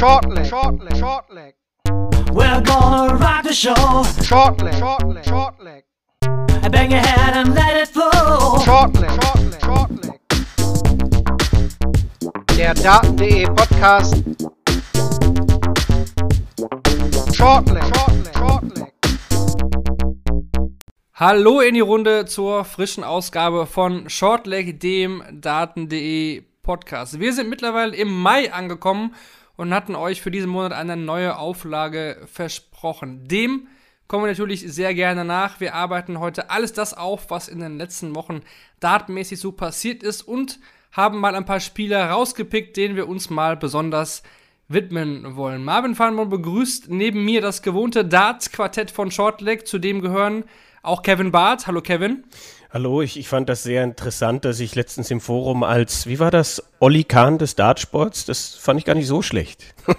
[0.00, 1.54] Short leg, short leg, short leg.
[2.32, 3.74] We're gonna rock the show.
[4.22, 5.84] Short leg, short leg, short leg.
[6.72, 8.60] Bang your head and let it flow.
[8.64, 10.18] Short leg, short leg, short leg.
[12.56, 14.14] Der Daten.de Podcast.
[17.36, 18.92] Short leg, short leg, short leg.
[21.12, 27.20] Hallo in die Runde zur frischen Ausgabe von Shortleg, dem Daten.de Podcast.
[27.20, 29.14] Wir sind mittlerweile im Mai angekommen
[29.60, 33.28] und hatten euch für diesen Monat eine neue Auflage versprochen.
[33.28, 33.68] Dem
[34.08, 35.60] kommen wir natürlich sehr gerne nach.
[35.60, 38.40] Wir arbeiten heute alles das auf, was in den letzten Wochen
[38.80, 40.60] datenmäßig so passiert ist und
[40.92, 44.22] haben mal ein paar Spieler rausgepickt, denen wir uns mal besonders
[44.68, 45.62] widmen wollen.
[45.62, 50.44] Marvin Farnborn begrüßt neben mir das gewohnte Darts-Quartett von Shortleg, zu dem gehören
[50.82, 51.66] auch Kevin Barth.
[51.66, 52.24] Hallo Kevin.
[52.72, 56.30] Hallo, ich, ich fand das sehr interessant, dass ich letztens im Forum als, wie war
[56.30, 59.74] das, Olli Kahn des Dartsports, das fand ich gar nicht so schlecht.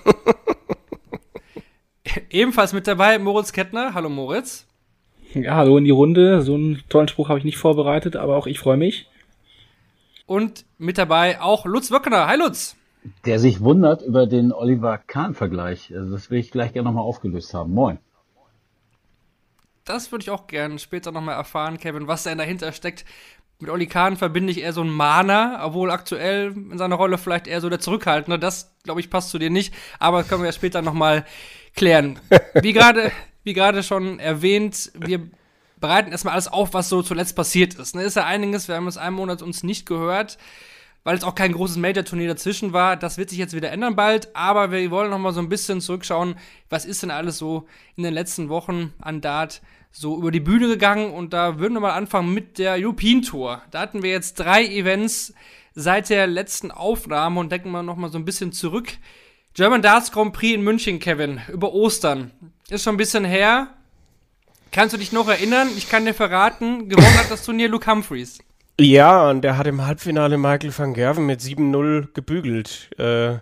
[2.30, 3.94] Ebenfalls mit dabei Moritz Kettner.
[3.94, 4.68] Hallo Moritz.
[5.34, 6.44] Ja, hallo in die Runde.
[6.44, 9.10] So einen tollen Spruch habe ich nicht vorbereitet, aber auch ich freue mich.
[10.26, 12.28] Und mit dabei auch Lutz Wöckner.
[12.28, 12.78] Hi Lutz.
[13.26, 15.94] Der sich wundert über den Oliver Kahn-Vergleich.
[15.94, 17.74] Also das will ich gleich gerne nochmal aufgelöst haben.
[17.74, 18.00] Moin.
[19.86, 23.06] Das würde ich auch gerne später nochmal erfahren, Kevin, was da dahinter steckt.
[23.60, 27.48] Mit Oli Kahn verbinde ich eher so einen Mahner, obwohl aktuell in seiner Rolle vielleicht
[27.48, 28.40] eher so der Zurückhaltende.
[28.40, 29.74] Das, glaube ich, passt zu dir nicht.
[30.00, 31.26] Aber das können wir ja später nochmal
[31.76, 32.20] klären.
[32.62, 33.12] Wie gerade,
[33.44, 35.30] wie gerade schon erwähnt, wir
[35.80, 37.96] bereiten erstmal alles auf, was so zuletzt passiert ist.
[37.96, 40.38] Ne, ist ja einiges, wir haben es einen Monat uns nicht gehört,
[41.04, 42.96] weil es auch kein großes Major-Turnier dazwischen war.
[42.96, 46.36] Das wird sich jetzt wieder ändern bald, aber wir wollen nochmal so ein bisschen zurückschauen,
[46.70, 50.68] was ist denn alles so in den letzten Wochen an Dart so über die Bühne
[50.68, 53.62] gegangen und da würden wir mal anfangen mit der European Tour.
[53.72, 55.34] Da hatten wir jetzt drei Events
[55.74, 58.94] seit der letzten Aufnahme und denken wir nochmal so ein bisschen zurück.
[59.54, 62.32] German Darts Grand Prix in München, Kevin, über Ostern.
[62.70, 63.68] Ist schon ein bisschen her.
[64.72, 65.68] Kannst du dich noch erinnern?
[65.76, 68.40] Ich kann dir verraten, gewonnen hat das Turnier Luke Humphreys.
[68.82, 72.90] Ja, und der hat im Halbfinale Michael van Gerven mit 7-0 gebügelt.
[72.98, 73.38] Äh,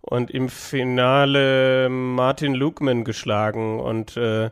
[0.00, 3.80] und im Finale Martin Lukman geschlagen.
[3.80, 4.48] Und äh,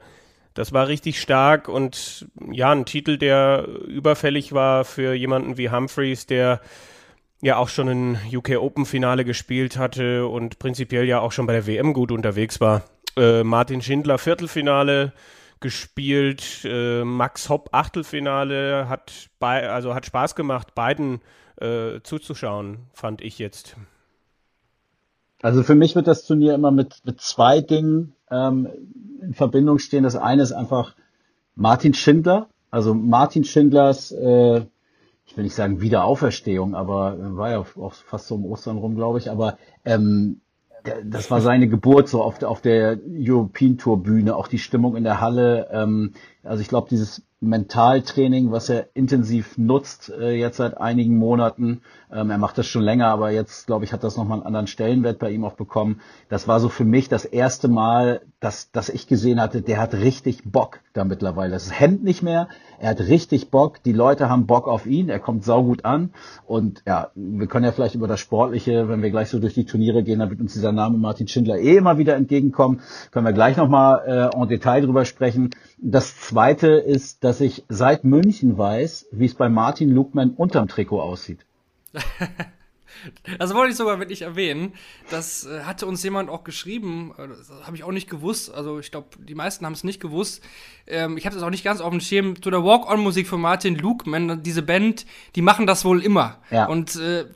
[0.53, 6.27] das war richtig stark und ja, ein Titel, der überfällig war für jemanden wie Humphreys,
[6.27, 6.61] der
[7.41, 11.55] ja auch schon ein UK Open Finale gespielt hatte und prinzipiell ja auch schon bei
[11.55, 12.83] der WM gut unterwegs war.
[13.17, 15.15] Äh, Martin Schindler Viertelfinale
[15.61, 21.21] gespielt, äh, Max Hopp Achtelfinale hat bei, also hat Spaß gemacht, beiden
[21.61, 23.77] äh, zuzuschauen, fand ich jetzt.
[25.43, 28.69] Also für mich wird das Turnier immer mit, mit zwei Dingen ähm,
[29.21, 30.05] in Verbindung stehen.
[30.05, 30.95] Das eine ist einfach
[31.55, 34.67] Martin Schindler, also Martin Schindlers, äh,
[35.25, 39.19] ich will nicht sagen Wiederauferstehung, aber war ja auch fast so um Ostern rum, glaube
[39.19, 40.41] ich, aber ähm,
[41.05, 44.97] das war seine Geburt so auf der, auf der European Tour Bühne, auch die Stimmung
[44.97, 45.69] in der Halle.
[45.73, 51.83] Ähm, also ich glaube, dieses Mentaltraining, was er intensiv nutzt äh, jetzt seit einigen Monaten.
[52.11, 54.67] Ähm, er macht das schon länger, aber jetzt, glaube ich, hat das nochmal einen anderen
[54.67, 56.01] Stellenwert bei ihm auch bekommen.
[56.29, 59.95] Das war so für mich das erste Mal, dass, dass ich gesehen hatte, der hat
[59.95, 61.53] richtig Bock da mittlerweile.
[61.53, 62.49] Das hemmt nicht mehr.
[62.79, 63.83] Er hat richtig Bock.
[63.83, 65.09] Die Leute haben Bock auf ihn.
[65.09, 66.11] Er kommt saugut an.
[66.45, 69.65] Und ja, wir können ja vielleicht über das Sportliche, wenn wir gleich so durch die
[69.65, 72.83] Turniere gehen, dann wird uns dieser Name Martin Schindler eh immer wieder entgegenkommen.
[73.11, 75.51] Können wir gleich nochmal äh, en Detail drüber sprechen.
[75.79, 81.01] Das zweite ist, dass ich seit München weiß, wie es bei Martin Lugman unterm Trikot
[81.01, 81.47] aussieht.
[83.39, 84.75] Das wollte ich sogar wirklich erwähnen.
[85.11, 87.13] Das äh, hatte uns jemand auch geschrieben.
[87.19, 88.53] Äh, das habe ich auch nicht gewusst.
[88.53, 90.43] Also ich glaube, die meisten haben es nicht gewusst.
[90.87, 92.41] Ähm, ich habe das auch nicht ganz auf dem Schirm.
[92.41, 96.39] Zu der Walk-on-Musik von Martin Lukman, diese Band, die machen das wohl immer.
[96.51, 96.67] Ja.
[96.67, 97.27] Und äh,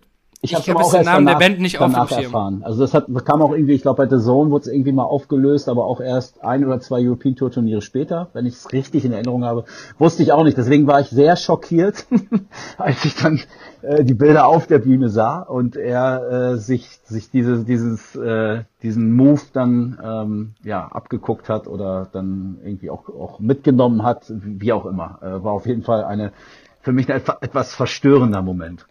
[0.42, 1.94] ich habe hab auch den Namen danach, der Band nicht Schirm.
[1.94, 2.62] erfahren.
[2.64, 5.04] Also das hat, kam auch irgendwie, ich glaube bei The Zone wurde es irgendwie mal
[5.04, 9.04] aufgelöst, aber auch erst ein oder zwei European Tour Turniere später, wenn ich es richtig
[9.04, 9.64] in Erinnerung habe,
[9.98, 10.56] wusste ich auch nicht.
[10.56, 12.06] Deswegen war ich sehr schockiert,
[12.78, 13.40] als ich dann
[13.82, 18.62] äh, die Bilder auf der Bühne sah und er äh, sich sich dieses dieses äh,
[18.82, 24.72] diesen Move dann ähm, ja abgeguckt hat oder dann irgendwie auch auch mitgenommen hat, wie
[24.72, 25.18] auch immer.
[25.20, 26.32] Äh, war auf jeden Fall eine
[26.80, 28.86] für mich ein etwas verstörender Moment.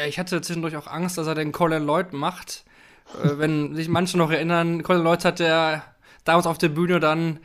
[0.00, 2.64] Ja, ich hatte zwischendurch auch Angst, dass er den Colin Lloyd macht.
[3.22, 5.84] äh, wenn sich manche noch erinnern, Colin Lloyd hat der
[6.24, 7.38] damals auf der Bühne dann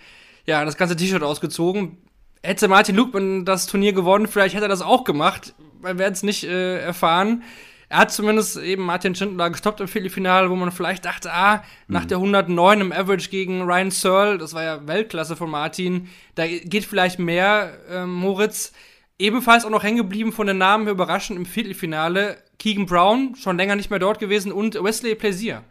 [0.45, 1.97] ja das ganze T-Shirt ausgezogen.
[2.41, 5.53] Hätte Martin Lukman das Turnier gewonnen, vielleicht hätte er das auch gemacht.
[5.81, 7.43] Wir werden es nicht äh, erfahren.
[7.89, 12.03] Er hat zumindest eben Martin Schindler gestoppt im Viertelfinale, wo man vielleicht dachte, ah, nach
[12.03, 12.07] mhm.
[12.07, 16.85] der 109 im Average gegen Ryan Searle, das war ja Weltklasse von Martin, da geht
[16.85, 18.71] vielleicht mehr, äh, Moritz.
[19.17, 23.75] Ebenfalls auch noch hängen geblieben von den Namen überraschend im Viertelfinale Keegan Brown, schon länger
[23.75, 25.63] nicht mehr dort gewesen, und Wesley Plaisir.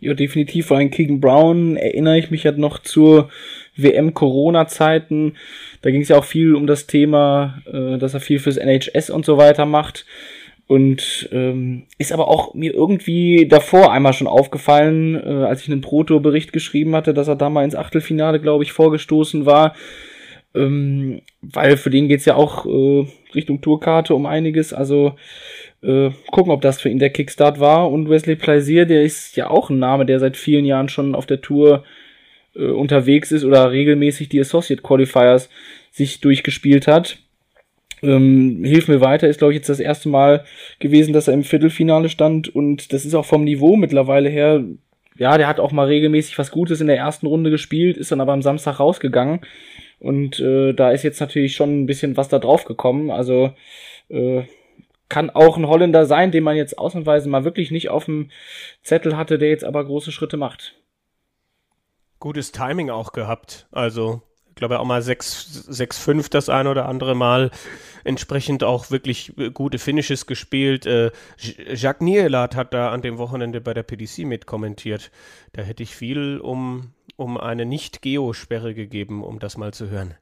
[0.00, 0.66] Ja, definitiv.
[0.66, 3.30] Vor allem Keegan Brown erinnere ich mich halt noch zur
[3.76, 5.36] WM-Corona-Zeiten.
[5.82, 9.10] Da ging es ja auch viel um das Thema, äh, dass er viel fürs NHS
[9.10, 10.06] und so weiter macht.
[10.66, 15.82] Und ähm, ist aber auch mir irgendwie davor einmal schon aufgefallen, äh, als ich einen
[15.82, 19.74] Proto-Bericht geschrieben hatte, dass er da mal ins Achtelfinale, glaube ich, vorgestoßen war.
[20.54, 24.72] Ähm, weil für den geht's ja auch äh, Richtung Tourkarte um einiges.
[24.72, 25.16] Also
[25.84, 27.90] äh, gucken, ob das für ihn der Kickstart war.
[27.90, 31.26] Und Wesley Plaisir, der ist ja auch ein Name, der seit vielen Jahren schon auf
[31.26, 31.84] der Tour
[32.54, 35.48] äh, unterwegs ist oder regelmäßig die Associate Qualifiers
[35.90, 37.18] sich durchgespielt hat.
[38.02, 40.44] Ähm, Hilf mir weiter ist, glaube ich, jetzt das erste Mal
[40.78, 44.64] gewesen, dass er im Viertelfinale stand und das ist auch vom Niveau mittlerweile her,
[45.16, 48.20] ja, der hat auch mal regelmäßig was Gutes in der ersten Runde gespielt, ist dann
[48.20, 49.40] aber am Samstag rausgegangen
[50.00, 53.52] und äh, da ist jetzt natürlich schon ein bisschen was da drauf gekommen, also
[54.10, 54.42] äh,
[55.08, 58.30] kann auch ein Holländer sein, den man jetzt ausnahmsweise mal wirklich nicht auf dem
[58.82, 60.74] Zettel hatte, der jetzt aber große Schritte macht.
[62.20, 64.22] Gutes Timing auch gehabt, also
[64.54, 67.50] ich glaube auch mal 6-5 das ein oder andere Mal.
[68.04, 70.86] Entsprechend auch wirklich gute Finishes gespielt.
[70.86, 75.10] Äh, Jacques Nielat hat da an dem Wochenende bei der PDC mitkommentiert.
[75.54, 80.14] Da hätte ich viel um, um eine Nicht-Geo-Sperre gegeben, um das mal zu hören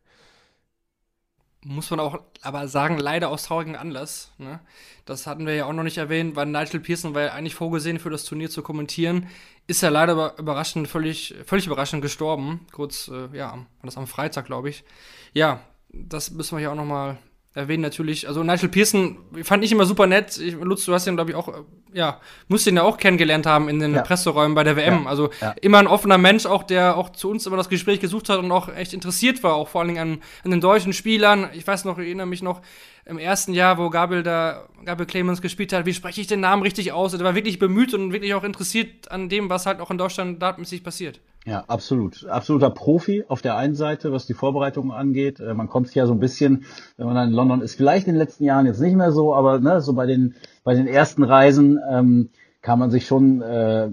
[1.65, 4.33] muss man auch aber sagen, leider aus traurigem Anlass.
[4.39, 4.61] Ne?
[5.05, 7.99] Das hatten wir ja auch noch nicht erwähnt, weil Nigel Pearson war ja eigentlich vorgesehen
[7.99, 9.29] für das Turnier zu kommentieren.
[9.67, 12.67] Ist ja leider überraschend, völlig, völlig überraschend gestorben.
[12.73, 14.85] Kurz, äh, ja, war das am Freitag, glaube ich.
[15.33, 15.61] Ja,
[15.91, 17.19] das müssen wir ja auch noch mal
[17.55, 18.29] erwähnen natürlich.
[18.29, 20.39] Also Nigel Pearson fand ich immer super nett.
[20.39, 21.53] Ich, Lutz, du hast ihn, glaube ich, auch, äh,
[21.93, 24.03] ja, musst ihn ja auch kennengelernt haben in den ja.
[24.03, 25.05] Presseräumen bei der WM.
[25.05, 25.11] Ja.
[25.11, 25.55] Also ja.
[25.61, 28.51] immer ein offener Mensch, auch der auch zu uns immer das Gespräch gesucht hat und
[28.51, 31.51] auch echt interessiert war, auch vor allen Dingen an, an den deutschen Spielern.
[31.53, 32.63] Ich weiß noch, ich erinnere mich noch,
[33.05, 36.63] im ersten Jahr, wo Gabriel da, Gabriel Clemens gespielt hat, wie spreche ich den Namen
[36.63, 37.15] richtig aus?
[37.15, 40.41] Er war wirklich bemüht und wirklich auch interessiert an dem, was halt auch in Deutschland
[40.41, 41.21] datenmäßig passiert.
[41.45, 42.25] Ja, absolut.
[42.27, 45.41] Absoluter Profi auf der einen Seite, was die Vorbereitungen angeht.
[45.41, 46.65] Äh, man kommt ja so ein bisschen,
[46.97, 49.35] wenn man dann in London ist, vielleicht in den letzten Jahren jetzt nicht mehr so,
[49.35, 53.89] aber ne, so bei den, bei den ersten Reisen ähm, kann man sich schon äh,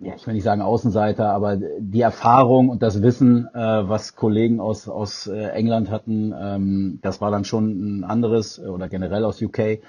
[0.00, 4.60] ja, ich will nicht sagen Außenseiter, aber die Erfahrung und das Wissen, äh, was Kollegen
[4.60, 9.24] aus, aus äh, England hatten, ähm, das war dann schon ein anderes äh, oder generell
[9.24, 9.80] aus UK.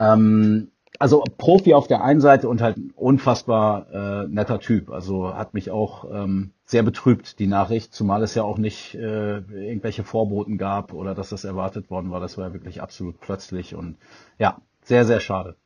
[0.00, 0.68] Ähm,
[0.98, 4.90] also Profi auf der einen Seite und halt unfassbar äh, netter Typ.
[4.90, 9.38] Also hat mich auch ähm, sehr betrübt, die Nachricht, zumal es ja auch nicht äh,
[9.38, 12.20] irgendwelche Vorboten gab oder dass das erwartet worden war.
[12.20, 13.96] Das war ja wirklich absolut plötzlich und
[14.38, 15.56] ja, sehr, sehr schade.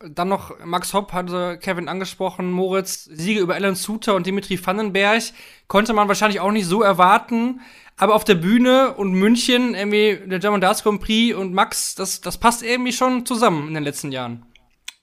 [0.00, 5.22] Dann noch Max Hopp hatte Kevin angesprochen, Moritz, Siege über Alan Suter und Dimitri Vandenberg.
[5.66, 7.60] Konnte man wahrscheinlich auch nicht so erwarten.
[7.96, 12.20] Aber auf der Bühne und München, irgendwie der German Darts Grand Prix und Max, das,
[12.20, 14.44] das passt irgendwie schon zusammen in den letzten Jahren.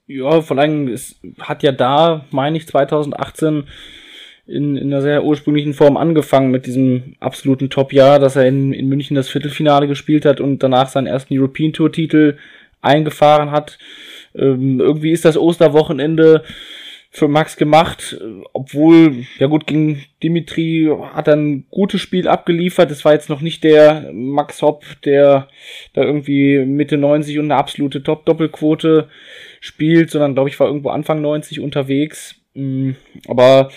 [0.08, 3.66] Ja, vor allem, es hat ja da, meine ich, 2018
[4.48, 8.88] in, in einer sehr ursprünglichen Form angefangen mit diesem absoluten Top-Jahr, dass er in, in
[8.88, 12.38] München das Viertelfinale gespielt hat und danach seinen ersten European Tour-Titel
[12.82, 13.80] eingefahren hat.
[14.38, 16.44] Ähm, irgendwie ist das Osterwochenende
[17.16, 18.20] für Max gemacht,
[18.52, 22.92] obwohl, ja gut, gegen Dimitri hat er ein gutes Spiel abgeliefert.
[22.92, 25.48] Das war jetzt noch nicht der Max Hopp, der
[25.94, 29.08] da irgendwie Mitte 90 und eine absolute Top-Doppelquote
[29.62, 32.36] spielt, sondern glaube ich war irgendwo Anfang 90 unterwegs.
[32.54, 32.92] Mm,
[33.28, 33.70] aber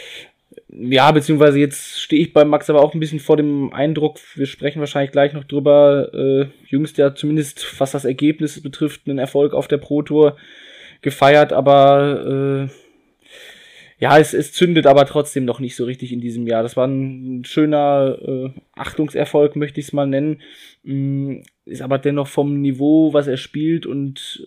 [0.71, 4.47] ja, beziehungsweise jetzt stehe ich bei Max aber auch ein bisschen vor dem Eindruck, wir
[4.47, 9.55] sprechen wahrscheinlich gleich noch drüber, äh, jüngst ja zumindest, was das Ergebnis betrifft, einen Erfolg
[9.55, 10.37] auf der Pro Tour
[11.01, 12.73] gefeiert, aber äh,
[14.01, 16.63] ja, es, es zündet aber trotzdem noch nicht so richtig in diesem Jahr.
[16.63, 20.41] Das war ein schöner äh, Achtungserfolg, möchte ich es mal nennen.
[20.85, 24.47] Mm, ist aber dennoch vom Niveau, was er spielt und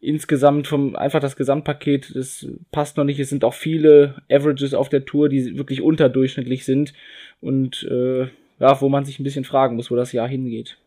[0.00, 3.18] insgesamt vom einfach das Gesamtpaket, das passt noch nicht.
[3.18, 6.92] Es sind auch viele Averages auf der Tour, die wirklich unterdurchschnittlich sind
[7.40, 8.28] und äh,
[8.60, 10.78] ja, wo man sich ein bisschen fragen muss, wo das Jahr hingeht.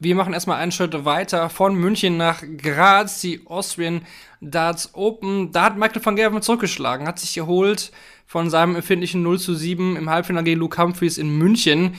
[0.00, 4.02] Wir machen erstmal einen Schritt weiter von München nach Graz, die Austrian
[4.40, 5.52] Darts Open.
[5.52, 7.90] Da hat Michael van Gerven zurückgeschlagen, hat sich geholt
[8.26, 11.94] von seinem empfindlichen 0 zu 7 im Halbfinale gegen Luke Humphries in München.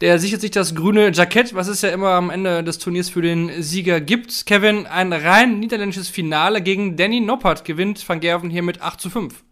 [0.00, 3.20] Der sichert sich das grüne Jackett, was es ja immer am Ende des Turniers für
[3.20, 4.46] den Sieger gibt.
[4.46, 9.10] Kevin, ein rein niederländisches Finale gegen Danny Noppert gewinnt Van Gerven hier mit 8 zu
[9.10, 9.42] 5.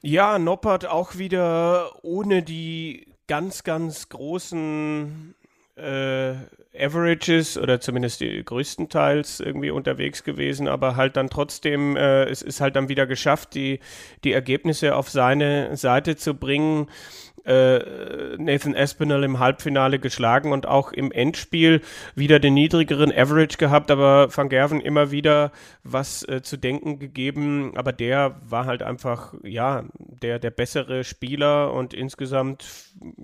[0.00, 5.36] Ja, Noppert auch wieder ohne die ganz, ganz großen
[5.76, 6.34] äh,
[6.76, 12.60] Averages oder zumindest die größtenteils irgendwie unterwegs gewesen, aber halt dann trotzdem, äh, es ist
[12.60, 13.78] halt dann wieder geschafft, die,
[14.24, 16.88] die Ergebnisse auf seine Seite zu bringen
[17.44, 21.80] Nathan Espinel im Halbfinale geschlagen und auch im Endspiel
[22.14, 27.72] wieder den niedrigeren Average gehabt, aber Van Gerven immer wieder was äh, zu denken gegeben.
[27.76, 32.64] Aber der war halt einfach, ja, der, der bessere Spieler und insgesamt,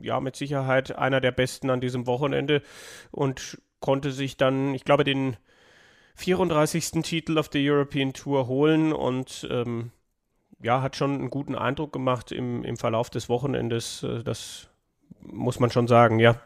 [0.00, 2.62] ja, mit Sicherheit einer der besten an diesem Wochenende
[3.10, 5.36] und konnte sich dann, ich glaube, den
[6.16, 7.02] 34.
[7.02, 9.92] Titel auf der European Tour holen und ähm,
[10.62, 14.02] ja, hat schon einen guten Eindruck gemacht im, im Verlauf des Wochenendes.
[14.02, 14.68] Äh, das
[15.22, 16.40] muss man schon sagen, ja.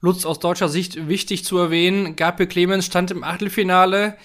[0.00, 2.16] Lutz aus deutscher Sicht wichtig zu erwähnen.
[2.16, 4.16] Gabriel Clemens stand im Achtelfinale.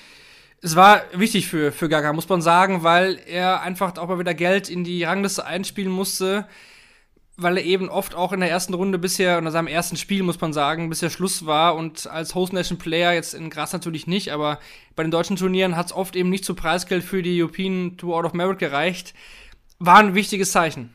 [0.61, 4.33] Es war wichtig für, für Gaga, muss man sagen, weil er einfach auch mal wieder
[4.33, 6.45] Geld in die Rangliste einspielen musste
[7.37, 10.39] weil er eben oft auch in der ersten Runde bisher, oder seinem ersten Spiel, muss
[10.39, 14.31] man sagen, bisher Schluss war und als Host Nation Player jetzt in Graz natürlich nicht,
[14.31, 14.59] aber
[14.95, 18.17] bei den deutschen Turnieren hat es oft eben nicht zu Preisgeld für die European Tour
[18.17, 19.13] Out of Merit gereicht.
[19.79, 20.93] War ein wichtiges Zeichen.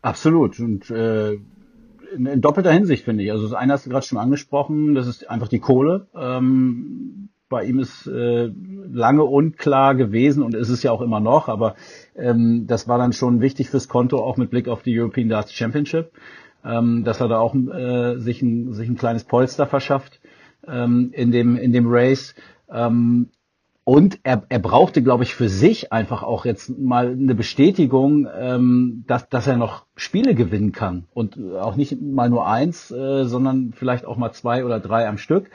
[0.00, 0.58] Absolut.
[0.58, 1.34] Und äh,
[2.14, 3.30] in, in doppelter Hinsicht, finde ich.
[3.30, 6.08] Also das eine hast du gerade schon angesprochen, das ist einfach die Kohle.
[6.14, 8.50] Ähm, bei ihm ist äh,
[8.90, 11.76] lange unklar gewesen und ist es ja auch immer noch, aber
[12.16, 15.52] ähm, das war dann schon wichtig fürs Konto, auch mit Blick auf die European Darts
[15.52, 16.12] Championship,
[16.64, 20.20] ähm, dass er da auch äh, sich, ein, sich ein kleines Polster verschafft
[20.66, 22.34] ähm, in, dem, in dem Race.
[22.70, 23.30] Ähm,
[23.84, 29.04] und er, er brauchte, glaube ich, für sich einfach auch jetzt mal eine Bestätigung, ähm,
[29.06, 31.04] dass, dass er noch Spiele gewinnen kann.
[31.12, 35.18] Und auch nicht mal nur eins, äh, sondern vielleicht auch mal zwei oder drei am
[35.18, 35.50] Stück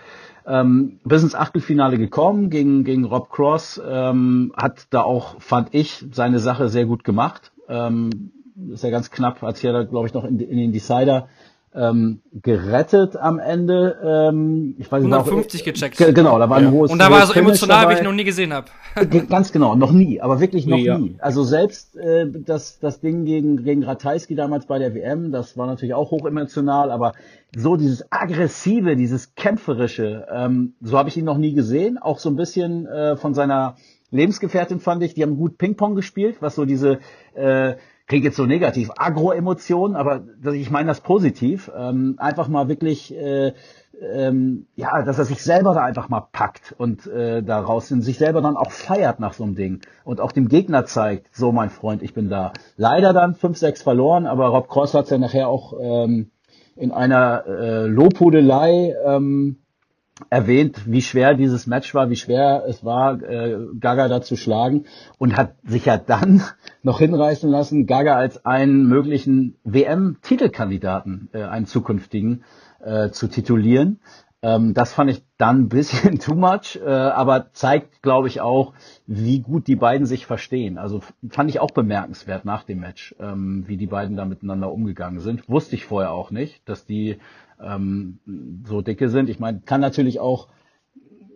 [0.47, 6.05] ähm, bis ins Achtelfinale gekommen gegen, gegen Rob Cross, ähm, hat da auch, fand ich,
[6.11, 7.51] seine Sache sehr gut gemacht.
[7.67, 8.31] Ähm,
[8.71, 11.27] ist ja ganz knapp, sich ja da, glaube ich, noch in, in den Decider
[11.77, 13.97] ähm, gerettet am Ende.
[14.03, 16.15] Ähm, ich weiß 150 nicht, gecheckt.
[16.15, 16.67] Genau, da war ja.
[16.67, 18.67] ein hohes Und da war so emotional, wie ich noch nie gesehen habe.
[19.29, 21.15] Ganz genau, noch nie, aber wirklich noch nee, nie.
[21.19, 25.67] Also selbst äh, das, das Ding gegen, gegen Ratajski damals bei der WM, das war
[25.67, 27.13] natürlich auch hoch emotional, aber
[27.55, 31.97] so dieses aggressive, dieses kämpferische, ähm, so habe ich ihn noch nie gesehen.
[31.97, 33.75] Auch so ein bisschen äh, von seiner
[34.09, 36.99] Lebensgefährtin fand ich, die haben gut Ping-Pong gespielt, was so diese
[37.35, 37.75] äh,
[38.07, 40.23] klingt jetzt so negativ, Agro-Emotionen, aber
[40.53, 41.69] ich meine das positiv.
[41.77, 43.53] Ähm, einfach mal wirklich, äh,
[44.01, 48.01] ähm, ja, dass er sich selber da einfach mal packt und äh, da raus und
[48.01, 51.51] sich selber dann auch feiert nach so einem Ding und auch dem Gegner zeigt, so
[51.51, 52.53] mein Freund, ich bin da.
[52.77, 56.31] Leider dann 5-6 verloren, aber Rob Cross hat ja nachher auch ähm,
[56.77, 59.57] in einer äh, Lobhudelei ähm,
[60.29, 64.85] erwähnt, wie schwer dieses Match war, wie schwer es war, äh, Gaga da zu schlagen
[65.17, 66.43] und hat sich ja dann
[66.83, 72.43] noch hinreißen lassen, Gaga als einen möglichen WM-Titelkandidaten, äh, einen zukünftigen,
[72.79, 73.99] äh, zu titulieren.
[74.43, 78.73] Ähm, das fand ich dann ein bisschen too much, äh, aber zeigt, glaube ich, auch,
[79.07, 80.77] wie gut die beiden sich verstehen.
[80.77, 85.19] Also fand ich auch bemerkenswert nach dem Match, ähm, wie die beiden da miteinander umgegangen
[85.19, 85.49] sind.
[85.49, 87.17] Wusste ich vorher auch nicht, dass die
[87.61, 88.19] ähm,
[88.67, 89.29] so dicke sind.
[89.29, 90.47] Ich meine, kann natürlich auch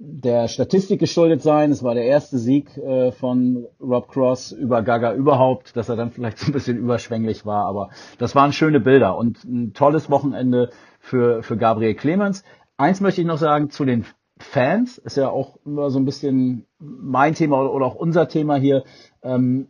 [0.03, 1.71] der Statistik geschuldet sein.
[1.71, 6.11] Es war der erste Sieg äh, von Rob Cross über Gaga überhaupt, dass er dann
[6.11, 7.65] vielleicht so ein bisschen überschwänglich war.
[7.65, 12.43] Aber das waren schöne Bilder und ein tolles Wochenende für, für Gabriel Clemens.
[12.77, 14.05] Eins möchte ich noch sagen zu den
[14.39, 14.97] Fans.
[14.97, 18.83] Ist ja auch immer so ein bisschen mein Thema oder auch unser Thema hier.
[19.21, 19.67] Ähm,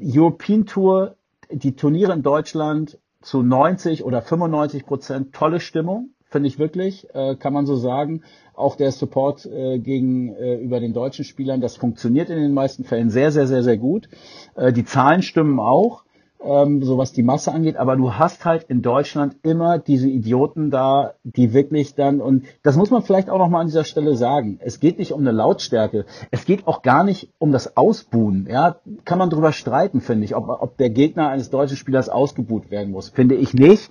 [0.00, 1.16] European Tour,
[1.50, 7.36] die Turniere in Deutschland zu 90 oder 95 Prozent tolle Stimmung, finde ich wirklich, äh,
[7.36, 8.22] kann man so sagen.
[8.54, 13.10] Auch der Support äh, gegenüber äh, den deutschen Spielern, das funktioniert in den meisten Fällen
[13.10, 14.08] sehr, sehr, sehr, sehr gut.
[14.54, 16.04] Äh, die Zahlen stimmen auch
[16.42, 20.70] ähm, so was die Masse angeht, aber du hast halt in Deutschland immer diese Idioten
[20.70, 24.58] da, die wirklich dann, und das muss man vielleicht auch nochmal an dieser Stelle sagen,
[24.62, 28.76] es geht nicht um eine Lautstärke, es geht auch gar nicht um das Ausbuhen, ja,
[29.04, 32.90] kann man drüber streiten, finde ich, ob, ob der Gegner eines deutschen Spielers ausgebuht werden
[32.90, 33.90] muss, finde ich nicht,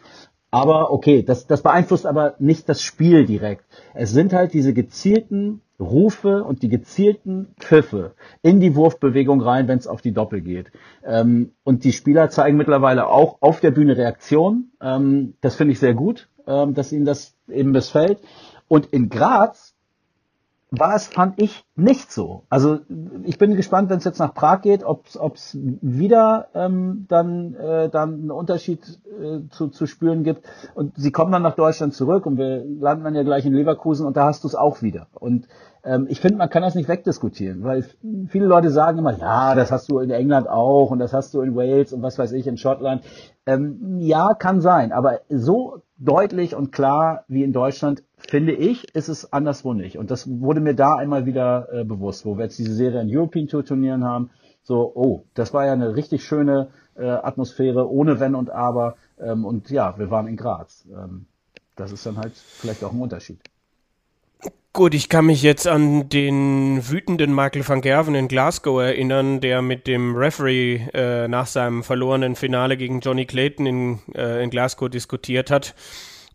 [0.51, 3.65] aber okay, das, das beeinflusst aber nicht das Spiel direkt.
[3.94, 9.77] Es sind halt diese gezielten Rufe und die gezielten Pfiffe in die Wurfbewegung rein, wenn
[9.77, 10.72] es auf die Doppel geht.
[11.06, 14.72] Ähm, und die Spieler zeigen mittlerweile auch auf der Bühne Reaktion.
[14.82, 18.20] Ähm, das finde ich sehr gut, ähm, dass ihnen das eben missfällt.
[18.68, 19.68] Und in Graz
[20.71, 22.43] war es, fand ich, nicht so.
[22.49, 22.79] Also
[23.23, 27.89] ich bin gespannt, wenn es jetzt nach Prag geht, ob es wieder ähm, dann, äh,
[27.89, 30.45] dann einen Unterschied äh, zu, zu spüren gibt.
[30.75, 34.05] Und sie kommen dann nach Deutschland zurück und wir landen dann ja gleich in Leverkusen
[34.05, 35.07] und da hast du es auch wieder.
[35.13, 35.47] Und
[35.83, 37.85] ähm, ich finde, man kann das nicht wegdiskutieren, weil
[38.27, 41.41] viele Leute sagen immer, ja, das hast du in England auch und das hast du
[41.41, 43.03] in Wales und was weiß ich, in Schottland.
[43.45, 49.07] Ähm, ja, kann sein, aber so deutlich und klar wie in Deutschland, finde ich, ist
[49.07, 49.97] es anderswo nicht.
[49.97, 53.15] Und das wurde mir da einmal wieder äh, bewusst, wo wir jetzt diese Serie in
[53.15, 54.29] European Tour Turnieren haben.
[54.63, 58.95] So, oh, das war ja eine richtig schöne äh, Atmosphäre, ohne Wenn und Aber.
[59.19, 60.85] Ähm, und ja, wir waren in Graz.
[60.91, 61.25] Ähm,
[61.75, 63.39] das ist dann halt vielleicht auch ein Unterschied.
[64.71, 69.63] Gut, ich kann mich jetzt an den wütenden Michael van Gerven in Glasgow erinnern, der
[69.63, 74.88] mit dem Referee äh, nach seinem verlorenen Finale gegen Johnny Clayton in, äh, in Glasgow
[74.88, 75.73] diskutiert hat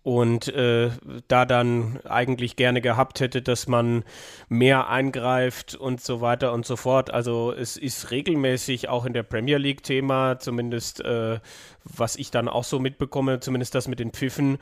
[0.05, 0.91] und äh,
[1.29, 4.05] da dann eigentlich gerne gehabt hätte, dass man
[4.51, 7.11] mehr eingreift und so weiter und so fort.
[7.11, 11.39] Also es ist regelmäßig auch in der Premier League Thema, zumindest äh,
[11.85, 14.59] was ich dann auch so mitbekomme, zumindest das mit den Pfiffen.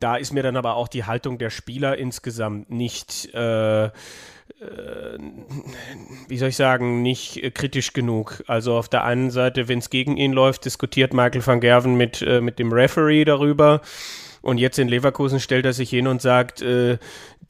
[0.00, 3.90] Da ist mir dann aber auch die Haltung der Spieler insgesamt nicht äh, äh
[6.28, 8.44] wie soll ich sagen, nicht kritisch genug.
[8.48, 12.20] Also auf der einen Seite, wenn es gegen ihn läuft, diskutiert Michael van Gerven mit,
[12.20, 13.80] äh, mit dem Referee darüber.
[14.44, 16.98] Und jetzt in Leverkusen stellt er sich hin und sagt, äh,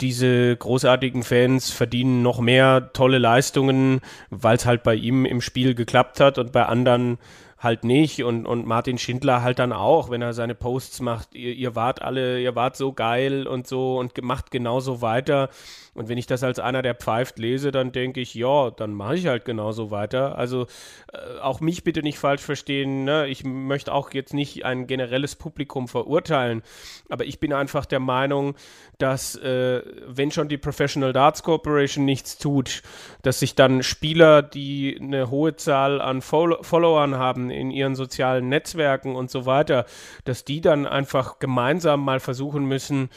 [0.01, 5.75] diese großartigen Fans verdienen noch mehr tolle Leistungen, weil es halt bei ihm im Spiel
[5.75, 7.19] geklappt hat und bei anderen
[7.59, 11.55] halt nicht und, und Martin Schindler halt dann auch, wenn er seine Posts macht, ihr,
[11.55, 15.49] ihr wart alle, ihr wart so geil und so und macht genauso weiter.
[15.95, 19.15] Und wenn ich das als einer, der pfeift, lese, dann denke ich, ja, dann mache
[19.15, 20.37] ich halt genauso weiter.
[20.37, 20.67] Also
[21.13, 23.05] äh, auch mich bitte nicht falsch verstehen.
[23.05, 23.29] Ne?
[23.29, 26.63] Ich möchte auch jetzt nicht ein generelles Publikum verurteilen,
[27.09, 28.57] aber ich bin einfach der Meinung,
[28.99, 32.83] dass äh, wenn schon die Professional Darts Corporation nichts tut,
[33.23, 38.49] dass sich dann Spieler, die eine hohe Zahl an Follow Followern haben in ihren sozialen
[38.49, 39.87] Netzwerken und so weiter,
[40.25, 43.11] dass die dann einfach gemeinsam mal versuchen müssen,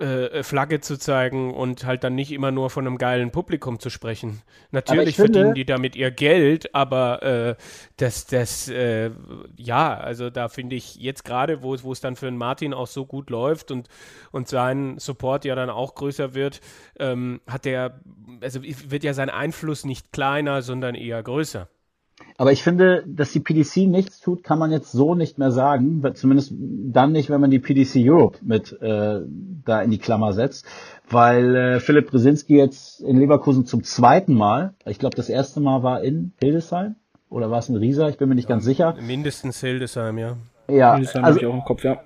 [0.00, 3.90] äh, Flagge zu zeigen und halt dann nicht immer nur von einem geilen Publikum zu
[3.90, 4.42] sprechen.
[4.70, 7.54] Natürlich finde, verdienen die damit ihr Geld, aber äh,
[7.98, 9.10] das, das, äh,
[9.56, 12.86] ja, also da finde ich jetzt gerade, wo, wo es dann für einen Martin auch
[12.86, 13.88] so gut läuft und,
[14.30, 16.60] und sein Support ja dann auch größer wird,
[16.98, 18.00] ähm, hat der,
[18.40, 21.68] also wird ja sein Einfluss nicht kleiner, sondern eher größer.
[22.40, 26.02] Aber ich finde, dass die PDC nichts tut, kann man jetzt so nicht mehr sagen.
[26.14, 29.20] Zumindest dann nicht, wenn man die PDC Europe mit äh,
[29.66, 30.64] da in die Klammer setzt.
[31.10, 35.82] Weil äh, Philipp Brzezinski jetzt in Leverkusen zum zweiten Mal, ich glaube das erste Mal
[35.82, 36.94] war in Hildesheim
[37.28, 38.94] oder war es in Riesa, ich bin mir nicht ja, ganz sicher.
[38.98, 40.38] Mindestens Hildesheim, ja.
[40.66, 42.00] Ja, Hildesheim also, ich auch im Kopf, ja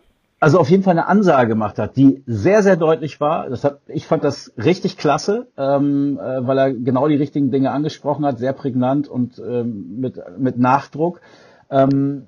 [0.44, 3.48] also auf jeden Fall eine Ansage gemacht hat, die sehr, sehr deutlich war.
[3.48, 7.70] Das hat, ich fand das richtig klasse, ähm, äh, weil er genau die richtigen Dinge
[7.70, 11.22] angesprochen hat, sehr prägnant und ähm, mit, mit Nachdruck.
[11.70, 12.26] Ähm,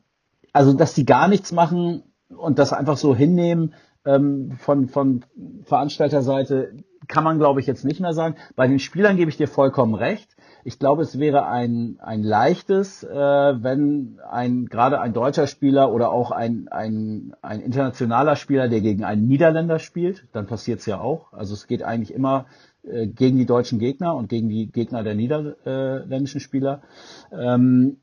[0.54, 3.74] also, dass die gar nichts machen und das einfach so hinnehmen
[4.06, 5.22] ähm, von, von
[5.64, 6.72] Veranstalterseite,
[7.08, 8.36] kann man, glaube ich, jetzt nicht mehr sagen.
[8.56, 10.35] Bei den Spielern gebe ich dir vollkommen recht.
[10.66, 16.10] Ich glaube, es wäre ein, ein leichtes, äh, wenn ein gerade ein deutscher Spieler oder
[16.10, 20.98] auch ein, ein, ein internationaler Spieler, der gegen einen Niederländer spielt, dann passiert es ja
[20.98, 21.32] auch.
[21.32, 22.46] Also es geht eigentlich immer
[22.82, 26.82] äh, gegen die deutschen Gegner und gegen die Gegner der niederländischen Spieler.
[27.30, 27.98] Ähm,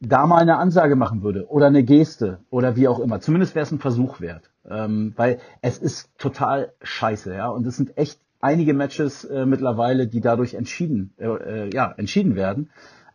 [0.00, 3.20] da mal eine Ansage machen würde oder eine Geste oder wie auch immer.
[3.20, 4.50] Zumindest wäre es ein Versuch wert.
[4.66, 7.48] Ähm, weil es ist total scheiße, ja.
[7.48, 12.36] Und es sind echt einige Matches äh, mittlerweile, die dadurch entschieden, äh, äh, ja, entschieden
[12.36, 12.70] werden.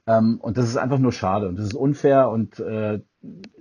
[0.05, 2.99] Ähm, und das ist einfach nur schade und das ist unfair und äh,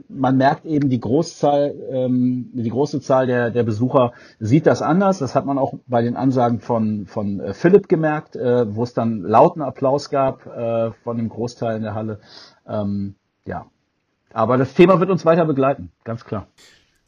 [0.08, 5.18] man merkt eben die Großzahl, ähm, die große Zahl der, der Besucher sieht das anders.
[5.18, 8.94] Das hat man auch bei den Ansagen von, von äh, Philipp gemerkt, äh, wo es
[8.94, 12.20] dann lauten Applaus gab äh, von dem Großteil in der Halle.
[12.66, 13.66] Ähm, ja.
[14.32, 16.46] Aber das Thema wird uns weiter begleiten, ganz klar.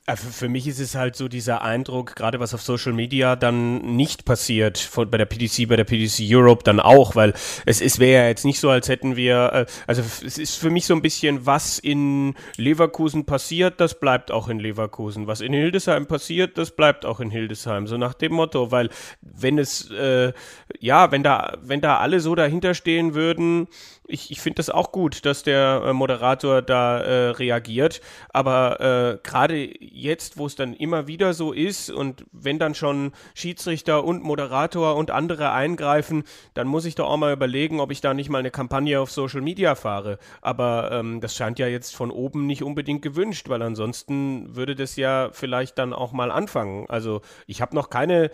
[0.07, 3.97] Äh, für mich ist es halt so dieser Eindruck, gerade was auf Social Media dann
[3.97, 7.35] nicht passiert, von, bei der PDC, bei der PDC Europe dann auch, weil
[7.67, 10.71] es, es wäre ja jetzt nicht so, als hätten wir, äh, also es ist für
[10.71, 15.29] mich so ein bisschen, was in Leverkusen passiert, das bleibt auch in Leverkusen.
[15.29, 17.87] Was in Hildesheim passiert, das bleibt auch in Hildesheim.
[17.87, 20.33] So nach dem Motto, weil wenn es, äh,
[20.81, 23.69] ja, wenn da, wenn da alle so dahinter stehen würden,
[24.13, 28.01] ich, ich finde das auch gut, dass der äh, Moderator da äh, reagiert.
[28.29, 33.13] Aber äh, gerade jetzt, wo es dann immer wieder so ist und wenn dann schon
[33.35, 38.01] Schiedsrichter und Moderator und andere eingreifen, dann muss ich doch auch mal überlegen, ob ich
[38.01, 40.19] da nicht mal eine Kampagne auf Social Media fahre.
[40.43, 44.97] Aber ähm, das scheint ja jetzt von oben nicht unbedingt gewünscht, weil ansonsten würde das
[44.97, 46.87] ja vielleicht dann auch mal anfangen.
[46.89, 48.31] Also ich habe noch keine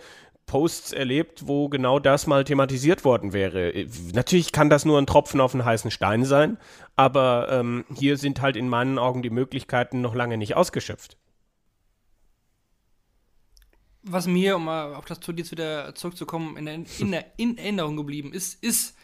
[0.49, 3.85] Posts erlebt, wo genau das mal thematisiert worden wäre.
[4.13, 6.57] Natürlich kann das nur ein Tropfen auf einen heißen Stein sein,
[6.95, 11.17] aber ähm, hier sind halt in meinen Augen die Möglichkeiten noch lange nicht ausgeschöpft.
[14.01, 18.97] Was mir, um auf das Turnier wieder zurückzukommen, in, in, in Erinnerung geblieben ist, ist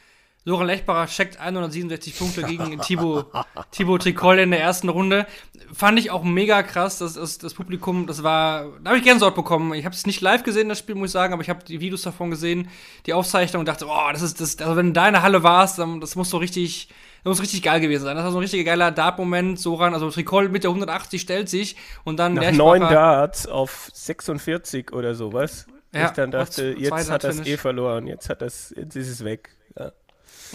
[0.45, 3.31] Soran Lechbacher checkt 167 Punkte gegen Thibaut,
[3.71, 5.25] Thibaut Tricol in der ersten Runde.
[5.73, 9.33] Fand ich auch mega krass, dass das, das Publikum, das war, da habe ich Gänsehaut
[9.33, 9.73] bekommen.
[9.73, 11.79] Ich habe es nicht live gesehen, das Spiel, muss ich sagen, aber ich habe die
[11.79, 12.69] Videos davon gesehen,
[13.07, 15.41] die Aufzeichnung und dachte, oh, das ist das, also wenn du da in der Halle
[15.41, 16.89] warst, dann, das muss so richtig,
[17.23, 18.15] das muss richtig geil gewesen sein.
[18.15, 21.75] Das war so ein richtig geiler Dart-Moment, Soran, also Tricol mit der 180 stellt sich
[22.03, 25.65] und dann Nach neun Darts auf 46 oder sowas.
[25.91, 29.23] Ja, ich dann dachte, jetzt hat das eh verloren, jetzt hat das, jetzt ist es
[29.23, 29.49] weg.
[29.75, 29.91] Ja.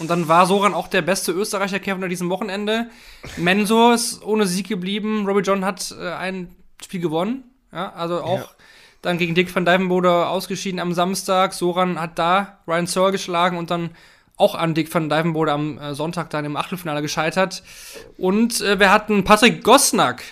[0.01, 2.89] Und dann war Soran auch der beste Österreicher Kämpfer an diesem Wochenende.
[3.37, 5.25] Mensur ist ohne Sieg geblieben.
[5.27, 7.43] Robbie John hat äh, ein Spiel gewonnen.
[7.71, 8.49] Ja, also auch Ja.
[9.03, 11.53] dann gegen Dick van Dijvenbode ausgeschieden am Samstag.
[11.53, 13.91] Soran hat da Ryan Searle geschlagen und dann
[14.37, 17.61] auch an Dick van Dijvenbode am äh, Sonntag dann im Achtelfinale gescheitert.
[18.17, 20.23] Und äh, wir hatten Patrick Gosnack.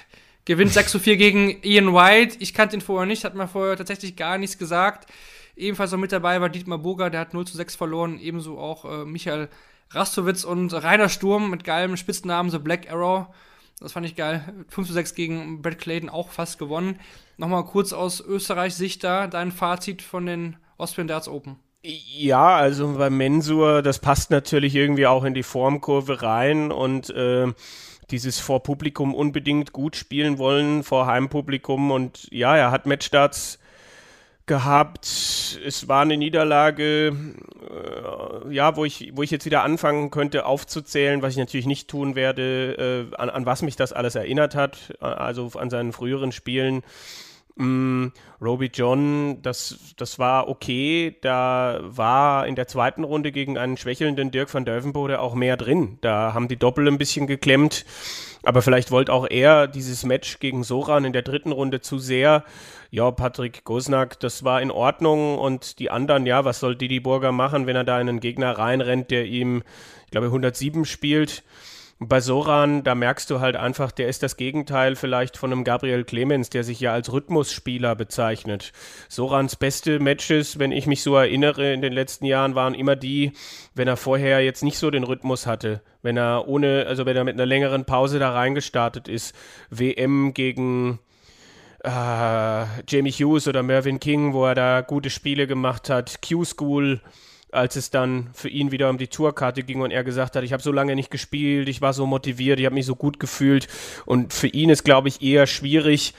[0.46, 2.38] Gewinnt 6 zu 4 gegen Ian White.
[2.40, 5.08] Ich kannte ihn vorher nicht, hat mir vorher tatsächlich gar nichts gesagt.
[5.60, 8.18] Ebenfalls noch mit dabei war Dietmar Burger, der hat 0 zu 6 verloren.
[8.20, 9.50] Ebenso auch äh, Michael
[9.92, 13.28] Rastowitz und Rainer Sturm mit geilem Spitznamen The Black Arrow.
[13.80, 14.66] Das fand ich geil.
[14.70, 17.00] 5 zu 6 gegen Brad Clayton auch fast gewonnen.
[17.38, 21.58] Nochmal kurz aus Österreichs Sicht da, dein Fazit von den Austrian Darts Open.
[21.82, 27.54] Ja, also bei Mensur, das passt natürlich irgendwie auch in die Formkurve rein und äh,
[28.12, 33.60] dieses vor Publikum unbedingt gut spielen wollen, vor Heimpublikum und ja, er hat Matchstarts
[34.50, 35.06] gehabt.
[35.66, 37.16] Es war eine Niederlage,
[37.70, 41.88] äh, ja, wo ich, wo ich jetzt wieder anfangen könnte aufzuzählen, was ich natürlich nicht
[41.88, 45.94] tun werde, äh, an, an was mich das alles erinnert hat, äh, also an seinen
[45.94, 46.82] früheren Spielen.
[47.56, 48.08] Mm,
[48.42, 51.16] Roby John, das, das war okay.
[51.22, 56.00] Da war in der zweiten Runde gegen einen schwächelnden Dirk van Dövenbode auch mehr drin.
[56.02, 57.86] Da haben die Doppel ein bisschen geklemmt.
[58.44, 62.46] Aber vielleicht wollte auch er dieses Match gegen Soran in der dritten Runde zu sehr.
[62.92, 65.38] Ja, Patrick Gosnack, das war in Ordnung.
[65.38, 68.58] Und die anderen, ja, was soll Didi Burger machen, wenn er da in einen Gegner
[68.58, 69.64] reinrennt, der ihm,
[70.06, 71.44] ich glaube, 107 spielt?
[72.02, 76.06] Bei Soran, da merkst du halt einfach, der ist das Gegenteil vielleicht von einem Gabriel
[76.06, 78.72] Clemens, der sich ja als Rhythmusspieler bezeichnet.
[79.10, 83.34] Sorans beste Matches, wenn ich mich so erinnere, in den letzten Jahren waren immer die,
[83.76, 85.82] wenn er vorher jetzt nicht so den Rhythmus hatte.
[86.02, 89.36] Wenn er ohne, also wenn er mit einer längeren Pause da reingestartet ist.
[89.70, 91.00] WM gegen
[91.84, 96.20] äh, Jamie Hughes oder Mervyn King, wo er da gute Spiele gemacht hat.
[96.22, 97.02] Q-School,
[97.52, 100.54] als es dann für ihn wieder um die Tourkarte ging und er gesagt hat, ich
[100.54, 103.68] habe so lange nicht gespielt, ich war so motiviert, ich habe mich so gut gefühlt
[104.06, 106.14] und für ihn ist, glaube ich, eher schwierig,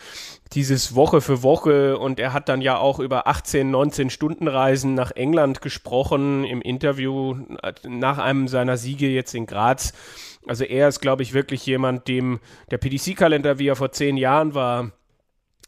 [0.52, 4.94] dieses Woche für Woche und er hat dann ja auch über 18, 19 Stunden Reisen
[4.94, 7.36] nach England gesprochen im Interview
[7.86, 9.92] nach einem seiner Siege jetzt in Graz.
[10.48, 12.40] Also er ist, glaube ich, wirklich jemand, dem
[12.72, 14.90] der PDC-Kalender, wie er vor zehn Jahren war,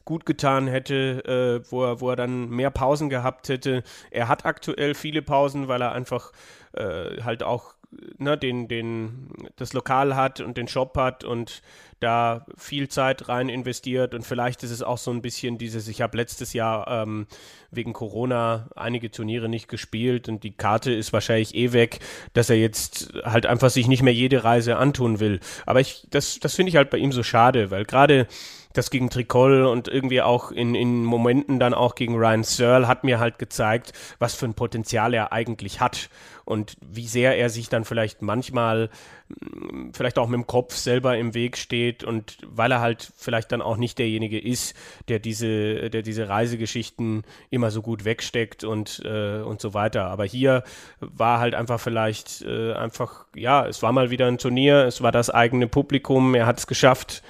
[0.04, 3.82] gut getan hätte, äh, wo, er, wo er dann mehr Pausen gehabt hätte.
[4.10, 6.32] Er hat aktuell viele Pausen, weil er einfach
[6.72, 7.74] äh, halt auch
[8.18, 11.62] ne, den, den, das Lokal hat und den Shop hat und
[12.00, 16.02] da viel Zeit rein investiert und vielleicht ist es auch so ein bisschen dieses, ich
[16.02, 17.26] habe letztes Jahr ähm,
[17.70, 22.00] wegen Corona einige Turniere nicht gespielt und die Karte ist wahrscheinlich eh weg,
[22.32, 25.38] dass er jetzt halt einfach sich nicht mehr jede Reise antun will.
[25.64, 28.26] Aber ich, das, das finde ich halt bei ihm so schade, weil gerade
[28.72, 33.04] das gegen Tricol und irgendwie auch in, in Momenten dann auch gegen Ryan Searle hat
[33.04, 36.08] mir halt gezeigt, was für ein Potenzial er eigentlich hat
[36.44, 38.90] und wie sehr er sich dann vielleicht manchmal
[39.28, 43.52] mh, vielleicht auch mit dem Kopf selber im Weg steht und weil er halt vielleicht
[43.52, 44.74] dann auch nicht derjenige ist,
[45.08, 50.06] der diese, der diese Reisegeschichten immer so gut wegsteckt und, äh, und so weiter.
[50.06, 50.64] Aber hier
[51.00, 55.12] war halt einfach vielleicht äh, einfach, ja, es war mal wieder ein Turnier, es war
[55.12, 57.22] das eigene Publikum, er hat es geschafft,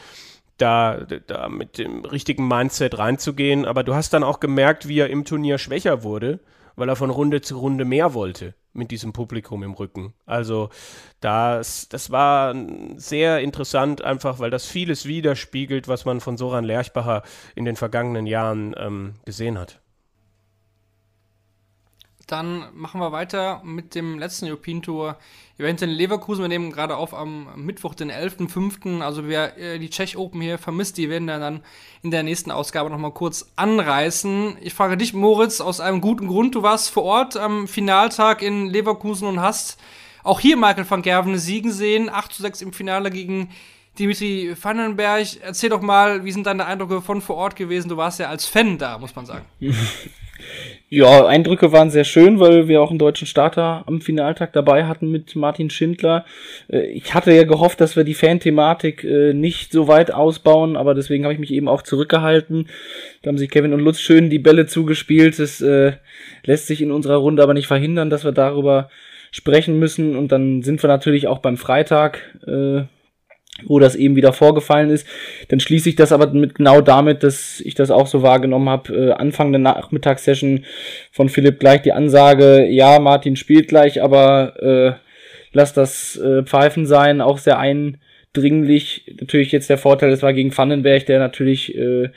[0.59, 3.65] da, da mit dem richtigen Mindset reinzugehen.
[3.65, 6.41] Aber du hast dann auch gemerkt, wie er im Turnier schwächer wurde,
[6.77, 10.15] weil er von Runde zu Runde mehr wollte mit diesem Publikum im Rücken.
[10.25, 10.71] Also
[11.21, 12.55] das, das war
[12.97, 17.23] sehr interessant, einfach weil das vieles widerspiegelt, was man von Soran Lerchbacher
[17.55, 19.82] in den vergangenen Jahren ähm, gesehen hat.
[22.33, 25.19] Dann machen wir weiter mit dem letzten European Tour
[25.59, 26.41] Event in Leverkusen.
[26.41, 29.03] Wir nehmen gerade auf am Mittwoch, den 11.05.
[29.03, 31.61] Also wer äh, die Czech Open hier vermisst, die werden dann
[32.03, 34.57] in der nächsten Ausgabe nochmal kurz anreißen.
[34.63, 36.55] Ich frage dich, Moritz, aus einem guten Grund.
[36.55, 39.79] Du warst vor Ort am Finaltag in Leverkusen und hast
[40.25, 42.09] auch hier Michael van Gerven siegen sehen.
[42.09, 43.51] 8 zu 6 im Finale gegen
[43.99, 45.27] Dimitri Vandenberg.
[45.43, 47.89] Erzähl doch mal, wie sind deine Eindrücke von vor Ort gewesen?
[47.89, 49.45] Du warst ja als Fan da, muss man sagen.
[50.89, 55.11] Ja, Eindrücke waren sehr schön, weil wir auch einen deutschen Starter am Finaltag dabei hatten
[55.11, 56.25] mit Martin Schindler.
[56.69, 60.95] Äh, Ich hatte ja gehofft, dass wir die Fan-Thematik äh, nicht so weit ausbauen, aber
[60.95, 62.69] deswegen habe ich mich eben auch zurückgehalten.
[63.23, 65.39] Da haben sich Kevin und Lutz schön die Bälle zugespielt.
[65.39, 65.93] Das äh,
[66.45, 68.91] lässt sich in unserer Runde aber nicht verhindern, dass wir darüber
[69.31, 70.17] sprechen müssen.
[70.17, 72.21] Und dann sind wir natürlich auch beim Freitag,
[73.65, 75.07] wo das eben wieder vorgefallen ist.
[75.49, 78.95] Dann schließe ich das aber mit genau damit, dass ich das auch so wahrgenommen habe.
[78.95, 80.65] Äh, Anfang der Nachmittagssession
[81.11, 84.93] von Philipp gleich die Ansage, ja, Martin spielt gleich, aber äh,
[85.53, 89.05] lass das äh, Pfeifen sein, auch sehr eindringlich.
[89.21, 92.11] Natürlich jetzt der Vorteil, es war gegen Vandenberg, der natürlich äh,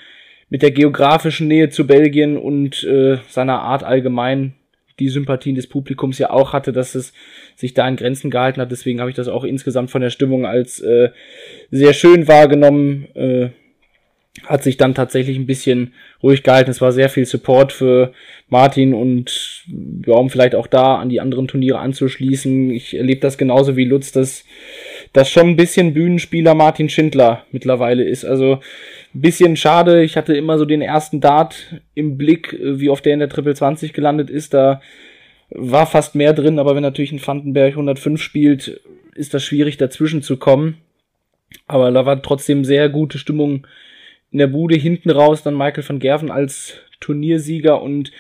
[0.50, 4.54] mit der geografischen Nähe zu Belgien und äh, seiner Art allgemein
[5.00, 7.14] die Sympathien des Publikums ja auch hatte, dass es
[7.56, 8.72] sich da in Grenzen gehalten hat.
[8.72, 11.10] Deswegen habe ich das auch insgesamt von der Stimmung als äh,
[11.72, 13.08] sehr schön wahrgenommen.
[13.16, 13.50] Äh,
[14.44, 16.70] hat sich dann tatsächlich ein bisschen ruhig gehalten.
[16.70, 18.12] Es war sehr viel Support für
[18.50, 19.64] Martin und
[20.06, 22.70] ja, um vielleicht auch da an die anderen Turniere anzuschließen.
[22.72, 24.44] Ich erlebe das genauso wie Lutz, dass
[25.14, 28.26] das schon ein bisschen Bühnenspieler Martin Schindler mittlerweile ist.
[28.26, 28.60] Also
[29.22, 30.04] bisschen schade.
[30.04, 33.56] Ich hatte immer so den ersten Dart im Blick, wie oft der in der Triple
[33.56, 34.54] 20 gelandet ist.
[34.54, 34.82] Da
[35.50, 38.82] war fast mehr drin, aber wenn natürlich ein Vandenberg 105 spielt,
[39.16, 40.78] ist das schwierig dazwischen zu kommen.
[41.68, 43.66] Aber da war trotzdem sehr gute Stimmung
[44.32, 44.76] in der Bude.
[44.76, 48.12] Hinten raus dann Michael van Gerven als Turniersieger und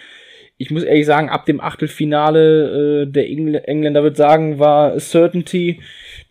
[0.57, 5.81] ich muss ehrlich sagen, ab dem Achtelfinale äh, der Engl Engländer wird sagen, war Certainty,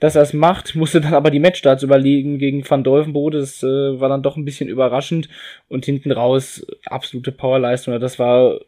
[0.04, 3.38] dass er es macht, musste dann aber die Matchstarts überlegen gegen Van Dolvenbode.
[3.38, 3.66] Das äh,
[3.98, 5.30] war dann doch ein bisschen überraschend
[5.68, 7.98] und hinten raus absolute Powerleistung.
[7.98, 8.60] Das war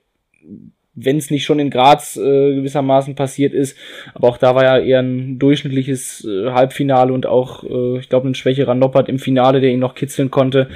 [0.99, 3.77] wenn es nicht schon in Graz äh, gewissermaßen passiert ist.
[4.15, 8.29] Aber auch da war ja eher ein durchschnittliches äh, Halbfinale und auch, äh, ich glaube,
[8.29, 10.71] ein schwächerer Noppert im Finale, der ihn noch kitzeln konnte.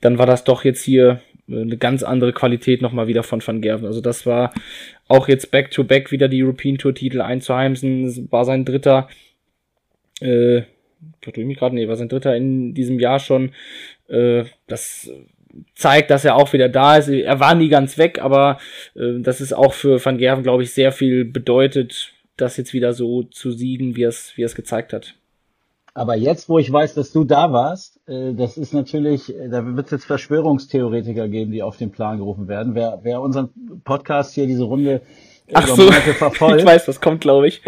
[0.00, 3.60] Dann war das doch jetzt hier äh, eine ganz andere Qualität nochmal wieder von Van
[3.60, 3.86] Gerven.
[3.86, 4.52] Also das war
[5.06, 8.26] auch jetzt Back-to-Back -back wieder die European Tour Titel einzuheimsen.
[8.32, 9.08] War sein dritter,
[10.20, 10.62] äh,
[11.22, 13.52] ich mich gerade, nee, war sein dritter in diesem Jahr schon.
[14.08, 15.10] Äh, das
[15.74, 17.08] zeigt, dass er auch wieder da ist.
[17.08, 18.58] Er war nie ganz weg, aber
[18.94, 22.92] äh, das ist auch für Van Gerven, glaube ich, sehr viel bedeutet, das jetzt wieder
[22.92, 25.14] so zu siegen, wie es wie es gezeigt hat.
[25.92, 29.76] Aber jetzt, wo ich weiß, dass du da warst, äh, das ist natürlich, äh, da
[29.76, 32.74] wird es jetzt Verschwörungstheoretiker geben, die auf den Plan gerufen werden.
[32.74, 33.50] Wer, wer unseren
[33.84, 35.02] Podcast hier, diese Runde
[35.52, 35.90] Ach so,
[36.56, 37.62] ich weiß, das kommt, glaube ich.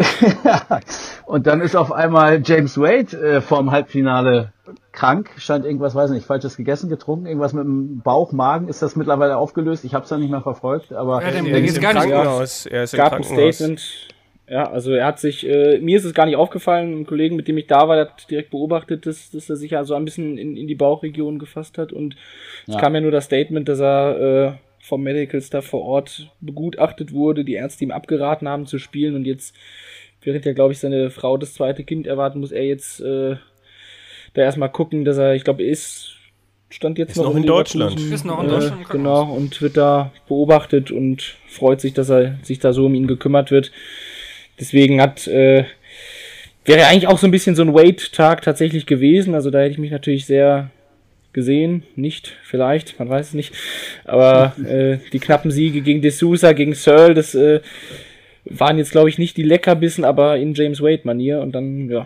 [1.25, 4.53] und dann ist auf einmal James Wade äh, vorm Halbfinale
[4.91, 8.95] krank, scheint irgendwas, weiß nicht, falsches gegessen, getrunken, irgendwas mit dem Bauch, Magen, ist das
[8.95, 9.83] mittlerweile aufgelöst?
[9.83, 12.65] Ich habe es ja nicht mehr verfolgt, aber ja, ist gar nicht aus.
[12.65, 13.81] Er ist gab ein Statement.
[14.47, 17.47] Ja, also er hat sich, äh, mir ist es gar nicht aufgefallen, ein Kollegen, mit
[17.47, 20.03] dem ich da war, der hat direkt beobachtet, dass, dass er sich ja so ein
[20.03, 22.15] bisschen in, in die Bauchregion gefasst hat und
[22.67, 22.79] es ja.
[22.79, 24.51] kam ja nur das Statement, dass er äh,
[24.83, 29.23] vom Medical Staff vor Ort begutachtet wurde, die Ärzte ihm abgeraten haben zu spielen und
[29.23, 29.55] jetzt,
[30.21, 33.37] während ja, glaube ich, seine Frau das zweite Kind erwarten, muss er jetzt äh,
[34.33, 36.15] da erstmal gucken, dass er, ich glaube, ist,
[36.69, 37.97] stand jetzt ist noch, noch in Deutschland.
[37.97, 38.81] Ist noch in Deutschland.
[38.81, 42.93] Äh, genau, und wird da beobachtet und freut sich, dass er sich da so um
[42.93, 43.71] ihn gekümmert wird.
[44.59, 45.63] Deswegen hat, äh,
[46.65, 49.33] wäre eigentlich auch so ein bisschen so ein Wait-Tag tatsächlich gewesen.
[49.33, 50.71] Also da hätte ich mich natürlich sehr
[51.33, 51.83] gesehen.
[51.95, 53.53] Nicht, vielleicht, man weiß es nicht.
[54.05, 57.61] Aber äh, die knappen Siege gegen D'Souza, gegen Searle, das äh,
[58.45, 61.41] waren jetzt, glaube ich, nicht die Leckerbissen, aber in James Wade-Manier.
[61.41, 62.05] Und dann, ja,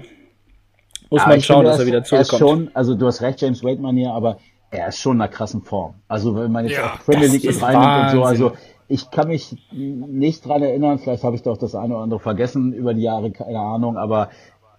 [1.09, 2.41] muss ja, man schauen, finde, dass er wieder zurückkommt.
[2.41, 4.39] Er schon, also du hast recht, James Wade-Manier, aber
[4.71, 5.95] er ist schon in einer krassen Form.
[6.07, 8.51] Also wenn man jetzt ja, auch Premier League ist reinnimmt und so, also
[8.89, 12.73] ich kann mich nicht dran erinnern, vielleicht habe ich doch das eine oder andere vergessen
[12.73, 14.29] über die Jahre, keine Ahnung, aber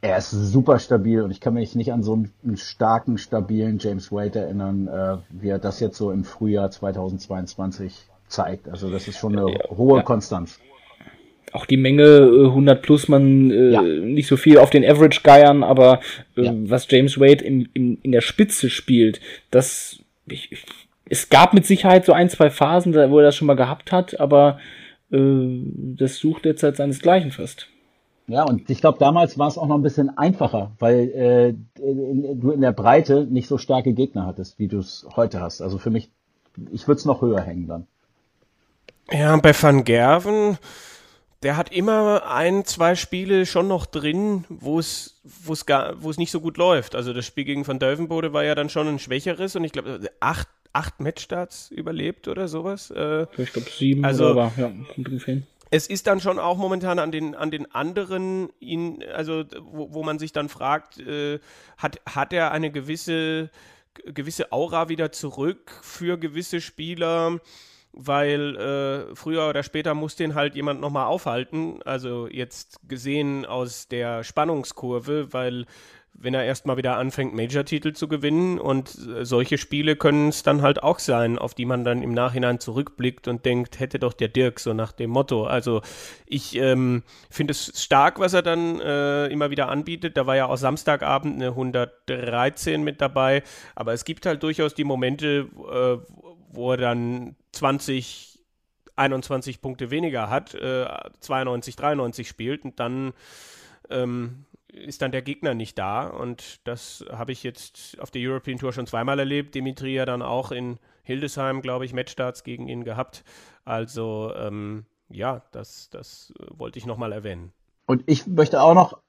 [0.00, 4.12] er ist super stabil und ich kann mich nicht an so einen, starken, stabilen James
[4.12, 8.68] Wade erinnern, äh, wie er das jetzt so im Frühjahr 2022 zeigt.
[8.68, 10.02] Also das ist schon eine ja, hohe ja.
[10.02, 10.60] Konstanz.
[11.52, 13.82] Auch die Menge 100 äh, plus, man äh, ja.
[13.82, 16.00] nicht so viel auf den Average geiern, aber
[16.36, 20.64] äh, was James Wade im, im, in der Spitze spielt, das ich,
[21.08, 24.20] es gab mit Sicherheit so ein, zwei Phasen, wo er das schon mal gehabt hat,
[24.20, 24.58] aber
[25.10, 25.18] äh,
[25.96, 27.68] das sucht derzeit seinesgleichen fast.
[28.28, 32.50] Ja, und ich glaube, damals war es auch noch ein bisschen einfacher, weil äh, du
[32.50, 35.62] in der Breite nicht so starke Gegner hattest, wie du es heute hast.
[35.62, 36.10] Also für mich,
[36.70, 37.86] ich würde es noch höher hängen dann.
[39.10, 40.58] Ja, bei Van Gerven,
[41.42, 46.10] der hat immer ein, zwei Spiele schon noch drin, wo es wo es gar wo
[46.10, 46.94] es nicht so gut läuft.
[46.94, 50.00] Also das Spiel gegen Van Deuvenbode war ja dann schon ein schwächeres und ich glaube
[50.20, 52.90] acht acht Matchstarts überlebt oder sowas.
[52.90, 54.70] Äh, ich glaube sieben also, oder war, ja,
[55.70, 60.02] es ist dann schon auch momentan an den, an den anderen, ihn, also wo, wo
[60.02, 61.40] man sich dann fragt, äh,
[61.76, 63.50] hat, hat er eine gewisse,
[64.04, 67.40] gewisse Aura wieder zurück für gewisse Spieler?
[67.92, 71.80] weil äh, früher oder später muss den halt jemand nochmal aufhalten.
[71.84, 75.66] Also jetzt gesehen aus der Spannungskurve, weil
[76.20, 78.58] wenn er erstmal wieder anfängt, Major-Titel zu gewinnen.
[78.58, 82.12] Und äh, solche Spiele können es dann halt auch sein, auf die man dann im
[82.12, 85.44] Nachhinein zurückblickt und denkt, hätte doch der Dirk so nach dem Motto.
[85.46, 85.80] Also
[86.26, 90.16] ich ähm, finde es stark, was er dann äh, immer wieder anbietet.
[90.16, 93.42] Da war ja auch Samstagabend eine 113 mit dabei.
[93.76, 95.98] Aber es gibt halt durchaus die Momente, äh,
[96.50, 98.40] wo er dann 20,
[98.96, 100.86] 21 Punkte weniger hat, äh,
[101.20, 103.12] 92, 93 spielt und dann
[103.90, 104.44] ähm,
[104.84, 106.06] ist dann der Gegner nicht da.
[106.06, 109.54] Und das habe ich jetzt auf der European Tour schon zweimal erlebt.
[109.54, 113.24] Dimitri ja dann auch in Hildesheim, glaube ich, Matchstarts gegen ihn gehabt.
[113.64, 117.52] Also ähm, ja, das, das wollte ich nochmal erwähnen.
[117.86, 119.00] Und ich möchte auch noch,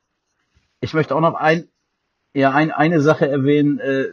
[0.80, 1.68] ich möchte auch noch ein,
[2.34, 4.08] ja, ein, eine Sache erwähnen, äh,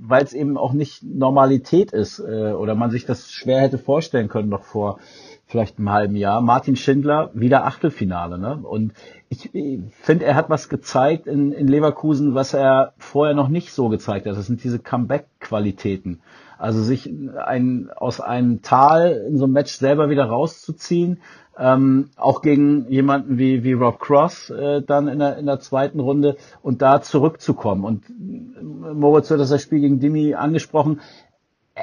[0.00, 4.28] weil es eben auch nicht Normalität ist äh, oder man sich das schwer hätte vorstellen
[4.28, 4.98] können noch vor
[5.48, 6.42] vielleicht einem halben Jahr.
[6.42, 8.38] Martin Schindler, wieder Achtelfinale.
[8.38, 8.60] Ne?
[8.62, 8.92] Und
[9.30, 13.72] ich, ich finde, er hat was gezeigt in, in Leverkusen, was er vorher noch nicht
[13.72, 14.36] so gezeigt hat.
[14.36, 16.20] Das sind diese Comeback-Qualitäten.
[16.58, 17.10] Also sich
[17.44, 21.20] ein, aus einem Tal in so einem Match selber wieder rauszuziehen,
[21.56, 25.98] ähm, auch gegen jemanden wie, wie Rob Cross äh, dann in der, in der zweiten
[25.98, 27.84] Runde und da zurückzukommen.
[27.84, 28.04] Und
[28.94, 31.00] Moritz hat das Spiel gegen Dimi angesprochen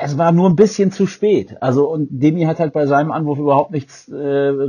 [0.02, 1.62] es war nur ein bisschen zu spät.
[1.62, 4.14] Also und Demi hat halt bei seinem Anwurf überhaupt nichts äh,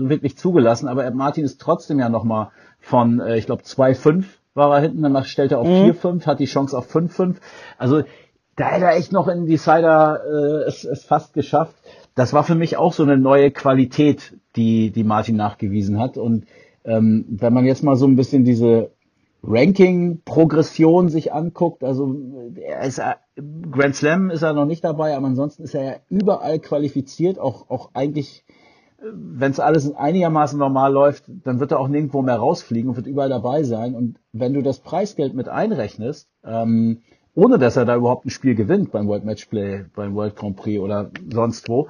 [0.08, 4.80] wirklich zugelassen, aber Martin ist trotzdem ja nochmal von, äh, ich glaube, 2-5 war er
[4.80, 5.90] hinten, danach stellt er auf mhm.
[5.90, 7.36] 4-5, hat die Chance auf 5-5.
[7.78, 8.02] Also
[8.56, 11.74] da hätte er echt noch in Decider äh, es, es fast geschafft.
[12.14, 16.16] Das war für mich auch so eine neue Qualität, die, die Martin nachgewiesen hat.
[16.16, 16.46] Und
[16.84, 18.90] ähm, wenn man jetzt mal so ein bisschen diese
[19.46, 22.14] Ranking-Progression sich anguckt, also
[22.56, 23.00] er ist
[23.70, 27.68] Grand Slam ist er noch nicht dabei, aber ansonsten ist er ja überall qualifiziert, auch,
[27.68, 28.44] auch eigentlich,
[28.98, 33.06] wenn es alles einigermaßen normal läuft, dann wird er auch nirgendwo mehr rausfliegen und wird
[33.06, 33.94] überall dabei sein.
[33.94, 37.02] Und wenn du das Preisgeld mit einrechnest, ähm,
[37.34, 40.80] ohne dass er da überhaupt ein Spiel gewinnt beim World Matchplay, beim World Grand Prix
[40.80, 41.88] oder sonst wo,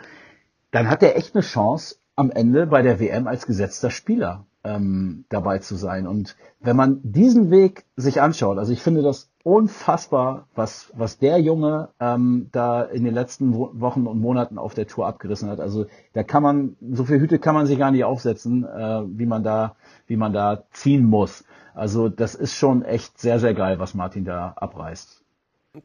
[0.72, 5.24] dann hat er echt eine Chance am Ende bei der WM als gesetzter Spieler ähm,
[5.28, 6.06] dabei zu sein.
[6.06, 11.38] Und wenn man diesen Weg sich anschaut, also ich finde das unfassbar, was, was der
[11.38, 15.60] Junge ähm, da in den letzten Wochen und Monaten auf der Tour abgerissen hat.
[15.60, 19.26] Also da kann man, so viel Hüte kann man sich gar nicht aufsetzen, äh, wie
[19.26, 19.76] man da,
[20.08, 21.44] wie man da ziehen muss.
[21.74, 25.22] Also das ist schon echt sehr, sehr geil, was Martin da abreißt.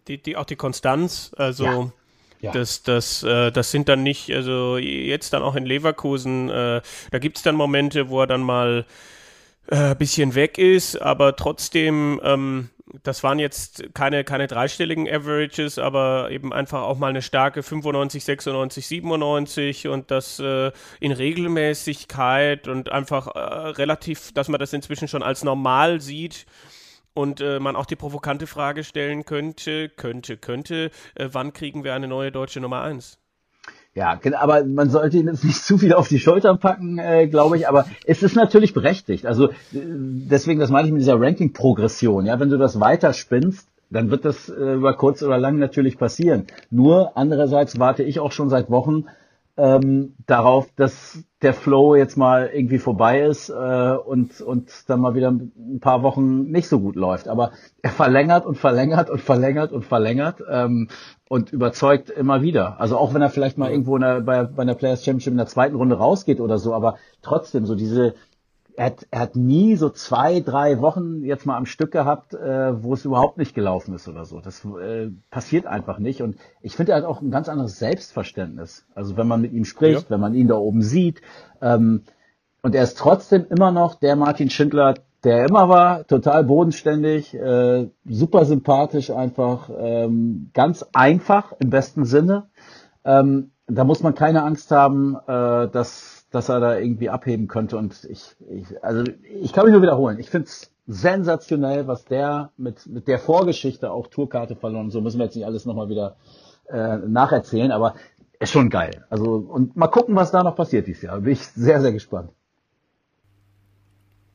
[0.07, 1.91] Die, die, auch die Konstanz, also ja.
[2.41, 2.51] Ja.
[2.51, 7.19] Das, das, äh, das sind dann nicht, also jetzt dann auch in Leverkusen, äh, da
[7.19, 8.85] gibt es dann Momente, wo er dann mal
[9.69, 12.69] ein äh, bisschen weg ist, aber trotzdem, ähm,
[13.03, 18.25] das waren jetzt keine, keine dreistelligen Averages, aber eben einfach auch mal eine starke 95,
[18.25, 25.07] 96, 97 und das äh, in Regelmäßigkeit und einfach äh, relativ, dass man das inzwischen
[25.07, 26.47] schon als normal sieht
[27.13, 31.93] und äh, man auch die provokante Frage stellen könnte, könnte, könnte, äh, wann kriegen wir
[31.93, 33.17] eine neue deutsche Nummer 1?
[33.93, 37.57] Ja, aber man sollte ihn jetzt nicht zu viel auf die Schultern packen, äh, glaube
[37.57, 37.67] ich.
[37.67, 39.25] Aber es ist natürlich berechtigt.
[39.25, 42.25] Also äh, deswegen, das meine ich mit dieser Ranking-Progression.
[42.25, 45.97] Ja, wenn du das weiter spinnst, dann wird das äh, über kurz oder lang natürlich
[45.97, 46.47] passieren.
[46.69, 49.05] Nur andererseits warte ich auch schon seit Wochen
[49.61, 55.13] ähm, darauf, dass der Flow jetzt mal irgendwie vorbei ist äh, und, und dann mal
[55.13, 57.27] wieder ein paar Wochen nicht so gut läuft.
[57.27, 57.51] Aber
[57.83, 60.89] er verlängert und verlängert und verlängert und verlängert ähm,
[61.29, 62.81] und überzeugt immer wieder.
[62.81, 65.45] Also auch wenn er vielleicht mal irgendwo der, bei, bei einer Players Championship in der
[65.45, 68.15] zweiten Runde rausgeht oder so, aber trotzdem so diese,
[68.81, 72.83] er hat, er hat nie so zwei, drei Wochen jetzt mal am Stück gehabt, äh,
[72.83, 74.41] wo es überhaupt nicht gelaufen ist oder so.
[74.41, 76.23] Das äh, passiert einfach nicht.
[76.23, 78.87] Und ich finde, er hat auch ein ganz anderes Selbstverständnis.
[78.95, 80.09] Also wenn man mit ihm spricht, ja.
[80.09, 81.21] wenn man ihn da oben sieht.
[81.61, 82.05] Ähm,
[82.63, 87.87] und er ist trotzdem immer noch der Martin Schindler, der immer war, total bodenständig, äh,
[88.05, 92.49] super sympathisch einfach, ähm, ganz einfach im besten Sinne.
[93.05, 97.77] Ähm, da muss man keine Angst haben, äh, dass dass er da irgendwie abheben könnte.
[97.77, 99.03] Und ich, ich also
[99.41, 100.19] ich kann mich nur wiederholen.
[100.19, 104.89] Ich finde es sensationell, was der mit, mit der Vorgeschichte auch Tourkarte verloren.
[104.89, 106.15] So müssen wir jetzt nicht alles nochmal wieder
[106.69, 107.95] äh, nacherzählen, aber
[108.39, 109.05] ist schon geil.
[109.09, 111.19] Also und mal gucken, was da noch passiert dieses Jahr.
[111.19, 112.31] Bin ich sehr, sehr gespannt.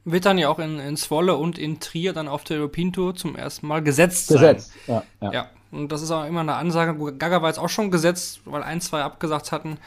[0.05, 3.17] Wird dann ja auch in, in Zwolle und in Trier dann auf der European Tour
[3.17, 4.73] zum ersten Mal gesetzt, gesetzt.
[4.87, 5.03] sein.
[5.03, 5.33] Gesetzt, ja, ja.
[5.33, 5.47] ja.
[5.73, 6.95] Und das ist auch immer eine Ansage.
[7.19, 9.79] Gaga war jetzt auch schon gesetzt, weil ein, zwei abgesagt hatten.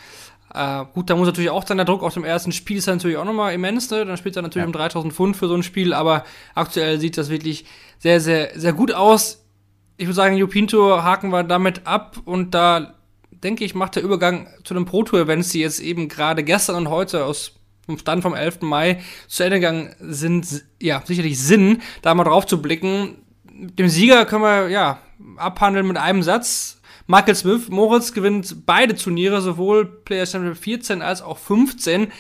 [0.54, 3.18] Äh, gut, da muss natürlich auch dann der Druck auf dem ersten Spiel ist natürlich
[3.18, 4.06] auch nochmal immens, ne?
[4.06, 4.68] Dann spielt er natürlich ja.
[4.68, 6.24] um 3000 Pfund für so ein Spiel, aber
[6.56, 7.66] aktuell sieht das wirklich
[8.00, 9.46] sehr, sehr, sehr gut aus.
[9.98, 12.96] Ich würde sagen, Jupinto haken wir damit ab und da
[13.32, 16.76] denke ich, macht der Übergang zu den Pro Tour Events, die jetzt eben gerade gestern
[16.76, 17.54] und heute aus
[17.98, 18.62] Stand vom 11.
[18.62, 23.16] Mai zu Ende gegangen sind, ja, sicherlich Sinn, da mal drauf zu blicken
[23.60, 25.00] dem Sieger können wir ja
[25.38, 26.79] abhandeln mit einem Satz.
[27.12, 32.12] Michael Smith, Moritz gewinnt beide Turniere, sowohl Player Championship 14 als auch 15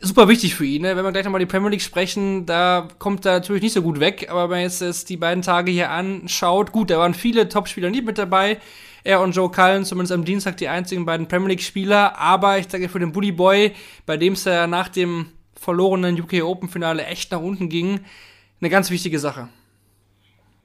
[0.00, 0.80] super wichtig für ihn.
[0.80, 0.96] Ne?
[0.96, 4.00] Wenn wir gleich nochmal die Premier League sprechen, da kommt er natürlich nicht so gut
[4.00, 4.28] weg.
[4.30, 7.90] Aber wenn man jetzt, jetzt die beiden Tage hier anschaut, gut, da waren viele Top-Spieler
[7.90, 8.60] nicht mit dabei.
[9.02, 12.18] Er und Joe Cullen, zumindest am Dienstag, die einzigen beiden Premier League-Spieler.
[12.18, 13.72] Aber ich sage für den Bully Boy,
[14.06, 18.00] bei dem es ja nach dem verlorenen UK Open-Finale echt nach unten ging,
[18.62, 19.50] eine ganz wichtige Sache.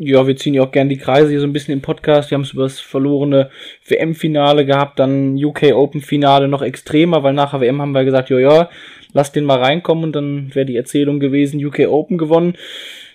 [0.02, 2.32] Ja, wir ziehen ja auch gerne die Kreise hier so ein bisschen im Podcast.
[2.32, 3.50] Wir haben es über das verlorene
[3.86, 8.70] WM-Finale gehabt, dann UK Open-Finale noch extremer, weil nachher WM haben wir gesagt, ja, ja,
[9.12, 12.54] lass den mal reinkommen und dann wäre die Erzählung gewesen, UK Open gewonnen.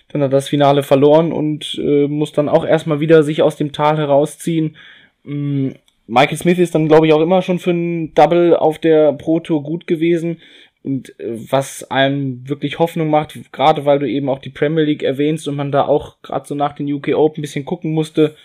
[0.09, 3.71] Dann hat das Finale verloren und äh, muss dann auch erstmal wieder sich aus dem
[3.71, 4.77] Tal herausziehen.
[5.25, 5.73] Ähm,
[6.05, 9.39] Michael Smith ist dann, glaube ich, auch immer schon für ein Double auf der Pro
[9.39, 10.37] Tour gut gewesen.
[10.85, 15.01] Und äh, was einem wirklich Hoffnung macht, gerade weil du eben auch die Premier League
[15.01, 18.35] erwähnst und man da auch gerade so nach den UK Open ein bisschen gucken musste,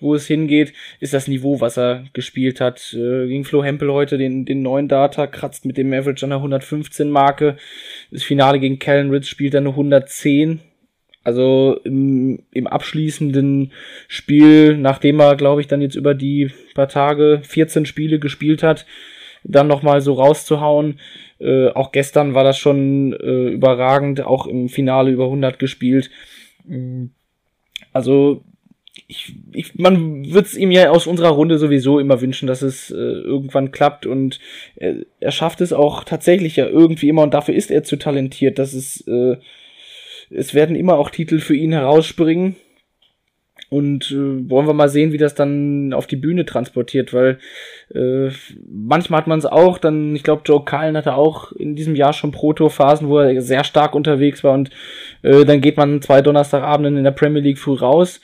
[0.00, 2.94] wo es hingeht, ist das Niveau, was er gespielt hat.
[2.94, 6.38] Äh, gegen Flo Hempel heute den, den neuen Data, kratzt mit dem Average an der
[6.38, 7.58] 115 Marke.
[8.10, 10.60] Das Finale gegen Callan Ritz spielt er eine 110.
[11.22, 13.72] Also im, im abschließenden
[14.08, 18.86] Spiel, nachdem er, glaube ich, dann jetzt über die paar Tage 14 Spiele gespielt hat,
[19.44, 20.98] dann nochmal so rauszuhauen.
[21.40, 26.10] Äh, auch gestern war das schon äh, überragend, auch im Finale über 100 gespielt.
[27.92, 28.44] Also
[29.08, 32.90] ich, ich, man wird es ihm ja aus unserer Runde sowieso immer wünschen, dass es
[32.90, 34.38] äh, irgendwann klappt und
[34.76, 38.58] er, er schafft es auch tatsächlich ja irgendwie immer und dafür ist er zu talentiert,
[38.58, 39.36] dass es äh,
[40.32, 42.56] es werden immer auch Titel für ihn herausspringen
[43.70, 47.38] und äh, wollen wir mal sehen, wie das dann auf die Bühne transportiert, weil
[47.94, 48.30] äh,
[48.68, 52.12] manchmal hat man es auch, dann, ich glaube, Joe Cullen hatte auch in diesem Jahr
[52.12, 54.70] schon Pro-Tour-Phasen, wo er sehr stark unterwegs war und
[55.22, 58.20] äh, dann geht man zwei Donnerstagabenden in der Premier League früh raus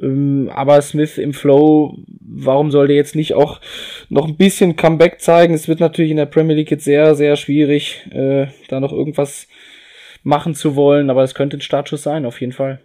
[0.00, 3.60] ähm, aber Smith im Flow, warum soll der jetzt nicht auch
[4.08, 5.54] noch ein bisschen Comeback zeigen?
[5.54, 9.48] Es wird natürlich in der Premier League jetzt sehr, sehr schwierig, äh, da noch irgendwas
[10.22, 12.80] machen zu wollen, aber es könnte ein Startschuss sein, auf jeden Fall.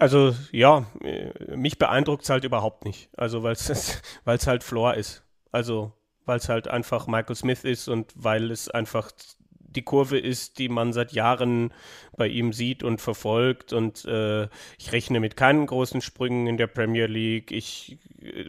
[0.00, 3.10] Also ja, äh, mich beeindruckt es halt überhaupt nicht.
[3.16, 5.22] Also weil es halt Floor ist.
[5.52, 5.92] Also
[6.24, 9.10] weil es halt einfach Michael Smith ist und weil es einfach
[9.58, 11.72] die Kurve ist, die man seit Jahren
[12.20, 13.72] bei ihm sieht und verfolgt.
[13.72, 14.44] Und äh,
[14.78, 17.50] ich rechne mit keinen großen Sprüngen in der Premier League.
[17.50, 18.44] Ich, äh,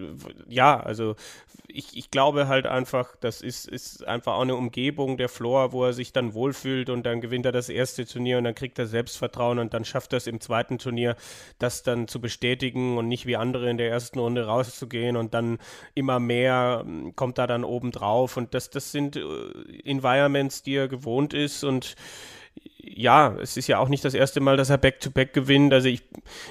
[0.50, 1.16] ja, also
[1.70, 5.86] ich, ich glaube halt einfach, das ist, ist einfach auch eine Umgebung der Floor, wo
[5.86, 8.88] er sich dann wohlfühlt und dann gewinnt er das erste Turnier und dann kriegt er
[8.88, 11.16] Selbstvertrauen und dann schafft er es im zweiten Turnier,
[11.60, 15.60] das dann zu bestätigen und nicht wie andere in der ersten Runde rauszugehen und dann
[15.96, 19.22] immer mehr hm, kommt da dann oben drauf und das, das sind äh,
[19.86, 21.96] Environments, die er gewohnt ist und
[22.84, 25.74] ja, es ist ja auch nicht das erste Mal, dass er Back-to-Back -back gewinnt.
[25.74, 26.04] Also ich,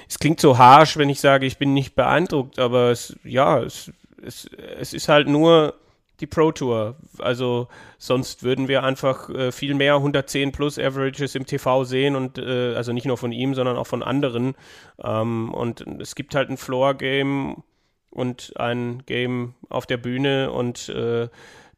[0.07, 3.91] es klingt so harsh, wenn ich sage, ich bin nicht beeindruckt, aber es, ja, es,
[4.21, 4.49] es,
[4.79, 5.75] es ist halt nur
[6.19, 6.95] die Pro Tour.
[7.19, 12.37] Also sonst würden wir einfach äh, viel mehr 110 plus Averages im TV sehen und
[12.37, 14.55] äh, also nicht nur von ihm, sondern auch von anderen.
[15.03, 17.63] Ähm, und es gibt halt ein Floor Game
[18.11, 21.27] und ein Game auf der Bühne und äh,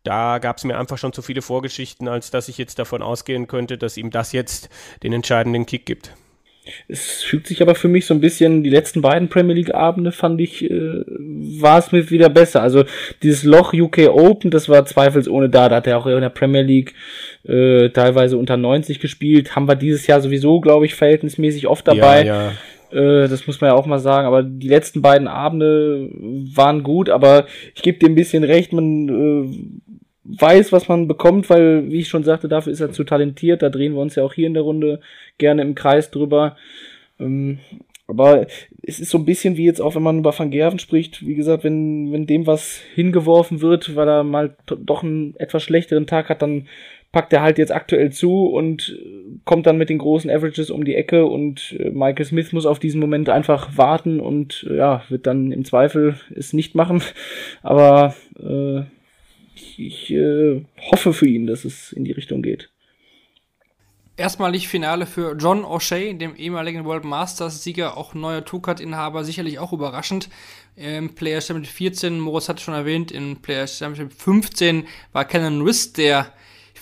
[0.03, 3.47] da gab es mir einfach schon zu viele Vorgeschichten, als dass ich jetzt davon ausgehen
[3.47, 4.69] könnte, dass ihm das jetzt
[5.01, 6.13] den entscheidenden Kick gibt.
[6.87, 10.11] Es fühlt sich aber für mich so ein bisschen, die letzten beiden Premier League Abende
[10.11, 11.03] fand ich, äh,
[11.59, 12.61] war es mir wieder besser.
[12.61, 12.85] Also
[13.21, 15.67] dieses Loch UK Open, das war zweifelsohne da.
[15.67, 16.93] Da hat er auch in der Premier League
[17.43, 19.55] äh, teilweise unter 90 gespielt.
[19.55, 22.25] Haben wir dieses Jahr sowieso, glaube ich, verhältnismäßig oft dabei.
[22.25, 22.51] Ja,
[22.91, 23.23] ja.
[23.23, 24.27] Äh, das muss man ja auch mal sagen.
[24.27, 27.09] Aber die letzten beiden Abende waren gut.
[27.09, 27.45] Aber
[27.75, 29.82] ich gebe dir ein bisschen recht, man äh,
[30.25, 33.61] weiß, was man bekommt, weil, wie ich schon sagte, dafür ist er zu talentiert.
[33.61, 34.99] Da drehen wir uns ja auch hier in der Runde
[35.37, 36.55] gerne im Kreis drüber.
[37.19, 37.59] Ähm,
[38.07, 38.47] aber
[38.81, 41.35] es ist so ein bisschen wie jetzt auch, wenn man über Van Gerven spricht, wie
[41.35, 46.29] gesagt, wenn, wenn dem was hingeworfen wird, weil er mal doch einen etwas schlechteren Tag
[46.29, 46.67] hat, dann
[47.13, 48.97] packt er halt jetzt aktuell zu und
[49.45, 52.79] kommt dann mit den großen Averages um die Ecke und äh, Michael Smith muss auf
[52.79, 57.01] diesen Moment einfach warten und ja, wird dann im Zweifel es nicht machen.
[57.61, 58.81] Aber äh,
[59.55, 62.69] ich, ich äh, hoffe für ihn, dass es in die Richtung geht.
[64.15, 70.29] Erstmalig Finale für John O'Shea, dem ehemaligen World Masters-Sieger, auch neuer Tourcard-Inhaber, sicherlich auch überraschend.
[70.75, 75.93] Im Player Championship 14, Moritz hat schon erwähnt, im Player Championship 15 war Kenan Riss
[75.93, 76.31] der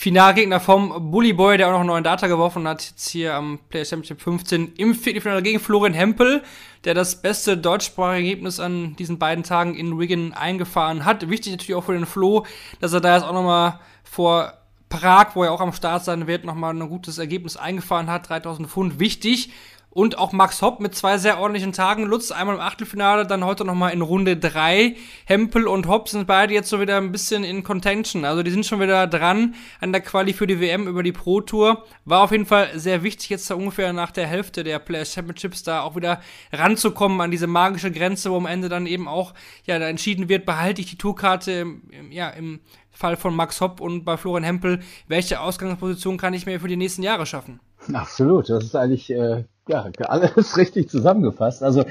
[0.02, 3.60] Finalgegner vom Bully Boy, der auch noch einen neuen Data geworfen hat, jetzt hier am
[3.70, 6.42] Player Championship 15 im Viertelfinale gegen Florian Hempel,
[6.86, 11.30] der das beste deutschsprachige Ergebnis an diesen beiden Tagen in Wigan eingefahren hat.
[11.30, 12.48] Wichtig natürlich auch für den Flo,
[12.80, 14.54] dass er da jetzt auch nochmal vor
[14.90, 18.28] Prag, wo er auch am Start sein wird, nochmal ein gutes Ergebnis eingefahren hat.
[18.28, 19.52] 3000 Pfund, wichtig.
[19.94, 22.06] Und auch Max Hopp mit zwei sehr ordentlichen Tagen.
[22.06, 24.96] Lutz einmal im Achtelfinale, dann heute nochmal in Runde drei.
[25.26, 28.24] Hempel und Hopp sind beide jetzt so wieder ein bisschen in Contention.
[28.24, 31.42] Also die sind schon wieder dran an der Quali für die WM über die Pro
[31.42, 31.84] Tour.
[32.06, 35.64] War auf jeden Fall sehr wichtig, jetzt da ungefähr nach der Hälfte der Players Championships
[35.64, 36.22] da auch wieder
[36.54, 39.34] ranzukommen an diese magische Grenze, wo am Ende dann eben auch
[39.66, 42.62] ja da entschieden wird, behalte ich die Tourkarte im, ja, im
[42.92, 46.78] Fall von Max Hopp und bei Florian Hempel, welche Ausgangsposition kann ich mir für die
[46.78, 47.60] nächsten Jahre schaffen?
[47.92, 51.64] Absolut, das ist eigentlich äh, ja, alles richtig zusammengefasst.
[51.64, 51.84] Also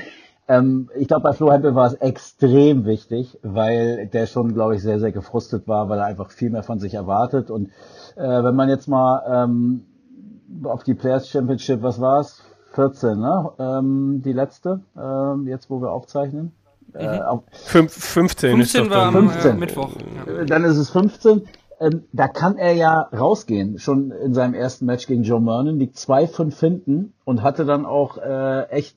[0.49, 4.83] ähm, ich glaube, bei Flo Hempel war es extrem wichtig, weil der schon, glaube ich,
[4.83, 7.51] sehr, sehr gefrustet war, weil er einfach viel mehr von sich erwartet.
[7.51, 7.69] Und
[8.17, 9.85] äh, wenn man jetzt mal ähm,
[10.65, 12.43] auf die Players Championship, was war es?
[12.75, 13.51] 14, ne?
[13.59, 16.53] Ähm, die letzte, ähm, jetzt wo wir aufzeichnen.
[16.95, 19.17] Äh, auf, Fünf, 15, 15 ist doch war dann.
[19.17, 19.51] am 15.
[19.51, 19.91] Äh, Mittwoch.
[20.27, 20.45] Ja.
[20.45, 21.43] dann ist es 15.
[21.81, 23.79] Ähm, da kann er ja rausgehen.
[23.79, 28.19] Schon in seinem ersten Match gegen Joe Mernon liegt 2-5 hinten und hatte dann auch
[28.19, 28.97] äh, echt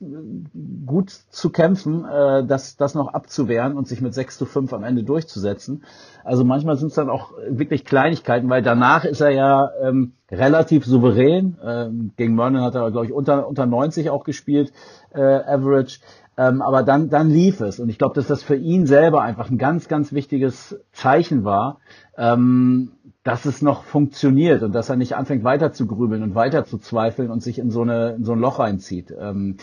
[0.84, 4.84] gut zu kämpfen, äh, das, das noch abzuwehren und sich mit 6 zu 5 am
[4.84, 5.82] Ende durchzusetzen.
[6.24, 10.84] Also manchmal sind es dann auch wirklich Kleinigkeiten, weil danach ist er ja ähm, relativ
[10.84, 11.56] souverän.
[11.64, 14.72] Ähm, gegen Mernon hat er, glaube ich, unter, unter 90 auch gespielt,
[15.14, 16.00] äh, Average.
[16.36, 17.78] Ähm, aber dann, dann lief es.
[17.80, 21.78] Und ich glaube, dass das für ihn selber einfach ein ganz, ganz wichtiges Zeichen war,
[22.16, 26.64] ähm, dass es noch funktioniert und dass er nicht anfängt weiter zu grübeln und weiter
[26.64, 29.14] zu zweifeln und sich in so, eine, in so ein Loch reinzieht.
[29.18, 29.56] Ähm,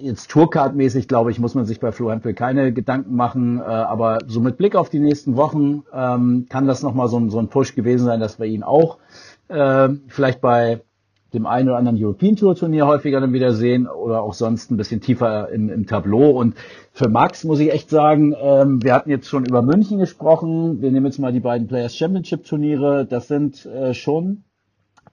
[0.00, 4.18] jetzt Tourcard-mäßig, glaube ich, muss man sich bei Flo Hempel keine Gedanken machen, äh, aber
[4.26, 7.48] so mit Blick auf die nächsten Wochen ähm, kann das nochmal so, ein- so ein
[7.48, 8.98] Push gewesen sein, dass wir ihn auch
[9.48, 10.82] äh, vielleicht bei
[11.34, 14.76] dem einen oder anderen European Tour Turnier häufiger dann wieder sehen oder auch sonst ein
[14.76, 16.30] bisschen tiefer im, im Tableau.
[16.30, 16.54] Und
[16.92, 20.80] für Max muss ich echt sagen, ähm, wir hatten jetzt schon über München gesprochen.
[20.80, 23.04] Wir nehmen jetzt mal die beiden Players Championship Turniere.
[23.04, 24.44] Das sind äh, schon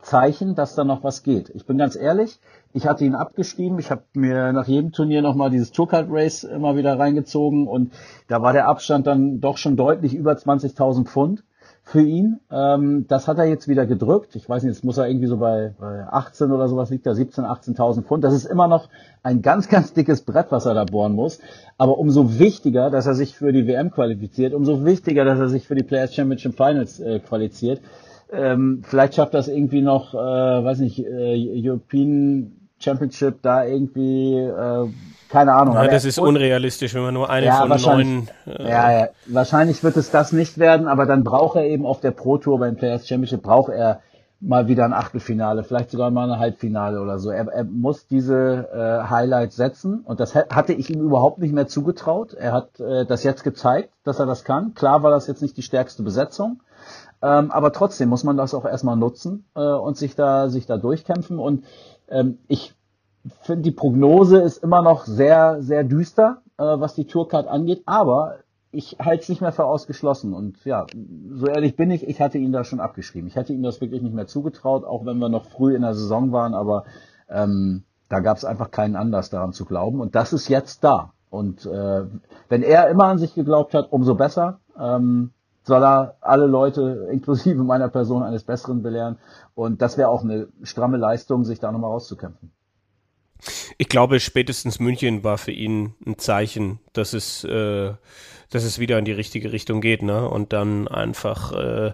[0.01, 1.51] Zeichen, dass da noch was geht.
[1.53, 2.39] Ich bin ganz ehrlich,
[2.73, 3.79] ich hatte ihn abgeschrieben.
[3.79, 7.93] Ich habe mir nach jedem Turnier nochmal dieses Tourcard Race immer wieder reingezogen und
[8.27, 11.43] da war der Abstand dann doch schon deutlich über 20.000 Pfund
[11.83, 12.39] für ihn.
[12.51, 14.35] Ähm, das hat er jetzt wieder gedrückt.
[14.35, 17.15] Ich weiß nicht, jetzt muss er irgendwie so bei, bei 18 oder sowas liegt er,
[17.15, 18.23] 17, 18.000 Pfund.
[18.23, 18.87] Das ist immer noch
[19.23, 21.39] ein ganz, ganz dickes Brett, was er da bohren muss.
[21.77, 25.67] Aber umso wichtiger, dass er sich für die WM qualifiziert, umso wichtiger, dass er sich
[25.67, 27.81] für die Players Championship Finals äh, qualifiziert.
[28.31, 34.87] Ähm, vielleicht schafft das irgendwie noch, äh, weiß nicht, äh, European Championship da irgendwie, äh,
[35.31, 35.75] keine Ahnung.
[35.75, 38.29] Ja, das ist unrealistisch, wenn man nur eine von wahrscheinlich, neun.
[38.45, 42.01] Äh, ja, ja, wahrscheinlich wird es das nicht werden, aber dann braucht er eben auf
[42.01, 44.01] der Pro Tour beim Players Championship braucht er
[44.41, 47.29] mal wieder ein Achtelfinale, vielleicht sogar mal ein Halbfinale oder so.
[47.29, 51.67] Er, er muss diese äh, Highlights setzen und das hatte ich ihm überhaupt nicht mehr
[51.67, 52.33] zugetraut.
[52.33, 54.73] Er hat äh, das jetzt gezeigt, dass er das kann.
[54.73, 56.61] Klar war das jetzt nicht die stärkste Besetzung,
[57.21, 60.77] ähm, aber trotzdem muss man das auch erstmal nutzen äh, und sich da sich da
[60.77, 61.63] durchkämpfen und
[62.09, 62.73] ähm, ich
[63.41, 68.39] finde, die Prognose ist immer noch sehr, sehr düster, äh, was die Tourcard angeht, aber
[68.71, 70.33] ich halte es nicht mehr für ausgeschlossen.
[70.33, 70.85] Und ja,
[71.33, 73.27] so ehrlich bin ich, ich hatte ihn da schon abgeschrieben.
[73.27, 75.93] Ich hätte ihm das wirklich nicht mehr zugetraut, auch wenn wir noch früh in der
[75.93, 76.85] Saison waren, aber
[77.29, 79.99] ähm, da gab es einfach keinen Anlass daran zu glauben.
[79.99, 81.13] Und das ist jetzt da.
[81.29, 82.05] Und äh,
[82.49, 84.59] wenn er immer an sich geglaubt hat, umso besser.
[84.77, 85.31] Ähm,
[85.63, 89.17] soll er alle Leute, inklusive meiner Person, eines Besseren belehren.
[89.55, 92.51] Und das wäre auch eine stramme Leistung, sich da nochmal rauszukämpfen.
[93.77, 97.93] Ich glaube, spätestens München war für ihn ein Zeichen, dass es, äh,
[98.49, 100.27] dass es wieder in die richtige Richtung geht, ne?
[100.27, 101.93] Und dann einfach, äh,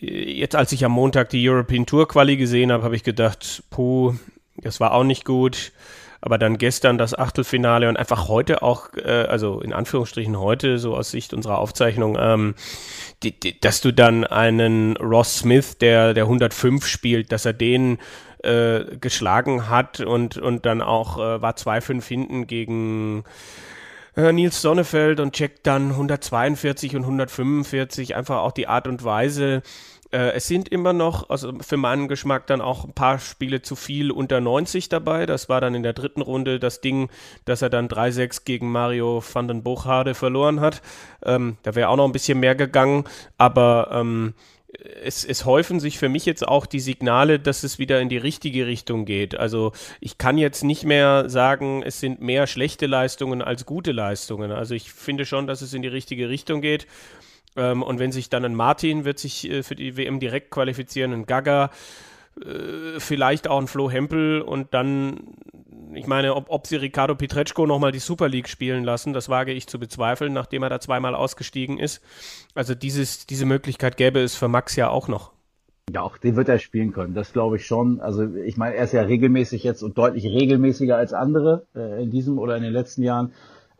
[0.00, 4.14] jetzt als ich am Montag die European Tour Quali gesehen habe, habe ich gedacht, puh,
[4.56, 5.72] das war auch nicht gut.
[6.24, 10.94] Aber dann gestern das Achtelfinale und einfach heute auch, äh, also in Anführungsstrichen heute, so
[10.94, 12.54] aus Sicht unserer Aufzeichnung, ähm,
[13.24, 17.98] die, die, dass du dann einen Ross Smith, der, der 105 spielt, dass er den
[18.42, 23.24] äh, geschlagen hat und, und dann auch äh, war 2-5 hinten gegen
[24.16, 29.62] äh, Nils Sonnefeld und checkt dann 142 und 145, einfach auch die Art und Weise.
[30.12, 33.74] Äh, es sind immer noch, also für meinen Geschmack dann auch ein paar Spiele zu
[33.74, 35.26] viel unter 90 dabei.
[35.26, 37.08] Das war dann in der dritten Runde das Ding,
[37.46, 40.82] dass er dann 3-6 gegen Mario van den Bochade verloren hat.
[41.24, 43.04] Ähm, da wäre auch noch ein bisschen mehr gegangen,
[43.38, 44.34] aber ähm,
[45.02, 48.16] es, es häufen sich für mich jetzt auch die Signale, dass es wieder in die
[48.16, 49.34] richtige Richtung geht.
[49.34, 54.50] Also ich kann jetzt nicht mehr sagen, es sind mehr schlechte Leistungen als gute Leistungen.
[54.50, 56.86] Also ich finde schon, dass es in die richtige Richtung geht.
[57.56, 61.12] Ähm, und wenn sich dann ein Martin wird sich äh, für die WM direkt qualifizieren,
[61.12, 61.70] ein Gaga,
[62.40, 65.34] äh, vielleicht auch ein Flo Hempel und dann,
[65.94, 69.52] ich meine, ob, ob sie Ricardo Pietreczko nochmal die Super League spielen lassen, das wage
[69.52, 72.02] ich zu bezweifeln, nachdem er da zweimal ausgestiegen ist.
[72.54, 75.32] Also dieses, diese Möglichkeit gäbe es für Max ja auch noch.
[75.92, 77.12] Ja, auch den wird er spielen können.
[77.12, 78.00] Das glaube ich schon.
[78.00, 82.10] Also ich meine, er ist ja regelmäßig jetzt und deutlich regelmäßiger als andere äh, in
[82.10, 83.32] diesem oder in den letzten Jahren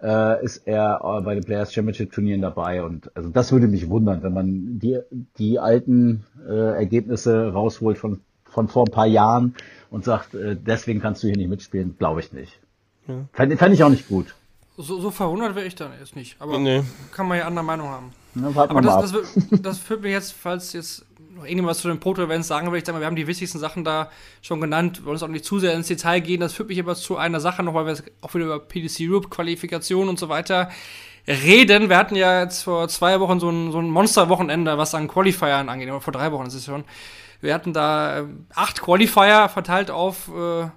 [0.03, 3.89] äh, ist er äh, bei den Players Championship Turnieren dabei und also das würde mich
[3.89, 4.99] wundern, wenn man die
[5.39, 8.21] die alten äh, Ergebnisse rausholt von
[8.53, 9.55] von vor ein paar Jahren
[9.91, 12.59] und sagt, äh, deswegen kannst du hier nicht mitspielen, glaube ich nicht.
[13.09, 13.15] Ja.
[13.33, 14.35] Fände fänd ich auch nicht gut.
[14.79, 16.37] So, so verwundert wäre ich dann jetzt nicht.
[16.39, 16.83] Aber Nee.
[17.13, 18.13] kann man ja andere Meinung haben.
[18.35, 19.23] Na, Aber das, das,
[19.63, 22.95] das führt mir jetzt, falls jetzt noch irgendwas zu den Proto-Events sagen will, ich sag
[22.95, 25.59] mal, wir haben die wichtigsten Sachen da schon genannt, wir wollen uns auch nicht zu
[25.59, 26.41] sehr ins Detail gehen.
[26.41, 29.01] Das führt mich aber zu einer Sache noch, weil wir jetzt auch wieder über PDC
[29.11, 30.71] Europe, Qualifikation und so weiter
[31.29, 31.89] reden.
[31.91, 35.69] Wir hatten ja jetzt vor zwei Wochen so ein, so ein Monster-Wochenende, was an Qualifiern
[35.69, 36.85] angeht, oder vor drei Wochen ist es schon.
[37.43, 38.25] Wir hatten da äh,
[38.55, 40.69] acht Qualifier verteilt auf äh,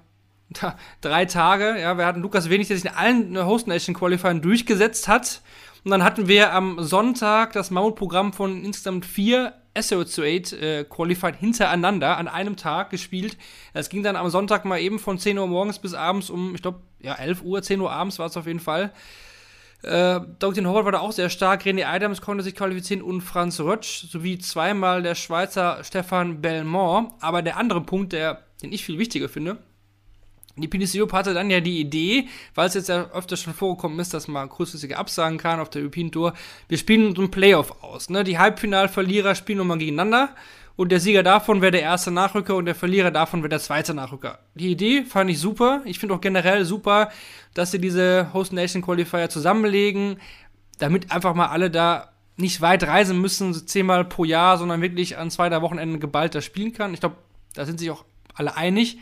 [1.01, 1.79] drei Tage.
[1.79, 5.41] Ja, wir hatten Lukas Wenig, der sich in allen äh, Host Nation Qualifiern durchgesetzt hat.
[5.83, 12.17] Und dann hatten wir am Sonntag das Mammutprogramm von insgesamt vier SO2 äh, Qualified hintereinander
[12.17, 13.37] an einem Tag gespielt.
[13.73, 16.63] Das ging dann am Sonntag mal eben von 10 Uhr morgens bis abends um, ich
[16.63, 18.91] glaube, ja, 11 Uhr, 10 Uhr abends war es auf jeden Fall.
[19.85, 20.65] Äh, Dr.
[20.65, 21.63] Howard war da auch sehr stark.
[21.63, 27.11] René Adams konnte sich qualifizieren und Franz Rötsch sowie zweimal der Schweizer Stefan Belmont.
[27.19, 29.59] Aber der andere Punkt, der, den ich viel wichtiger finde,
[30.57, 33.99] die PDC Europe hatte dann ja die Idee, weil es jetzt ja öfter schon vorgekommen
[33.99, 36.33] ist, dass man kurzfristige Absagen kann auf der European Tour.
[36.67, 38.09] Wir spielen so ein Playoff aus.
[38.09, 38.23] Ne?
[38.23, 40.29] Die Halbfinalverlierer spielen nochmal gegeneinander
[40.75, 43.93] und der Sieger davon wäre der erste Nachrücker und der Verlierer davon wäre der zweite
[43.93, 44.39] Nachrücker.
[44.55, 45.81] Die Idee fand ich super.
[45.85, 47.09] Ich finde auch generell super,
[47.53, 50.17] dass sie diese Host Nation Qualifier zusammenlegen,
[50.77, 55.31] damit einfach mal alle da nicht weit reisen müssen, zehnmal pro Jahr, sondern wirklich an
[55.31, 56.93] zwei, drei Wochenenden geballt spielen kann.
[56.93, 57.15] Ich glaube,
[57.53, 58.03] da sind sich auch
[58.33, 58.99] alle einig.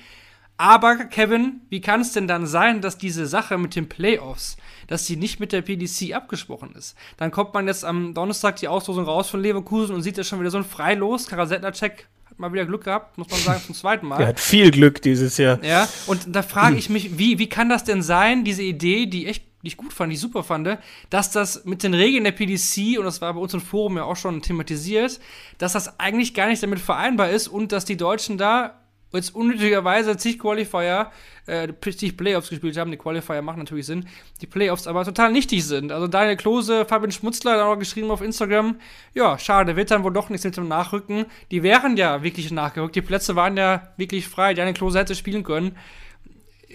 [0.58, 4.58] Aber, Kevin, wie kann es denn dann sein, dass diese Sache mit den Playoffs,
[4.88, 6.96] dass die nicht mit der PDC abgesprochen ist?
[7.18, 10.40] Dann kommt man jetzt am Donnerstag die Auslosung raus von Leverkusen und sieht ja schon
[10.40, 11.28] wieder so ein Freilos.
[11.28, 14.18] Karasettner-Check hat mal wieder Glück gehabt, muss man sagen, zum zweiten Mal.
[14.18, 15.64] Der hat viel Glück dieses Jahr.
[15.64, 19.28] Ja, und da frage ich mich, wie, wie kann das denn sein, diese Idee, die
[19.28, 20.78] echt die ich gut fand, die ich super fand,
[21.10, 24.04] dass das mit den Regeln der PDC, und das war bei uns im Forum ja
[24.04, 25.20] auch schon thematisiert,
[25.58, 28.83] dass das eigentlich gar nicht damit vereinbar ist und dass die Deutschen da
[29.18, 31.12] jetzt unnötigerweise zig Qualifier,
[31.46, 32.92] äh, zig Playoffs gespielt haben.
[32.92, 34.08] Die Qualifier machen natürlich Sinn,
[34.42, 35.92] die Playoffs aber total nichtig sind.
[35.92, 38.76] Also Daniel Klose, Fabian Schmutzler hat auch geschrieben auf Instagram,
[39.14, 41.26] ja, schade, wird dann wohl doch nichts mit dem Nachrücken.
[41.52, 45.44] Die wären ja wirklich nachgerückt, die Plätze waren ja wirklich frei, Daniel Klose hätte spielen
[45.44, 45.78] können.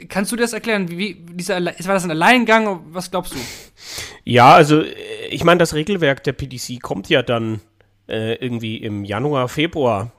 [0.09, 0.89] Kannst du das erklären?
[0.89, 2.81] Wie, dieser, war das ein Alleingang?
[2.91, 3.39] Was glaubst du?
[4.25, 4.85] Ja, also
[5.29, 7.61] ich meine, das Regelwerk der PDC kommt ja dann
[8.09, 10.13] äh, irgendwie im Januar, Februar.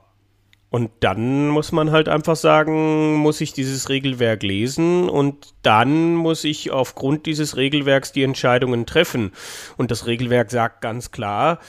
[0.70, 6.44] Und dann muss man halt einfach sagen, muss ich dieses Regelwerk lesen und dann muss
[6.44, 9.32] ich aufgrund dieses Regelwerks die Entscheidungen treffen.
[9.78, 11.60] Und das Regelwerk sagt ganz klar,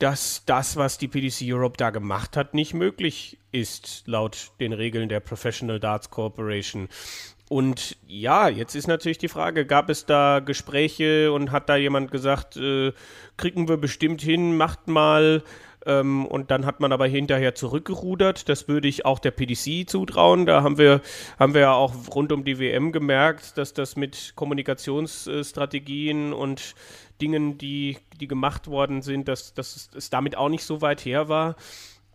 [0.00, 5.08] dass das, was die PDC Europe da gemacht hat, nicht möglich ist, laut den Regeln
[5.08, 6.88] der Professional Darts Corporation.
[7.48, 12.10] Und ja, jetzt ist natürlich die Frage, gab es da Gespräche und hat da jemand
[12.10, 12.92] gesagt, äh,
[13.36, 15.42] kriegen wir bestimmt hin, macht mal.
[15.86, 18.48] Ähm, und dann hat man aber hinterher zurückgerudert.
[18.48, 20.46] Das würde ich auch der PDC zutrauen.
[20.46, 21.00] Da haben wir,
[21.38, 26.74] haben wir ja auch rund um die WM gemerkt, dass das mit Kommunikationsstrategien und
[27.20, 31.28] Dingen, die, die gemacht worden sind, dass, dass es damit auch nicht so weit her
[31.28, 31.56] war.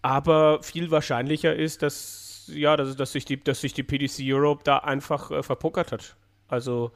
[0.01, 4.61] Aber viel wahrscheinlicher ist, dass ja, dass, dass, sich die, dass sich die PDC Europe
[4.63, 6.15] da einfach äh, verpokert hat.
[6.47, 6.91] Also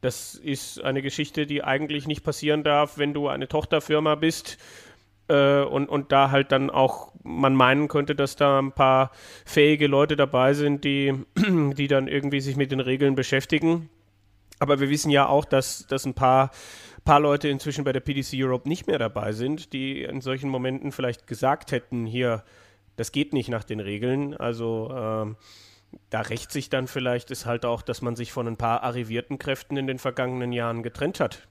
[0.00, 4.58] das ist eine Geschichte, die eigentlich nicht passieren darf, wenn du eine Tochterfirma bist
[5.28, 9.10] äh, und, und da halt dann auch man meinen könnte, dass da ein paar
[9.44, 13.88] fähige Leute dabei sind, die, die dann irgendwie sich mit den Regeln beschäftigen.
[14.58, 16.50] Aber wir wissen ja auch, dass, dass ein paar,
[17.04, 20.92] paar Leute inzwischen bei der PDC Europe nicht mehr dabei sind, die in solchen Momenten
[20.92, 22.44] vielleicht gesagt hätten, hier,
[22.96, 24.36] das geht nicht nach den Regeln.
[24.36, 25.36] Also ähm,
[26.10, 29.38] da rächt sich dann vielleicht ist halt auch, dass man sich von ein paar arrivierten
[29.38, 31.48] Kräften in den vergangenen Jahren getrennt hat.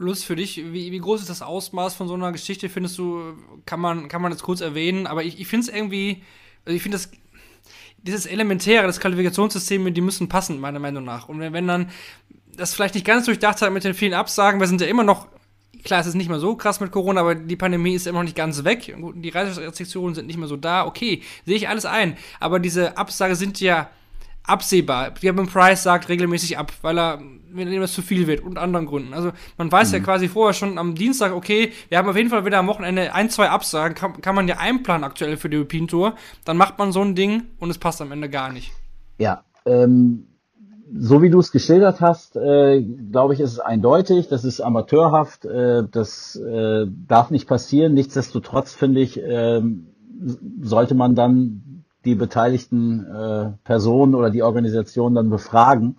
[0.00, 3.34] Lust für dich, wie, wie groß ist das Ausmaß von so einer Geschichte, findest du,
[3.66, 6.22] kann man, kann man jetzt kurz erwähnen, aber ich, ich finde es irgendwie,
[6.64, 7.10] also ich finde das,
[7.98, 11.28] dieses Elementäre, das Qualifikationssystem, die müssen passen, meiner Meinung nach.
[11.28, 11.90] Und wenn, wenn dann
[12.56, 15.28] das vielleicht nicht ganz durchdacht hat mit den vielen Absagen, wir sind ja immer noch
[15.84, 18.24] klar, es ist nicht mehr so krass mit Corona, aber die Pandemie ist immer noch
[18.24, 18.94] nicht ganz weg.
[19.14, 20.86] Die Reiserestriktionen sind nicht mehr so da.
[20.86, 22.16] Okay, sehe ich alles ein.
[22.38, 23.90] Aber diese Absage sind ja
[24.42, 25.12] absehbar.
[25.12, 27.22] Gavin Price sagt regelmäßig ab, weil er,
[27.52, 29.14] wenn ihm das zu viel wird und anderen Gründen.
[29.14, 29.98] Also man weiß mhm.
[29.98, 33.14] ja quasi vorher schon am Dienstag, okay, wir haben auf jeden Fall wieder am Wochenende
[33.14, 36.14] ein, zwei Absagen, kann, kann man ja einplanen aktuell für die European Tour.
[36.44, 38.72] Dann macht man so ein Ding und es passt am Ende gar nicht.
[39.18, 40.26] Ja, ähm,
[40.92, 45.44] so wie du es geschildert hast, äh, glaube ich, ist es eindeutig, das ist amateurhaft,
[45.44, 47.94] äh, das äh, darf nicht passieren.
[47.94, 49.62] Nichtsdestotrotz finde ich, äh,
[50.62, 55.98] sollte man dann die beteiligten äh, Personen oder die Organisation dann befragen,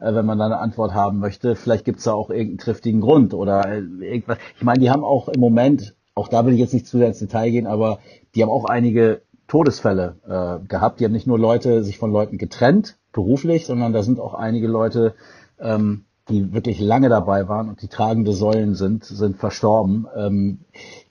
[0.00, 1.56] wenn man da eine Antwort haben möchte.
[1.56, 4.38] Vielleicht gibt es da auch irgendeinen triftigen Grund oder äh, irgendwas.
[4.56, 7.08] Ich meine, die haben auch im Moment, auch da will ich jetzt nicht zu sehr
[7.08, 7.98] ins Detail gehen, aber
[8.34, 11.00] die haben auch einige Todesfälle äh, gehabt.
[11.00, 14.66] Die haben nicht nur Leute sich von Leuten getrennt, beruflich, sondern da sind auch einige
[14.66, 15.14] Leute,
[15.60, 20.06] ähm, die wirklich lange dabei waren und die tragende Säulen sind, sind verstorben.
[20.16, 20.58] Ähm,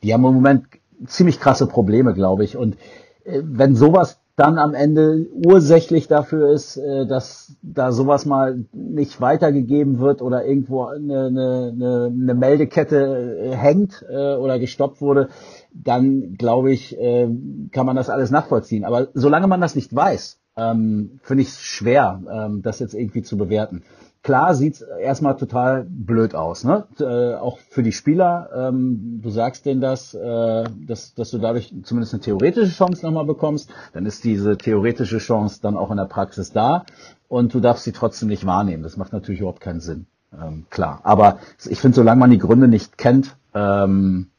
[0.04, 0.66] die haben im Moment
[1.06, 2.58] ziemlich krasse Probleme, glaube ich.
[2.58, 2.76] Und
[3.24, 9.22] äh, wenn sowas dann am Ende ursächlich dafür ist, äh, dass da sowas mal nicht
[9.22, 15.30] weitergegeben wird oder irgendwo eine, eine, eine, Meldekette äh, hängt äh, oder gestoppt wurde,
[15.74, 18.86] dann glaube ich, kann man das alles nachvollziehen.
[18.86, 23.24] Aber solange man das nicht weiß, ähm, finde ich es schwer, ähm, das jetzt irgendwie
[23.24, 23.84] zu bewerten.
[24.26, 26.88] Klar sieht's erstmal total blöd aus, ne?
[27.00, 28.50] Äh, auch für die Spieler.
[28.56, 33.26] Ähm, du sagst denen das, äh, dass, dass du dadurch zumindest eine theoretische Chance nochmal
[33.26, 33.70] bekommst.
[33.94, 36.88] Dann ist diese theoretische Chance dann auch in der Praxis da
[37.28, 38.82] und du darfst sie trotzdem nicht wahrnehmen.
[38.82, 40.08] Das macht natürlich überhaupt keinen Sinn.
[40.34, 41.02] Ähm, klar.
[41.04, 41.38] Aber
[41.70, 44.32] ich finde, solange man die Gründe nicht kennt, ähm,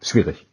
[0.00, 0.46] schwierig.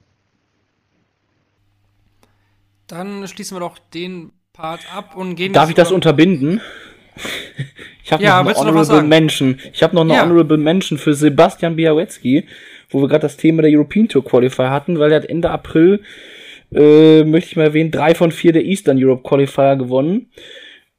[2.88, 6.62] Dann schließen wir doch den Part ab und gehen Darf ich das unterbinden?
[8.04, 9.04] Ich habe Ja, noch eine Honorable?
[9.04, 9.60] Mention.
[9.74, 10.24] Ich habe noch eine Ja.
[10.24, 12.46] Honorable Mention für Sebastian Białecki,
[12.90, 16.02] wo wir gerade das Thema der European Tour Qualifier hatten, weil er hat Ende April,
[16.74, 20.30] äh, möchte ich mal erwähnen, drei von vier der Eastern Europe Qualifier gewonnen.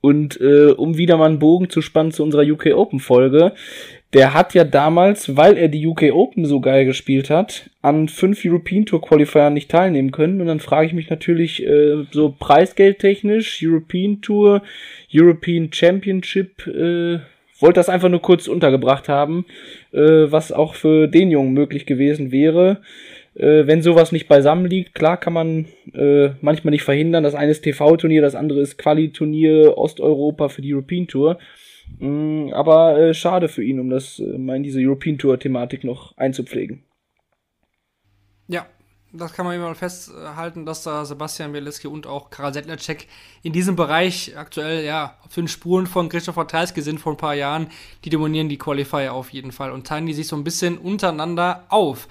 [0.01, 3.53] Und äh, um wieder mal einen Bogen zu spannen zu unserer UK Open Folge,
[4.13, 8.45] der hat ja damals, weil er die UK Open so geil gespielt hat, an fünf
[8.45, 10.41] European Tour Qualifier nicht teilnehmen können.
[10.41, 14.63] Und dann frage ich mich natürlich äh, so preisgeldtechnisch, European Tour,
[15.13, 17.21] European Championship, äh,
[17.59, 19.47] wollte das einfach nur kurz untergebracht haben,
[19.93, 22.83] äh, was auch für den Jungen möglich gewesen wäre.
[23.35, 27.25] Äh, wenn sowas nicht beisammen liegt, klar kann man äh, manchmal nicht verhindern.
[27.25, 31.39] Das eine ist TV-Turnier, das andere ist Quali-Turnier Osteuropa für die European Tour.
[31.99, 36.17] Mm, aber äh, schade für ihn, um das äh, mal in diese European Tour-Thematik noch
[36.17, 36.85] einzupflegen.
[38.49, 38.67] Ja,
[39.13, 43.09] das kann man immer festhalten, dass da Sebastian Bielewski und auch Karel Sedlacek
[43.43, 47.35] in diesem Bereich aktuell ja auf den Spuren von Christopher Treiske sind vor ein paar
[47.35, 47.69] Jahren.
[48.05, 51.67] Die dominieren die Qualifier auf jeden Fall und teilen die sich so ein bisschen untereinander
[51.69, 52.09] auf.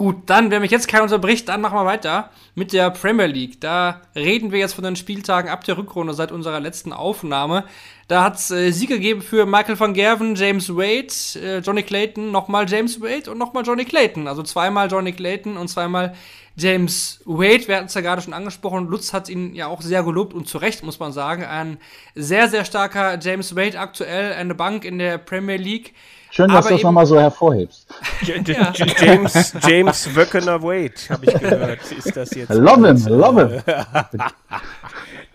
[0.00, 3.60] Gut, dann, wenn mich jetzt keiner unterbricht, dann machen wir weiter mit der Premier League.
[3.60, 7.64] Da reden wir jetzt von den Spieltagen ab der Rückrunde seit unserer letzten Aufnahme.
[8.08, 12.30] Da hat es äh, Siege gegeben für Michael van Gerven, James Wade, äh, Johnny Clayton,
[12.30, 14.26] nochmal James Wade und nochmal Johnny Clayton.
[14.26, 16.14] Also zweimal Johnny Clayton und zweimal
[16.56, 17.68] James Wade.
[17.68, 18.88] Wir hatten es ja gerade schon angesprochen.
[18.88, 21.44] Lutz hat ihn ja auch sehr gelobt und zu Recht, muss man sagen.
[21.44, 21.76] Ein
[22.14, 25.92] sehr, sehr starker James Wade aktuell, eine Bank in der Premier League.
[26.30, 27.86] Schön, dass du das nochmal so hervorhebst.
[28.22, 31.80] J- J- James, James Wöckener Wade, habe ich gehört.
[31.92, 32.52] Ist das jetzt?
[32.54, 33.62] Love him, love him.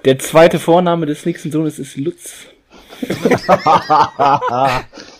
[0.06, 2.46] Der zweite Vorname des nächsten Sohnes ist Lutz.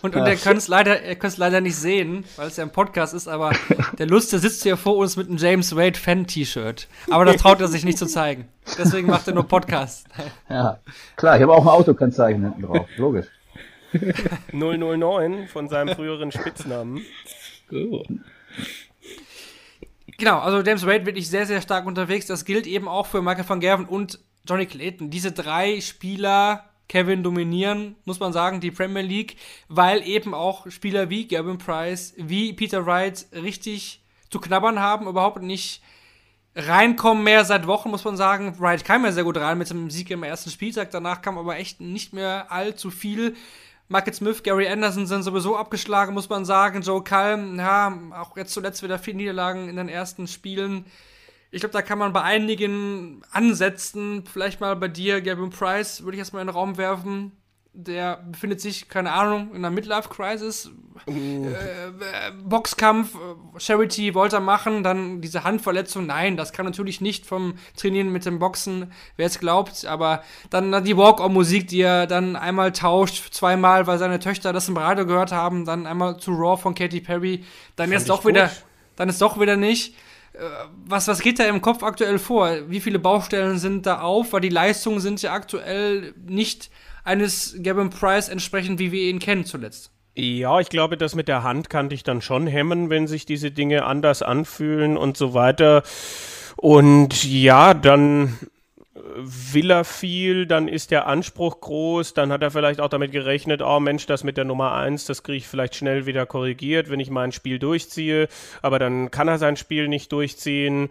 [0.02, 0.96] Und, und ihr könnt es leider,
[1.36, 3.50] leider nicht sehen, weil es ja ein Podcast ist, aber
[3.98, 6.88] der Lust, der sitzt hier vor uns mit einem James Wade Fan-T-Shirt.
[7.10, 8.48] Aber das traut er sich nicht zu zeigen.
[8.78, 10.06] Deswegen macht er nur Podcast.
[10.48, 10.78] Ja,
[11.16, 13.26] klar, ich habe auch ein Autokennzeichen hinten drauf, logisch.
[14.52, 17.02] 009 von seinem früheren Spitznamen.
[17.72, 18.02] Oh.
[20.18, 22.26] Genau, also James Wade wirklich sehr, sehr stark unterwegs.
[22.26, 25.10] Das gilt eben auch für Michael van Gerven und Johnny Clayton.
[25.10, 29.36] Diese drei Spieler, Kevin, dominieren, muss man sagen, die Premier League,
[29.68, 35.42] weil eben auch Spieler wie Gavin Price, wie Peter Wright richtig zu knabbern haben, überhaupt
[35.42, 35.82] nicht
[36.54, 38.58] reinkommen mehr seit Wochen, muss man sagen.
[38.58, 40.90] Wright kam ja sehr gut rein mit dem Sieg im ersten Spieltag.
[40.90, 43.36] Danach kam aber echt nicht mehr allzu viel.
[43.88, 46.82] Michael Smith, Gary Anderson sind sowieso abgeschlagen, muss man sagen.
[46.82, 50.86] Joe Calm, ja, auch jetzt zuletzt wieder vier Niederlagen in den ersten Spielen.
[51.52, 54.24] Ich glaube, da kann man bei einigen ansetzen.
[54.30, 57.32] Vielleicht mal bei dir, Gavin Price, würde ich erstmal in den Raum werfen.
[57.78, 60.70] Der befindet sich, keine Ahnung, in einer Midlife-Crisis.
[61.06, 61.92] Äh, äh,
[62.42, 66.06] Boxkampf, äh, Charity wollte er machen, dann diese Handverletzung.
[66.06, 69.84] Nein, das kann natürlich nicht vom Trainieren mit dem Boxen, wer es glaubt.
[69.84, 74.68] Aber dann, dann die Walk-On-Musik, die er dann einmal tauscht, zweimal, weil seine Töchter das
[74.68, 77.44] im Radio gehört haben, dann einmal zu Raw von Katy Perry.
[77.76, 78.64] Dann ich doch wieder, gut.
[78.96, 79.94] dann ist doch wieder nicht
[80.84, 82.50] was, was geht da im Kopf aktuell vor?
[82.68, 84.32] Wie viele Baustellen sind da auf?
[84.32, 86.70] Weil die Leistungen sind ja aktuell nicht
[87.06, 89.90] eines Gavin Price entsprechend, wie wir ihn kennen zuletzt.
[90.14, 93.50] Ja, ich glaube, das mit der Hand kann dich dann schon hemmen, wenn sich diese
[93.50, 95.82] Dinge anders anfühlen und so weiter.
[96.56, 98.38] Und ja, dann
[99.18, 103.62] will er viel, dann ist der Anspruch groß, dann hat er vielleicht auch damit gerechnet,
[103.62, 107.00] oh Mensch, das mit der Nummer 1, das kriege ich vielleicht schnell wieder korrigiert, wenn
[107.00, 108.28] ich mein Spiel durchziehe,
[108.62, 110.88] aber dann kann er sein Spiel nicht durchziehen,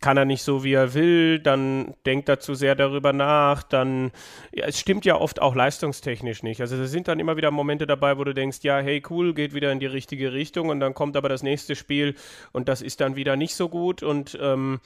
[0.00, 4.10] kann er nicht so, wie er will, dann denkt er zu sehr darüber nach, dann,
[4.52, 6.60] ja, es stimmt ja oft auch leistungstechnisch nicht.
[6.60, 9.54] Also es sind dann immer wieder Momente dabei, wo du denkst, ja, hey, cool, geht
[9.54, 12.14] wieder in die richtige Richtung und dann kommt aber das nächste Spiel
[12.52, 14.80] und das ist dann wieder nicht so gut und ähm,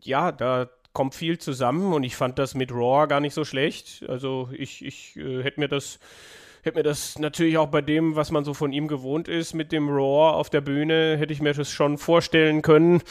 [0.00, 4.04] ja, da kommt viel zusammen und ich fand das mit Raw gar nicht so schlecht.
[4.08, 6.00] Also ich, ich äh, hätte mir das
[6.62, 9.72] hätte mir das natürlich auch bei dem, was man so von ihm gewohnt ist, mit
[9.72, 13.02] dem Raw auf der Bühne, hätte ich mir das schon vorstellen können.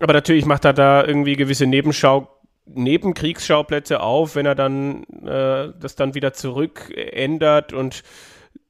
[0.00, 2.28] Aber natürlich macht er da irgendwie gewisse Nebenschau
[2.68, 8.02] Nebenkriegsschauplätze auf, wenn er dann äh, das dann wieder zurück ändert und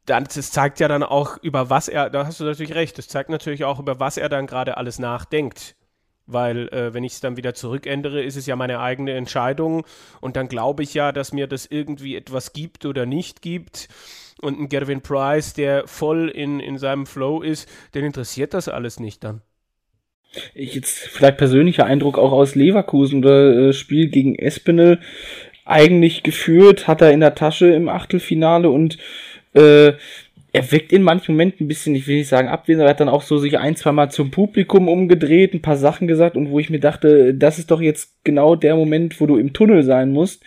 [0.05, 3.31] das zeigt ja dann auch, über was er, da hast du natürlich recht, das zeigt
[3.31, 5.75] natürlich auch, über was er dann gerade alles nachdenkt
[6.27, 9.87] weil äh, wenn ich es dann wieder zurückändere, ist es ja meine eigene Entscheidung
[10.21, 13.89] und dann glaube ich ja, dass mir das irgendwie etwas gibt oder nicht gibt.
[14.41, 19.01] Und ein Gervin Price, der voll in, in seinem Flow ist, den interessiert das alles
[19.01, 19.41] nicht dann.
[20.55, 25.01] Ich jetzt vielleicht persönlicher Eindruck auch aus Leverkusen oder äh, Spiel gegen Espinel
[25.65, 28.99] eigentlich geführt, hat er in der Tasche im Achtelfinale und
[29.55, 29.95] äh,
[30.53, 33.01] er wirkt in manchen Momenten ein bisschen, ich will nicht sagen abwesend, aber er hat
[33.01, 36.51] dann auch so sich ein, zwei Mal zum Publikum umgedreht, ein paar Sachen gesagt und
[36.51, 39.83] wo ich mir dachte, das ist doch jetzt genau der Moment, wo du im Tunnel
[39.83, 40.43] sein musst.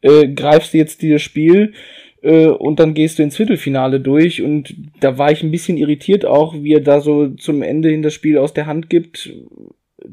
[0.00, 1.74] Äh, greifst du jetzt dieses Spiel
[2.22, 6.24] äh, und dann gehst du ins Viertelfinale durch und da war ich ein bisschen irritiert
[6.24, 9.30] auch, wie er da so zum Ende hin das Spiel aus der Hand gibt,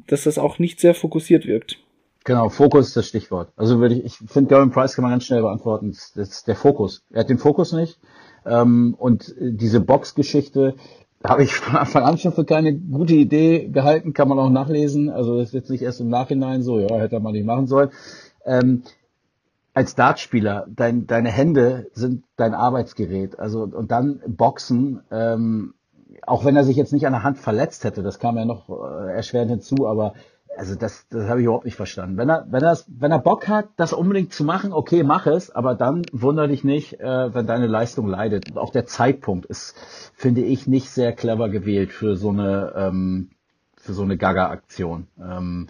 [0.07, 1.79] dass das auch nicht sehr fokussiert wirkt.
[2.23, 3.53] Genau, Fokus ist das Stichwort.
[3.55, 5.95] Also würde ich, ich finde, Gavin Price kann man ganz schnell beantworten.
[6.15, 7.05] Das ist der Fokus.
[7.11, 7.99] Er hat den Fokus nicht.
[8.45, 10.75] Ähm, und diese Box-Geschichte
[11.23, 15.09] habe ich von Anfang an schon für keine gute Idee gehalten, kann man auch nachlesen.
[15.09, 17.91] Also das ist jetzt nicht erst im Nachhinein so, ja, hätte man nicht machen sollen.
[18.45, 18.83] Ähm,
[19.77, 23.37] als Dartspieler, dein, deine Hände sind dein Arbeitsgerät.
[23.37, 25.75] Also und dann Boxen, ähm,
[26.25, 28.69] auch wenn er sich jetzt nicht an der Hand verletzt hätte, das kam ja noch
[28.69, 30.15] äh, erschwerend hinzu, aber
[30.57, 32.17] also das, das habe ich überhaupt nicht verstanden.
[32.17, 35.51] Wenn er, wenn er, wenn er Bock hat, das unbedingt zu machen, okay, mach es,
[35.51, 38.49] aber dann wundere dich nicht, äh, wenn deine Leistung leidet.
[38.49, 39.75] Und auch der Zeitpunkt ist,
[40.15, 43.29] finde ich, nicht sehr clever gewählt für so eine, ähm,
[43.75, 45.05] für so eine Gaga-Aktion.
[45.21, 45.67] Ähm,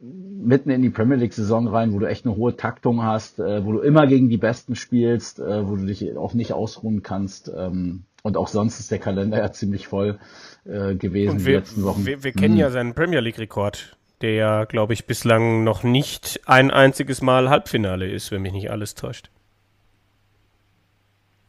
[0.00, 3.72] mitten in die Premier League-Saison rein, wo du echt eine hohe Taktung hast, äh, wo
[3.72, 7.50] du immer gegen die Besten spielst, äh, wo du dich auch nicht ausruhen kannst.
[7.54, 10.18] Ähm, und auch sonst ist der Kalender ja ziemlich voll
[10.64, 12.06] äh, gewesen und wir, die letzten Wochen.
[12.06, 12.60] Wir, wir kennen hm.
[12.60, 18.10] ja seinen Premier League-Rekord der ja, glaube ich, bislang noch nicht ein einziges Mal Halbfinale
[18.10, 19.30] ist, wenn mich nicht alles täuscht.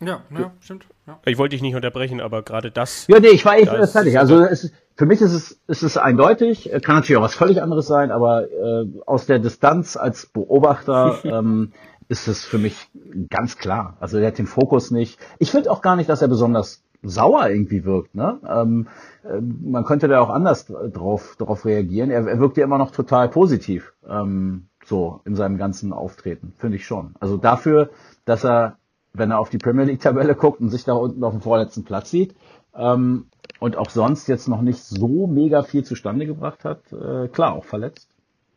[0.02, 0.86] Ja, ja, stimmt.
[1.08, 1.20] Ja.
[1.26, 3.08] Ich wollte dich nicht unterbrechen, aber gerade das.
[3.08, 4.18] Ja, nee, ich war echt fertig.
[4.18, 7.88] Also es, für mich ist es, ist es eindeutig, kann natürlich auch was völlig anderes
[7.88, 11.74] sein, aber äh, aus der Distanz als Beobachter ähm,
[12.10, 12.90] ist es für mich
[13.30, 13.98] ganz klar.
[14.00, 15.20] Also er hat den Fokus nicht.
[15.38, 18.16] Ich finde auch gar nicht, dass er besonders sauer irgendwie wirkt.
[18.16, 18.40] Ne?
[18.48, 18.88] Ähm,
[19.24, 22.12] äh, man könnte da auch anders drauf, drauf reagieren.
[22.12, 26.78] Er, er wirkt ja immer noch total positiv, ähm, so in seinem ganzen Auftreten, finde
[26.78, 27.14] ich schon.
[27.20, 27.92] Also dafür,
[28.26, 28.79] dass er,
[29.20, 32.10] wenn er auf die Premier League-Tabelle guckt und sich da unten auf dem vorletzten Platz
[32.10, 32.34] sieht,
[32.76, 33.28] ähm,
[33.60, 37.66] und auch sonst jetzt noch nicht so mega viel zustande gebracht hat, äh, klar, auch
[37.66, 38.10] verletzt.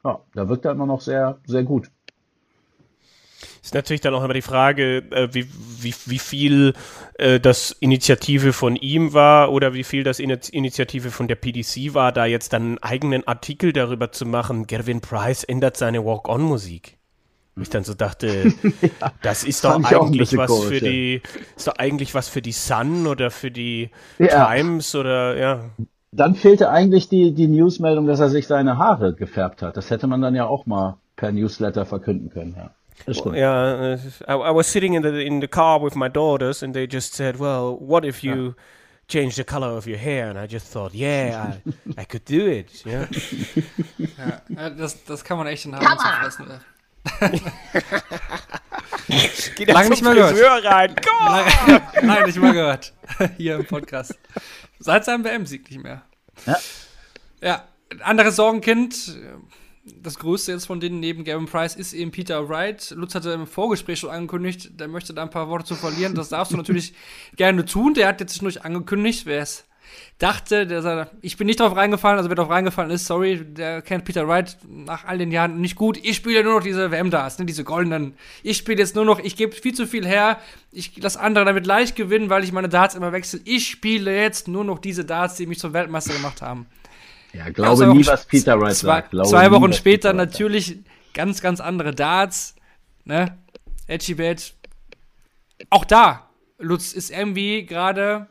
[0.04, 1.90] Ja, da wirkt er immer noch sehr, sehr gut.
[3.62, 5.46] Ist natürlich dann auch immer die Frage, äh, wie,
[5.80, 6.74] wie, wie viel
[7.14, 12.12] äh, das Initiative von ihm war oder wie viel das Initiative von der PDC war,
[12.12, 16.98] da jetzt dann einen eigenen Artikel darüber zu machen, Gervin Price ändert seine Walk-on-Musik.
[17.60, 18.52] Ich dann so dachte,
[19.00, 20.90] ja, das ist doch eigentlich was komisch, für ja.
[20.90, 21.22] die,
[21.54, 24.46] ist doch eigentlich was für die Sun oder für die ja.
[24.46, 25.60] Times oder ja.
[26.12, 29.76] Dann fehlte eigentlich die, die Newsmeldung, dass er sich seine Haare gefärbt hat.
[29.76, 32.70] Das hätte man dann ja auch mal per Newsletter verkünden können, ja.
[33.06, 33.98] Well, yeah,
[34.28, 37.14] I, I, was sitting in the in the car with my daughters, and they just
[37.14, 38.54] said, "Well, what if you
[39.08, 41.56] change the color of your hair?" And I just thought, "Yeah,
[41.96, 43.08] I, I could do it." Yeah.
[44.48, 46.46] ja, das, das kann man echt in Haaren zerfressen.
[49.56, 50.64] Geht Lange nicht mehr gehört.
[50.64, 50.94] Rein.
[51.26, 52.92] Lange, lange nicht mehr gehört.
[53.36, 54.18] Hier im Podcast.
[54.78, 56.02] Seit seinem WM-Sieg nicht mehr.
[56.46, 56.58] Ja.
[57.40, 57.68] Ja,
[58.00, 59.18] anderes Sorgenkind
[59.84, 62.90] das größte jetzt von denen neben Gavin Price ist eben Peter Wright.
[62.96, 66.14] Lutz hatte im Vorgespräch schon angekündigt, der möchte da ein paar Worte zu verlieren.
[66.14, 66.94] Das darfst du natürlich
[67.36, 67.94] gerne tun.
[67.94, 69.64] Der hat jetzt nicht angekündigt, wer es
[70.18, 73.82] dachte, der sagt, ich bin nicht drauf reingefallen, also wer drauf reingefallen ist, sorry, der
[73.82, 75.98] kennt Peter Wright nach all den Jahren nicht gut.
[76.02, 78.14] Ich spiele nur noch diese WM-Darts, ne, diese goldenen.
[78.42, 80.38] Ich spiele jetzt nur noch, ich gebe viel zu viel her.
[80.70, 83.40] Ich lasse andere damit leicht gewinnen, weil ich meine Darts immer wechsle.
[83.44, 86.66] Ich spiele jetzt nur noch diese Darts, die mich zum Weltmeister gemacht haben.
[87.32, 89.10] Ja, glaube nie, was Peter Wright zwei, sagt.
[89.10, 90.78] Glaube zwei Wochen nie, später natürlich
[91.14, 92.54] ganz, ganz andere Darts,
[93.04, 93.38] ne?
[93.86, 94.16] Edgy
[95.70, 96.28] Auch da,
[96.58, 98.28] Lutz, ist irgendwie gerade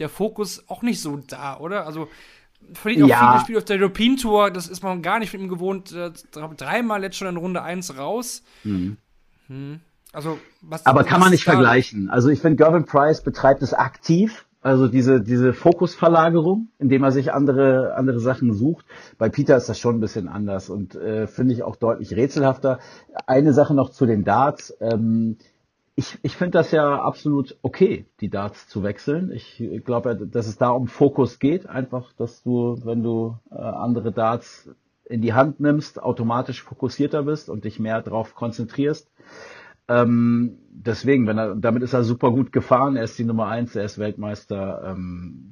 [0.00, 1.86] der Fokus auch nicht so da, oder?
[1.86, 2.08] Also,
[2.72, 3.30] verliert auch Ja.
[3.32, 5.92] viele Spiele auf der European Tour, das ist man gar nicht mit ihm gewohnt.
[5.92, 6.10] Äh,
[6.56, 8.42] dreimal jetzt schon in Runde 1 raus.
[8.62, 8.96] Hm.
[10.12, 12.10] Also, was Aber was kann man nicht vergleichen.
[12.10, 14.46] Also ich finde, Gervin Price betreibt es aktiv.
[14.62, 18.84] Also diese, diese Fokusverlagerung, indem er sich andere, andere Sachen sucht.
[19.16, 22.78] Bei Peter ist das schon ein bisschen anders und äh, finde ich auch deutlich rätselhafter.
[23.26, 24.76] Eine Sache noch zu den Darts.
[24.80, 25.38] Ähm,
[26.00, 29.30] ich, ich finde das ja absolut okay, die Darts zu wechseln.
[29.32, 31.68] Ich glaube, dass es da um Fokus geht.
[31.68, 34.70] Einfach, dass du, wenn du äh, andere Darts
[35.04, 39.10] in die Hand nimmst, automatisch fokussierter bist und dich mehr darauf konzentrierst.
[39.88, 42.96] Ähm, deswegen, wenn er, damit ist er super gut gefahren.
[42.96, 44.82] Er ist die Nummer eins, er ist Weltmeister.
[44.86, 45.50] Ähm,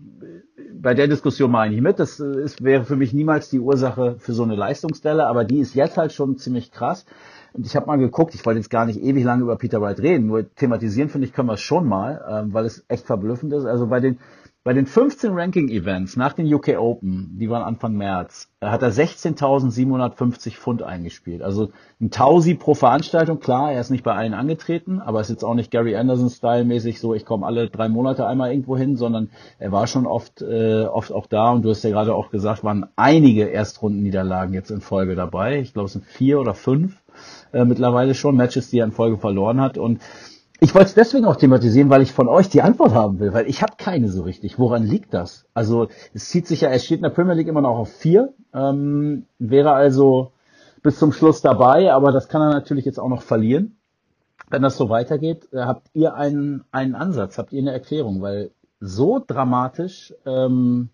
[0.80, 1.98] bei der Diskussion mache ich nicht mit.
[1.98, 5.58] Das äh, ist, wäre für mich niemals die Ursache für so eine Leistungsstelle, aber die
[5.58, 7.04] ist jetzt halt schon ziemlich krass.
[7.58, 9.98] Und ich habe mal geguckt, ich wollte jetzt gar nicht ewig lange über Peter Wright
[9.98, 13.52] reden, nur thematisieren finde ich, können wir es schon mal, ähm, weil es echt verblüffend
[13.52, 13.64] ist.
[13.64, 14.20] Also bei den
[14.68, 18.92] bei den 15 Ranking-Events nach den UK Open, die waren Anfang März, äh, hat er
[18.92, 21.42] 16.750 Pfund eingespielt.
[21.42, 25.42] Also ein Tausi pro Veranstaltung, klar, er ist nicht bei allen angetreten, aber ist jetzt
[25.42, 29.72] auch nicht Gary Anderson-Style-mäßig so, ich komme alle drei Monate einmal irgendwo hin, sondern er
[29.72, 32.86] war schon oft, äh, oft auch da und du hast ja gerade auch gesagt, waren
[32.94, 35.60] einige Erstrundenniederlagen jetzt in Folge dabei.
[35.60, 37.00] Ich glaube, es sind vier oder fünf
[37.52, 40.00] äh, mittlerweile schon Matches, die er in Folge verloren hat und
[40.60, 43.48] ich wollte es deswegen auch thematisieren, weil ich von euch die Antwort haben will, weil
[43.48, 44.58] ich habe keine so richtig.
[44.58, 45.46] Woran liegt das?
[45.54, 48.34] Also es zieht sich ja, er steht in der Premier League immer noch auf vier,
[48.52, 50.32] ähm, wäre also
[50.82, 53.76] bis zum Schluss dabei, aber das kann er natürlich jetzt auch noch verlieren.
[54.50, 58.50] Wenn das so weitergeht, äh, habt ihr einen, einen Ansatz, habt ihr eine Erklärung, weil
[58.80, 60.88] so dramatisch, ähm,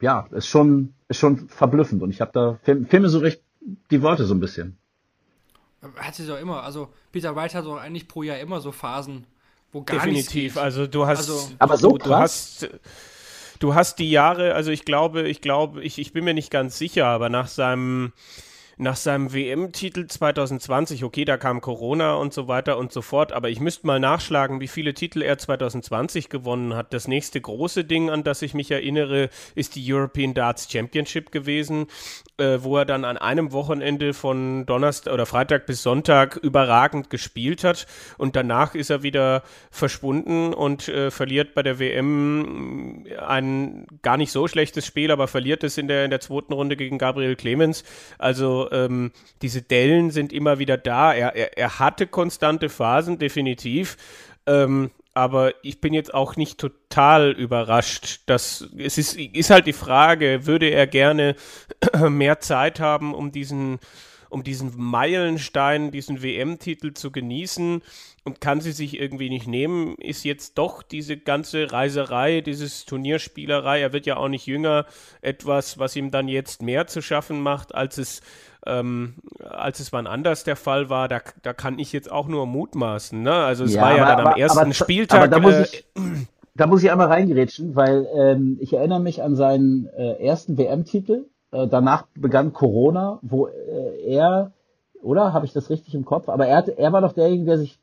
[0.00, 3.42] ja, ist schon, ist schon verblüffend und ich habe da, fehl fehl mir so recht
[3.90, 4.77] die Worte so ein bisschen.
[5.96, 6.62] Hat sie doch immer.
[6.62, 9.26] Also, Peter Wright hat doch eigentlich pro Jahr immer so Phasen,
[9.72, 10.54] wo gar nichts Definitiv.
[10.54, 10.62] geht.
[10.62, 12.58] Also du hast, Also- Aber so du, du krass?
[12.62, 12.70] hast,
[13.60, 14.54] du hast die Jahre.
[14.54, 18.12] Also ich glaube, ich glaube, ich, ich bin mir nicht ganz sicher, aber nach seinem
[18.78, 23.50] nach seinem WM-Titel 2020, okay, da kam Corona und so weiter und so fort, aber
[23.50, 26.94] ich müsste mal nachschlagen, wie viele Titel er 2020 gewonnen hat.
[26.94, 31.88] Das nächste große Ding, an das ich mich erinnere, ist die European Darts Championship gewesen,
[32.38, 37.64] äh, wo er dann an einem Wochenende von Donnerstag oder Freitag bis Sonntag überragend gespielt
[37.64, 44.16] hat und danach ist er wieder verschwunden und äh, verliert bei der WM ein gar
[44.16, 47.34] nicht so schlechtes Spiel, aber verliert es in der, in der zweiten Runde gegen Gabriel
[47.34, 47.82] Clemens.
[48.18, 49.12] Also ähm,
[49.42, 51.12] diese Dellen sind immer wieder da.
[51.12, 53.96] Er, er, er hatte konstante Phasen, definitiv.
[54.46, 58.20] Ähm, aber ich bin jetzt auch nicht total überrascht.
[58.26, 61.34] Dass, es ist, ist halt die Frage, würde er gerne
[62.08, 63.80] mehr Zeit haben, um diesen,
[64.30, 67.82] um diesen Meilenstein, diesen WM-Titel zu genießen
[68.28, 73.80] und kann sie sich irgendwie nicht nehmen, ist jetzt doch diese ganze Reiserei, dieses Turnierspielerei,
[73.80, 74.86] er wird ja auch nicht jünger,
[75.22, 78.20] etwas, was ihm dann jetzt mehr zu schaffen macht, als es
[78.66, 79.14] ähm,
[79.48, 83.22] als es wann anders der Fall war, da, da kann ich jetzt auch nur mutmaßen.
[83.22, 83.32] Ne?
[83.32, 85.30] Also es Ja, war ja aber- dann am aber- ersten aber- Spieltag.
[85.30, 85.86] da muss äh, ich-
[86.54, 91.26] Da muss ich einmal reingerätschen, weil ähm, ich erinnere mich an seinen äh, ersten WM-Titel.
[91.52, 94.50] Äh, danach begann Corona, wo äh, er,
[95.02, 96.28] oder habe ich das richtig im Kopf?
[96.28, 97.78] Aber er, er war doch derjenige, der sich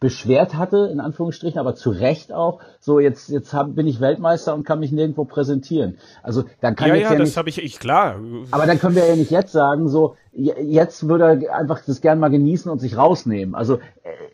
[0.00, 2.60] beschwert hatte, in Anführungsstrichen, aber zu Recht auch.
[2.80, 5.98] So jetzt jetzt hab, bin ich Weltmeister und kann mich nirgendwo präsentieren.
[6.22, 8.20] Also dann kann ja, jetzt ja, ja, das habe ich, ich klar.
[8.50, 12.00] aber dann können wir ja nicht jetzt sagen, so, je- jetzt würde er einfach das
[12.00, 13.54] gern mal genießen und sich rausnehmen.
[13.54, 13.78] Also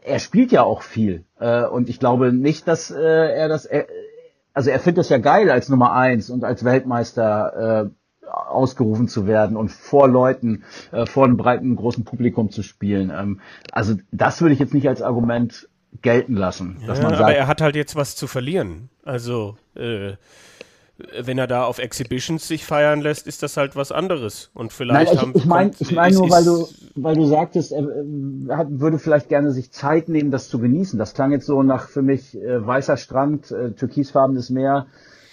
[0.02, 1.24] er spielt ja auch viel.
[1.38, 3.84] Äh, und ich glaube nicht, dass äh, er das, äh,
[4.54, 7.90] also er findet es ja geil, als Nummer eins und als Weltmeister äh,
[8.30, 13.10] ausgerufen zu werden und vor Leuten, äh, vor einem breiten, großen Publikum zu spielen.
[13.14, 13.40] Ähm,
[13.72, 15.68] also das würde ich jetzt nicht als Argument
[16.02, 18.90] gelten lassen, dass Ja, man aber sagt, er hat halt jetzt was zu verlieren.
[19.04, 20.12] Also, äh,
[21.22, 24.50] wenn er da auf Exhibitions sich feiern lässt, ist das halt was anderes.
[24.52, 26.66] Und Nein, vielleicht ich, haben ich meine ich mein nur, weil du,
[26.96, 30.98] weil du sagtest, er äh, würde vielleicht gerne sich Zeit nehmen, das zu genießen.
[30.98, 34.86] Das klang jetzt so nach für mich äh, weißer Strand, äh, türkisfarbenes Meer,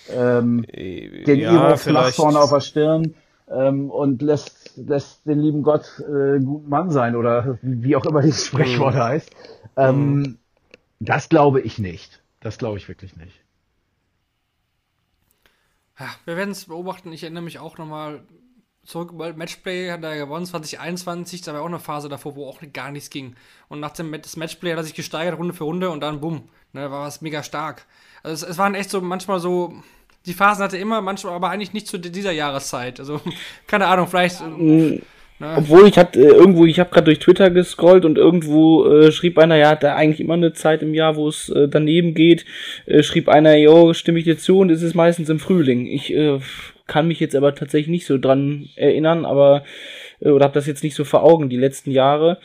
[0.07, 3.15] ähm, den ja, flach vorne auf der Stirn
[3.49, 8.05] ähm, und lässt, lässt den lieben Gott äh, einen guten Mann sein oder wie auch
[8.05, 8.99] immer dieses Sprichwort Mhm.
[8.99, 9.31] heißt.
[9.77, 10.39] Ähm,
[10.99, 12.21] Das glaube ich nicht.
[12.41, 13.41] Das glaube ich wirklich nicht.
[15.99, 17.11] Ja, wir werden es beobachten.
[17.13, 18.23] Ich erinnere mich auch nochmal
[18.83, 19.11] zurück.
[19.13, 21.41] World Matchplay hat er gewonnen 2021.
[21.41, 23.35] Da war auch eine Phase davor, wo auch gar nichts ging.
[23.69, 26.49] Und nach dem das Matchplay hat er sich gesteigert, Runde für Runde, und dann bumm.
[26.73, 27.85] Ne, war was mega stark.
[28.25, 29.73] Also es, es waren echt so manchmal so.
[30.25, 32.99] Die Phasen hatte er immer, manchmal aber eigentlich nicht zu dieser Jahreszeit.
[32.99, 33.21] Also,
[33.67, 34.41] keine Ahnung, vielleicht.
[34.41, 35.01] äh,
[35.37, 35.53] Ne?
[35.57, 39.37] Obwohl ich hatte äh, irgendwo, ich habe gerade durch Twitter gescrollt und irgendwo äh, schrieb
[39.37, 42.45] einer, ja, hat da eigentlich immer eine Zeit im Jahr, wo es äh, daneben geht.
[42.85, 45.87] Äh, schrieb einer, jo, stimme ich dir zu und es ist meistens im Frühling.
[45.87, 46.39] Ich äh,
[46.87, 49.65] kann mich jetzt aber tatsächlich nicht so dran erinnern, aber
[50.21, 52.39] äh, oder habe das jetzt nicht so vor Augen die letzten Jahre.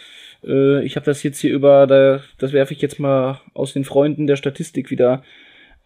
[0.44, 3.84] Äh, ich habe das jetzt hier über, da, das werfe ich jetzt mal aus den
[3.84, 5.22] Freunden der Statistik wieder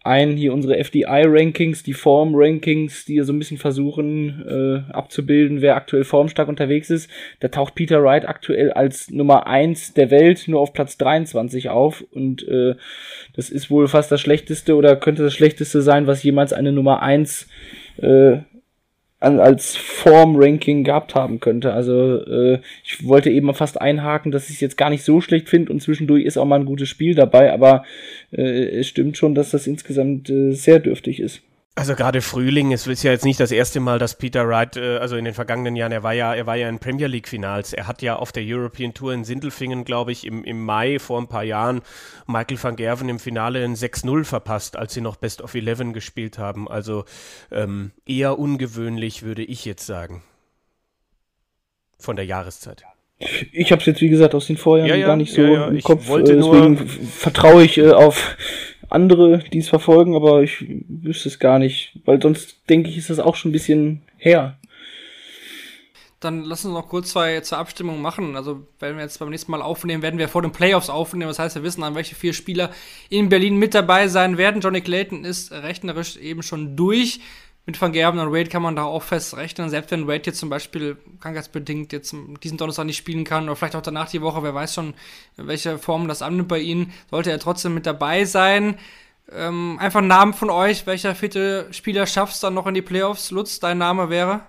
[0.05, 6.03] ein, hier unsere FDI-Rankings, die Form-Rankings, die so ein bisschen versuchen äh, abzubilden, wer aktuell
[6.03, 7.09] formstark unterwegs ist.
[7.39, 12.03] Da taucht Peter Wright aktuell als Nummer eins der Welt nur auf Platz 23 auf
[12.11, 12.75] und äh,
[13.35, 17.01] das ist wohl fast das schlechteste oder könnte das schlechteste sein, was jemals eine Nummer
[17.01, 17.47] eins
[17.97, 18.37] äh,
[19.19, 21.73] an, als Form-Ranking gehabt haben könnte.
[21.73, 25.49] Also äh, ich wollte eben fast einhaken, dass ich es jetzt gar nicht so schlecht
[25.49, 27.83] finde und zwischendurch ist auch mal ein gutes Spiel dabei, aber
[28.31, 28.41] äh,
[28.79, 31.41] es stimmt schon, dass das insgesamt äh, sehr dürftig ist.
[31.77, 34.97] Also gerade Frühling, es ist ja jetzt nicht das erste Mal, dass Peter Wright, äh,
[34.97, 37.73] also in den vergangenen Jahren, er war ja, er war ja in Premier League Finals.
[37.73, 41.19] Er hat ja auf der European Tour in Sindelfingen, glaube ich, im, im Mai vor
[41.19, 41.81] ein paar Jahren
[42.27, 46.37] Michael van Gerven im Finale ein 6-0 verpasst, als sie noch Best of 11 gespielt
[46.37, 46.69] haben.
[46.69, 47.03] Also
[47.51, 50.23] ähm, eher ungewöhnlich, würde ich jetzt sagen.
[51.99, 52.85] Von der Jahreszeit.
[53.51, 55.51] Ich habe es jetzt, wie gesagt, aus den Vorjahren Ja, ja, gar nicht so ja,
[55.51, 56.07] ja, im Kopf.
[56.07, 58.35] wollte äh, deswegen vertraue ich äh, auf
[58.89, 63.09] andere, die es verfolgen, aber ich wüsste es gar nicht, weil sonst denke ich, ist
[63.09, 64.57] das auch schon ein bisschen her.
[66.19, 68.35] Dann lass uns noch kurz zwei zur Abstimmung machen.
[68.35, 71.27] Also, wenn wir jetzt beim nächsten Mal aufnehmen, werden wir vor den Playoffs aufnehmen.
[71.27, 72.71] Das heißt, wir wissen, an welche vier Spieler
[73.09, 74.61] in Berlin mit dabei sein werden.
[74.61, 77.19] Johnny Clayton ist rechnerisch eben schon durch.
[77.67, 79.69] Mit Van Gerben und Wade kann man da auch fest rechnen.
[79.69, 83.75] Selbst wenn Wade jetzt zum Beispiel krankheitsbedingt jetzt diesen Donnerstag nicht spielen kann oder vielleicht
[83.75, 84.93] auch danach die Woche, wer weiß schon,
[85.35, 88.77] welche Form das annimmt bei ihnen, sollte er trotzdem mit dabei sein.
[89.31, 90.85] Ähm, einfach einen Namen von euch.
[90.85, 93.31] Welcher vierte Spieler schaffst dann noch in die Playoffs?
[93.31, 94.41] Lutz, dein Name wäre?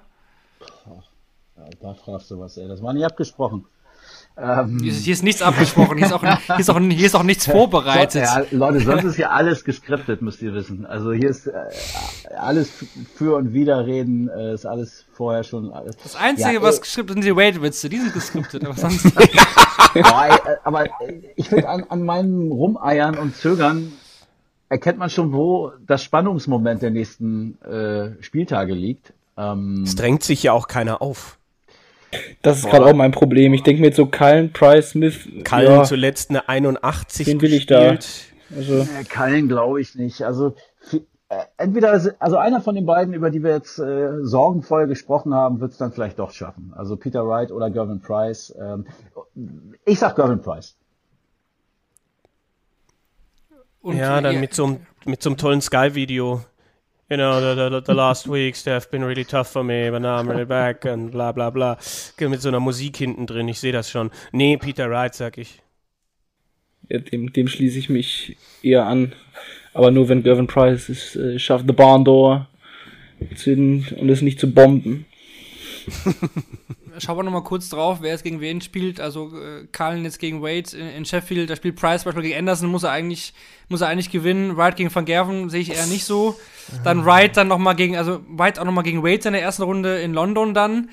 [1.56, 2.68] Ja, da fragst du was, ey.
[2.68, 3.64] Das war nicht abgesprochen.
[4.38, 7.14] Ähm, Hier ist, hier ist nichts abgesprochen, hier ist auch, hier ist auch, hier ist
[7.14, 8.22] auch nichts vorbereitet.
[8.24, 10.84] Ja, Leute, sonst ist ja alles geskriptet, müsst ihr wissen.
[10.84, 11.52] Also hier ist äh,
[12.38, 12.70] alles
[13.14, 15.96] für und wider reden, äh, ist alles vorher schon alles.
[16.02, 16.80] Das Einzige, Ja, was ey.
[16.82, 19.04] geskriptet sind die Wade-Witze, die sind geskriptet, aber sonst.
[19.94, 20.90] Boah, äh, aber äh,
[21.36, 23.92] ich finde an, an meinem Rumeiern und Zögern
[24.68, 29.14] erkennt man schon, wo das Spannungsmoment der nächsten äh, Spieltage liegt.
[29.38, 31.38] Ähm, Es drängt sich ja auch keiner auf.
[32.42, 33.54] Das ist gerade auch mein Problem.
[33.54, 37.52] Ich denke mir jetzt so Cullen, Price, Smith, Kallen ja, zuletzt eine 81 Wen will
[37.54, 37.96] ich da?
[38.54, 40.22] also Kallen glaube ich nicht.
[40.22, 40.54] Also
[41.28, 45.60] äh, entweder, also einer von den beiden, über die wir jetzt äh, sorgenvoll gesprochen haben,
[45.60, 46.72] wird es dann vielleicht doch schaffen.
[46.76, 48.54] Also Peter Wright oder Gervin Price.
[48.60, 48.86] Ähm,
[49.84, 50.76] ich sag Gervin Price.
[53.82, 56.40] Und Ja, dann mit so einem mit so einem tollen Sky-Video.
[57.08, 60.02] You know, the, the, the last weeks they have been really tough for me, but
[60.02, 61.78] now I'm really back and bla bla bla.
[62.18, 64.10] Mit so einer Musik hinten drin, ich sehe das schon.
[64.32, 65.62] Nee, Peter Wright, sag ich.
[66.88, 69.12] ja, dem, dem schließe ich mich eher an.
[69.72, 72.48] Aber nur wenn Gervin Price es äh, schafft, the barn door
[73.34, 75.06] zu und es nicht zu bomben.
[76.98, 79.00] Schauen wir nochmal kurz drauf, wer jetzt gegen wen spielt.
[79.00, 82.38] Also äh, Cullen jetzt gegen Wade in, in Sheffield, da spielt Price zum Beispiel gegen
[82.38, 83.34] Anderson, muss er eigentlich,
[83.68, 84.56] muss er eigentlich gewinnen.
[84.56, 86.38] Wright gegen Van Gerven sehe ich eher nicht so.
[86.84, 90.00] Dann Wright dann nochmal gegen, also Wright auch nochmal gegen Wade in der ersten Runde
[90.00, 90.90] in London dann.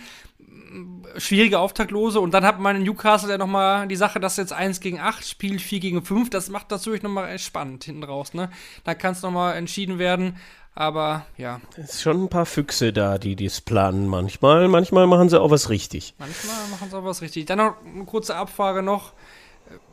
[1.18, 2.20] Schwierige Auftaktlose.
[2.20, 5.28] Und dann hat man in Newcastle ja nochmal die Sache, dass jetzt 1 gegen 8
[5.28, 6.30] spielt, 4 gegen 5.
[6.30, 8.50] Das macht das natürlich nochmal spannend hinten raus, ne?
[8.84, 10.38] Da kann es nochmal entschieden werden.
[10.76, 14.68] Aber ja, Es ist schon ein paar Füchse da, die dies planen manchmal.
[14.68, 16.16] Manchmal machen sie auch was richtig.
[16.18, 17.46] Manchmal machen sie auch was richtig.
[17.46, 19.14] Dann noch eine kurze Abfrage noch.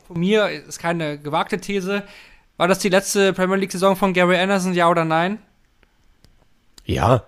[0.07, 2.03] Von mir ist keine gewagte These.
[2.57, 5.39] War das die letzte Premier League-Saison von Gary Anderson, ja oder nein?
[6.85, 7.23] Ja,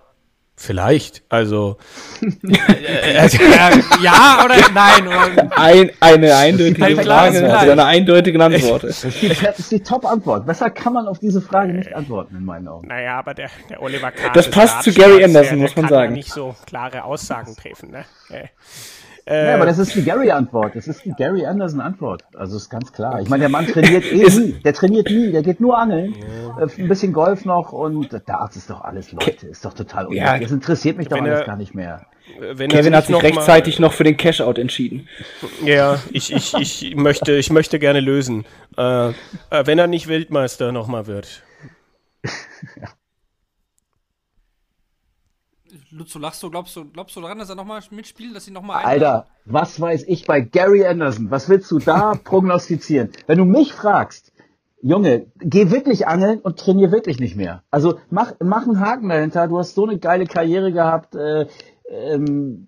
[0.64, 1.24] vielleicht.
[1.30, 1.78] Also,
[2.44, 3.70] Ja,
[4.02, 5.08] ja oder nein?
[5.08, 8.84] Oder, Ein, eine eindeutige klares Frage, also eine eindeutige Antwort.
[8.84, 10.46] Das ist die, das ist die Top-Antwort.
[10.46, 12.88] Besser kann man auf diese Frage nicht antworten, in meinen Augen.
[12.88, 14.32] naja, aber der, der Oliver Kahn.
[14.34, 16.12] Das passt zu Gary Anderson, der, der muss man kann sagen.
[16.12, 18.06] Ja nicht so klare Aussagen treffen, ne?
[19.26, 20.76] Äh, Ja, aber das ist die Gary-Antwort.
[20.76, 22.24] Das ist die Gary Anderson-Antwort.
[22.36, 23.22] Also ist ganz klar.
[23.22, 24.54] Ich meine, der Mann trainiert eh nie.
[24.64, 25.32] Der trainiert nie.
[25.32, 26.14] Der geht nur angeln.
[26.60, 29.48] Äh, Ein bisschen Golf noch und Darts ist doch alles, Leute.
[29.48, 30.24] Ist doch total unnötig.
[30.26, 30.38] Ja.
[30.40, 32.06] Das interessiert mich doch alles er- gar nicht mehr.
[32.40, 35.08] wenn er Kevin hat sich noch mal- rechtzeitig noch für den Cashout entschieden.
[35.64, 38.46] Ja, ich, ich, ich, möchte, ich möchte gerne lösen.
[38.78, 39.14] Äh, äh,
[39.66, 41.44] wenn er nicht Weltmeister nochmal wird.
[42.24, 42.34] Lutz,
[45.98, 48.84] du lachst du, glaubst du, glaubst du daran, dass er nochmal mitspielt, dass sie nochmal
[48.84, 51.32] Alter, was weiß ich bei Gary Anderson?
[51.32, 53.10] Was willst du da prognostizieren?
[53.28, 54.32] Wenn du mich fragst,
[54.82, 57.64] Junge, geh wirklich angeln und trainier wirklich nicht mehr.
[57.72, 59.48] Also mach, mach einen Haken dahinter.
[59.48, 61.16] Du hast so eine geile Karriere gehabt.
[61.16, 61.48] Äh,
[61.90, 62.68] ähm,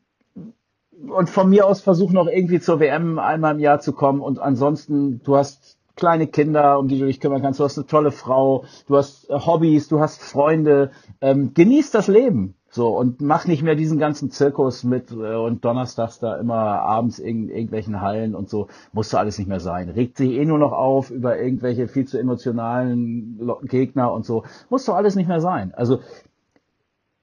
[1.09, 4.39] und von mir aus versuch noch irgendwie zur WM einmal im Jahr zu kommen und
[4.39, 8.11] ansonsten, du hast kleine Kinder, um die du dich kümmern kannst, du hast eine tolle
[8.11, 10.91] Frau, du hast äh, Hobbys, du hast Freunde,
[11.21, 12.55] ähm, genieß das Leben.
[12.75, 17.19] So, und mach nicht mehr diesen ganzen Zirkus mit äh, und donnerstags da immer abends
[17.19, 18.67] in irgendwelchen Hallen und so.
[18.91, 19.87] Muss da alles nicht mehr sein.
[19.87, 24.43] Regt sich eh nur noch auf über irgendwelche viel zu emotionalen Gegner und so.
[24.69, 25.73] Muss doch alles nicht mehr sein.
[25.73, 26.01] Also,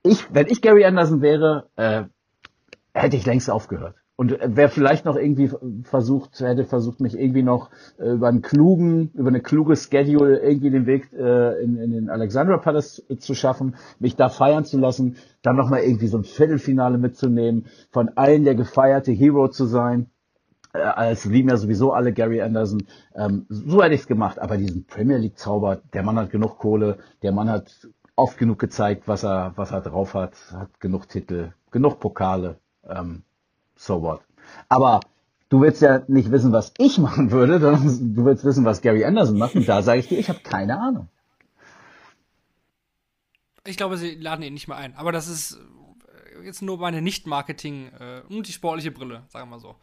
[0.03, 2.05] ich, wenn ich Gary Anderson wäre, äh,
[2.95, 3.97] hätte ich längst aufgehört.
[4.23, 5.51] Und wer vielleicht noch irgendwie
[5.83, 10.71] versucht, hätte versucht, mich irgendwie noch äh, über einen klugen, über eine kluge Schedule irgendwie
[10.71, 15.17] den Weg äh, in, in den Alexandra Palace zu schaffen, mich da feiern zu lassen,
[15.43, 20.07] dann nochmal irgendwie so ein Viertelfinale mitzunehmen, von allen der gefeierte Hero zu sein.
[20.73, 22.85] Äh, als lieben ja sowieso alle Gary Anderson.
[23.17, 24.39] Ähm, so hätte ich es gemacht.
[24.39, 28.61] Aber diesen Premier League Zauber, der Mann hat genug Kohle, der Mann hat oft genug
[28.61, 32.59] gezeigt, was er, was er drauf hat, hat genug Titel, genug Pokale.
[32.89, 33.25] Ähm,
[33.83, 34.21] so what.
[34.69, 35.01] Aber
[35.49, 39.05] du willst ja nicht wissen, was ich machen würde, sondern du willst wissen, was Gary
[39.05, 39.55] Anderson macht.
[39.55, 41.09] Und da sage ich dir, ich habe keine Ahnung.
[43.65, 44.97] Ich glaube, sie laden ihn nicht mehr ein.
[44.97, 45.59] Aber das ist
[46.41, 49.77] äh, jetzt nur meine Nicht-Marketing äh, und die sportliche Brille, sagen wir mal so.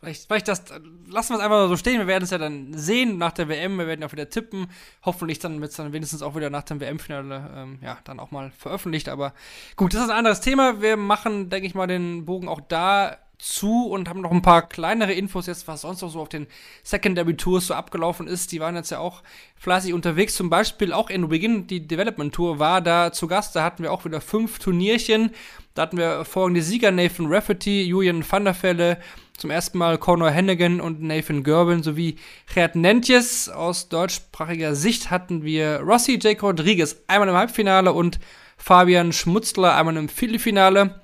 [0.00, 1.98] Vielleicht, vielleicht das, äh, lassen wir es einfach so stehen.
[1.98, 3.78] Wir werden es ja dann sehen nach der WM.
[3.78, 4.66] Wir werden auch wieder tippen.
[5.04, 8.32] Hoffentlich dann wird es dann wenigstens auch wieder nach dem WM-Finale, ähm, ja, dann auch
[8.32, 9.08] mal veröffentlicht.
[9.08, 9.32] Aber
[9.76, 10.82] gut, das ist ein anderes Thema.
[10.82, 14.68] Wir machen, denke ich mal, den Bogen auch da zu und haben noch ein paar
[14.68, 16.46] kleinere Infos jetzt, was sonst noch so auf den
[16.84, 18.52] Secondary Tours so abgelaufen ist.
[18.52, 19.22] Die waren jetzt ja auch
[19.56, 20.34] fleißig unterwegs.
[20.34, 23.56] Zum Beispiel auch in Beginn die Development Tour war da zu Gast.
[23.56, 25.32] Da hatten wir auch wieder fünf Turnierchen.
[25.74, 28.98] Da hatten wir folgende Sieger: Nathan Rafferty, Julian van der Velde,
[29.36, 32.16] zum ersten Mal Conor Hennigan und Nathan Gerben sowie
[32.54, 33.48] Gerd Nentjes.
[33.48, 38.20] Aus deutschsprachiger Sicht hatten wir Rossi Jake Rodriguez einmal im Halbfinale und
[38.56, 41.00] Fabian Schmutzler einmal im Viertelfinale.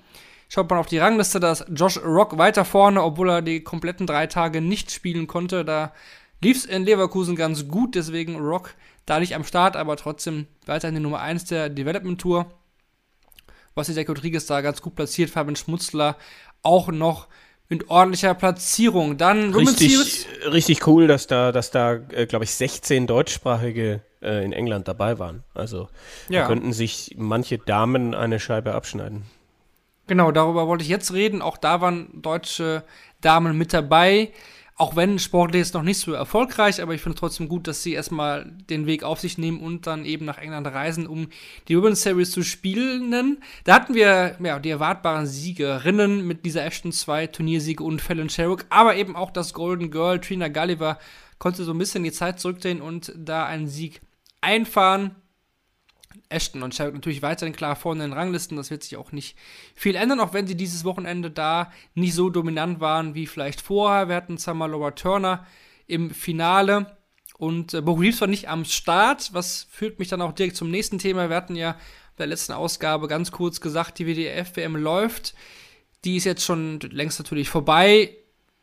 [0.48, 4.06] Schaut man auf die Rangliste, da ist Josh Rock weiter vorne, obwohl er die kompletten
[4.06, 5.64] drei Tage nicht spielen konnte.
[5.64, 5.92] Da
[6.40, 10.94] lief es in Leverkusen ganz gut, deswegen Rock da nicht am Start, aber trotzdem weiterhin
[10.94, 12.46] die Nummer 1 der Development Tour.
[13.74, 16.16] Was Jake Rodriguez da ganz gut platziert, Fabian Schmutzler
[16.62, 17.28] auch noch
[17.68, 19.18] mit ordentlicher Platzierung.
[19.18, 19.54] Dann.
[19.54, 24.88] Richtig, richtig cool, dass da, dass da äh, glaube ich, 16 deutschsprachige äh, in England
[24.88, 25.44] dabei waren.
[25.54, 25.88] Also
[26.28, 26.40] Ja.
[26.42, 29.22] da könnten sich manche Damen eine Scheibe abschneiden.
[30.09, 31.43] Genau, darüber wollte ich jetzt reden.
[31.43, 32.82] Auch da waren deutsche
[33.20, 34.32] Damen mit dabei.
[34.74, 37.94] Auch wenn sportlich jetzt noch nicht so erfolgreich, aber ich finde trotzdem gut, dass sie
[37.94, 41.28] erstmal den Weg auf sich nehmen und dann eben nach England reisen, um
[41.66, 43.39] die Women's Series zu spielen.
[43.64, 48.66] Da hatten wir ja, die erwartbaren Siegerinnen mit Lisa Ashton, zwei Turniersiege und Fallon Sherrock,
[48.70, 50.98] aber eben auch das Golden Girl, Trina Gulliver,
[51.40, 54.01] konnte so ein bisschen die Zeit zurückdrehen und da einen Sieg
[54.40, 55.16] einfahren.
[56.28, 58.57] Ashton und Sherrock natürlich weiterhin klar vorne in den Ranglisten.
[58.57, 59.36] Das wird sich auch nicht
[59.74, 64.09] viel ändern, auch wenn sie dieses Wochenende da nicht so dominant waren wie vielleicht vorher.
[64.09, 65.47] Wir hatten Laura Turner
[65.86, 66.97] im Finale
[67.39, 70.70] und äh, Bo Reeves war nicht am Start, was führt mich dann auch direkt zum
[70.70, 71.28] nächsten Thema.
[71.31, 71.73] Wir hatten ja
[72.16, 75.35] bei der letzten Ausgabe ganz kurz gesagt, die WDF-WM läuft.
[76.05, 78.16] Die ist jetzt schon längst natürlich vorbei.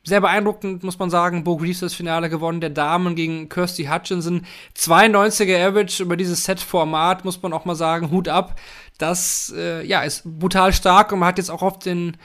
[0.06, 1.44] Sehr beeindruckend, muss man sagen.
[1.44, 4.45] Bo Reeves das Finale gewonnen, der Damen gegen Kirsty Hutchinson.
[4.77, 8.11] 92er Average über dieses Set-Format, muss man auch mal sagen.
[8.11, 8.60] Hut ab.
[8.99, 12.18] Das äh, ja, ist brutal stark und man hat jetzt auch auf den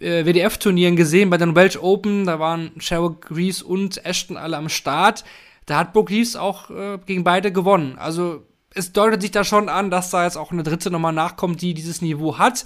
[0.00, 4.68] äh, WDF-Turnieren gesehen, bei den Welsh Open, da waren Sherwood Reeves und Ashton alle am
[4.68, 5.24] Start.
[5.66, 7.96] Da hat Bo Reeves auch äh, gegen beide gewonnen.
[7.98, 8.42] Also
[8.74, 11.74] es deutet sich da schon an, dass da jetzt auch eine dritte nochmal nachkommt, die
[11.74, 12.64] dieses Niveau hat.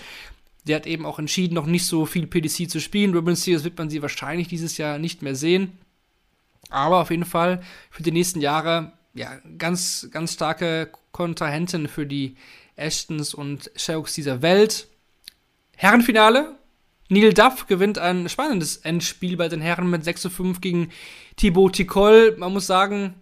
[0.68, 3.14] Der hat eben auch entschieden, noch nicht so viel PDC zu spielen.
[3.14, 5.78] Ribbon Series wird man sie wahrscheinlich dieses Jahr nicht mehr sehen.
[6.70, 12.36] Aber auf jeden Fall für die nächsten Jahre, ja, ganz, ganz starke Kontrahenten für die
[12.76, 14.86] Ashtons und Sherrocks dieser Welt.
[15.76, 16.56] Herrenfinale.
[17.08, 20.90] Neil Duff gewinnt ein spannendes Endspiel bei den Herren mit 6 zu 5 gegen
[21.36, 22.36] Thibaut Ticol.
[22.36, 23.14] Man muss sagen,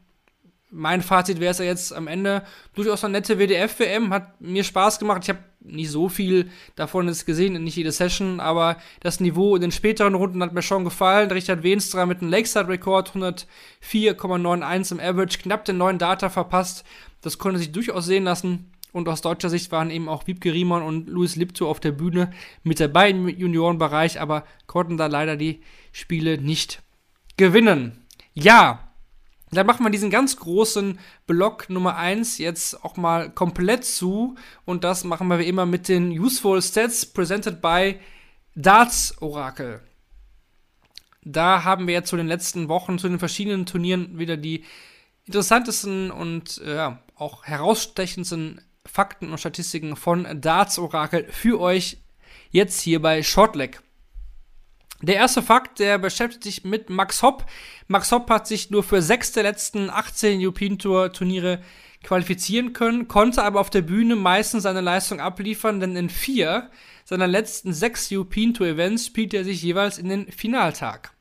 [0.71, 2.43] mein Fazit wäre es ja jetzt am Ende
[2.75, 5.23] durchaus eine nette WDF-WM, hat mir Spaß gemacht.
[5.23, 9.63] Ich habe nicht so viel davon jetzt gesehen, nicht jede Session, aber das Niveau in
[9.63, 11.31] den späteren Runden hat mir schon gefallen.
[11.31, 16.85] Richard Wenstra mit einem Lakeside-Rekord, 104,91 im Average, knapp den neuen Data verpasst.
[17.21, 18.71] Das konnte sich durchaus sehen lassen.
[18.93, 22.31] Und aus deutscher Sicht waren eben auch Wiebke Riemann und Louis Lipto auf der Bühne
[22.63, 25.61] mit dabei im Juniorenbereich, aber konnten da leider die
[25.93, 26.81] Spiele nicht
[27.37, 28.07] gewinnen.
[28.33, 28.86] Ja,
[29.51, 34.35] dann machen wir diesen ganz großen Block Nummer 1 jetzt auch mal komplett zu.
[34.65, 37.97] Und das machen wir wie immer mit den Useful Stats presented by
[38.57, 39.81] Darts Oracle.
[41.23, 44.65] Da haben wir jetzt zu den letzten Wochen, zu den verschiedenen Turnieren wieder die
[45.25, 51.99] interessantesten und äh, auch herausstechendsten Fakten und Statistiken von Darts Oracle für euch
[52.51, 53.81] jetzt hier bei Shortleg.
[55.03, 57.45] Der erste Fakt, der beschäftigt sich mit Max Hopp.
[57.87, 61.61] Max Hopp hat sich nur für sechs der letzten 18 European Tour Turniere
[62.03, 66.71] qualifizieren können, konnte aber auf der Bühne meistens seine Leistung abliefern, denn in vier
[67.05, 71.13] seiner letzten sechs European Tour Events spielte er sich jeweils in den Finaltag.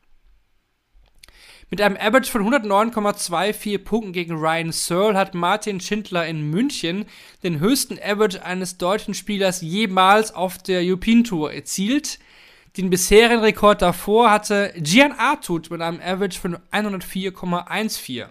[1.72, 7.06] Mit einem Average von 109,24 Punkten gegen Ryan Searle hat Martin Schindler in München
[7.44, 12.20] den höchsten Average eines deutschen Spielers jemals auf der European Tour erzielt.
[12.78, 18.28] Den bisherigen Rekord davor hatte Gian Artut mit einem Average von 104,14.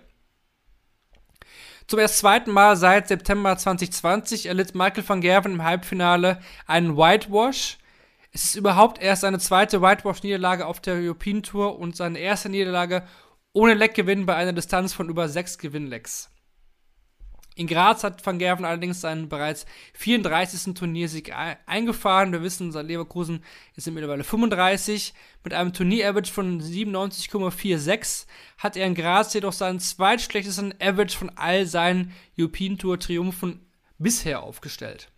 [1.86, 7.78] Zum erst zweiten Mal seit September 2020 erlitt Michael van Gerven im Halbfinale einen Whitewash.
[8.32, 13.06] Es ist überhaupt erst seine zweite Whitewash-Niederlage auf der European Tour und seine erste Niederlage
[13.54, 16.33] ohne Leckgewinn bei einer Distanz von über sechs Gewinnlecks.
[17.56, 19.64] In Graz hat Van Gerven allerdings seinen bereits
[19.94, 20.74] 34.
[20.74, 21.32] Turniersieg
[21.66, 22.32] eingefahren.
[22.32, 23.44] Wir wissen, sein Leverkusen
[23.76, 25.14] ist mittlerweile 35.
[25.44, 28.26] Mit einem Turnier-Average von 97,46
[28.58, 33.64] hat er in Graz jedoch seinen zweitschlechtesten Average von all seinen European Tour Triumphen
[33.98, 35.08] bisher aufgestellt.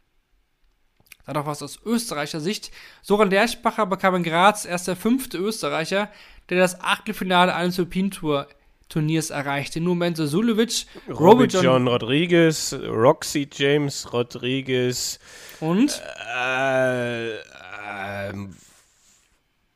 [1.24, 2.70] Dann noch was aus österreichischer Sicht.
[3.02, 6.10] Soran Derschbacher bekam in Graz erst der fünfte Österreicher,
[6.50, 8.46] der das Achtelfinale eines European Tour
[8.88, 9.80] Turniers erreichte.
[9.80, 15.18] Nur Menzo Sulevic, Robert John, John Rodriguez, Roxy James Rodriguez
[15.60, 16.00] und
[16.34, 18.32] äh, äh,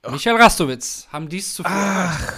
[0.09, 2.33] Michael Rastowitz haben dies zuvor Ach,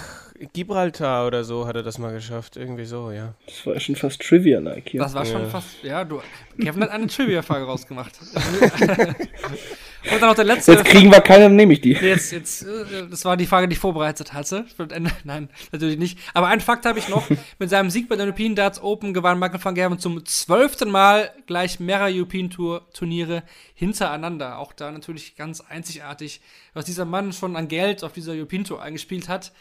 [0.51, 2.57] Gibraltar oder so hat er das mal geschafft.
[2.57, 3.35] Irgendwie so, ja.
[3.45, 4.99] Das war schon fast Trivia-like hier.
[4.99, 6.21] Das war schon fast, ja, du,
[6.59, 8.13] Kevin hat eine Trivia-Frage rausgemacht.
[10.11, 10.73] Und dann noch der letzte.
[10.73, 11.93] Jetzt kriegen wir keine, dann nehme ich die.
[11.93, 14.65] Jetzt, jetzt, äh, das war die Frage, die ich vorbereitet hatte.
[15.23, 16.19] Nein, natürlich nicht.
[16.33, 17.29] Aber einen Fakt habe ich noch.
[17.59, 21.31] Mit seinem Sieg bei den European Darts Open gewann Michael van Gerven zum zwölften Mal
[21.47, 23.43] gleich mehrere European Tour Turniere
[23.73, 24.59] hintereinander.
[24.59, 26.41] Auch da natürlich ganz einzigartig,
[26.73, 29.53] was dieser Mann schon an Geld auf dieser European Tour eingespielt hat.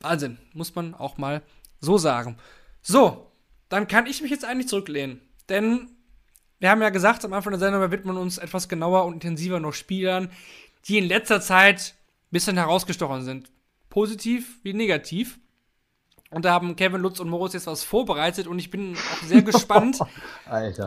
[0.00, 1.42] Wahnsinn, muss man auch mal
[1.80, 2.36] so sagen.
[2.82, 3.32] So,
[3.68, 5.20] dann kann ich mich jetzt eigentlich zurücklehnen.
[5.48, 5.90] Denn
[6.58, 9.60] wir haben ja gesagt, am Anfang der Sendung, wir widmen uns etwas genauer und intensiver
[9.60, 10.30] noch Spielern,
[10.86, 11.94] die in letzter Zeit
[12.28, 13.50] ein bisschen herausgestochen sind.
[13.90, 15.38] Positiv wie negativ.
[16.30, 19.42] Und da haben Kevin Lutz und Moritz jetzt was vorbereitet und ich bin auch sehr
[19.42, 20.00] gespannt,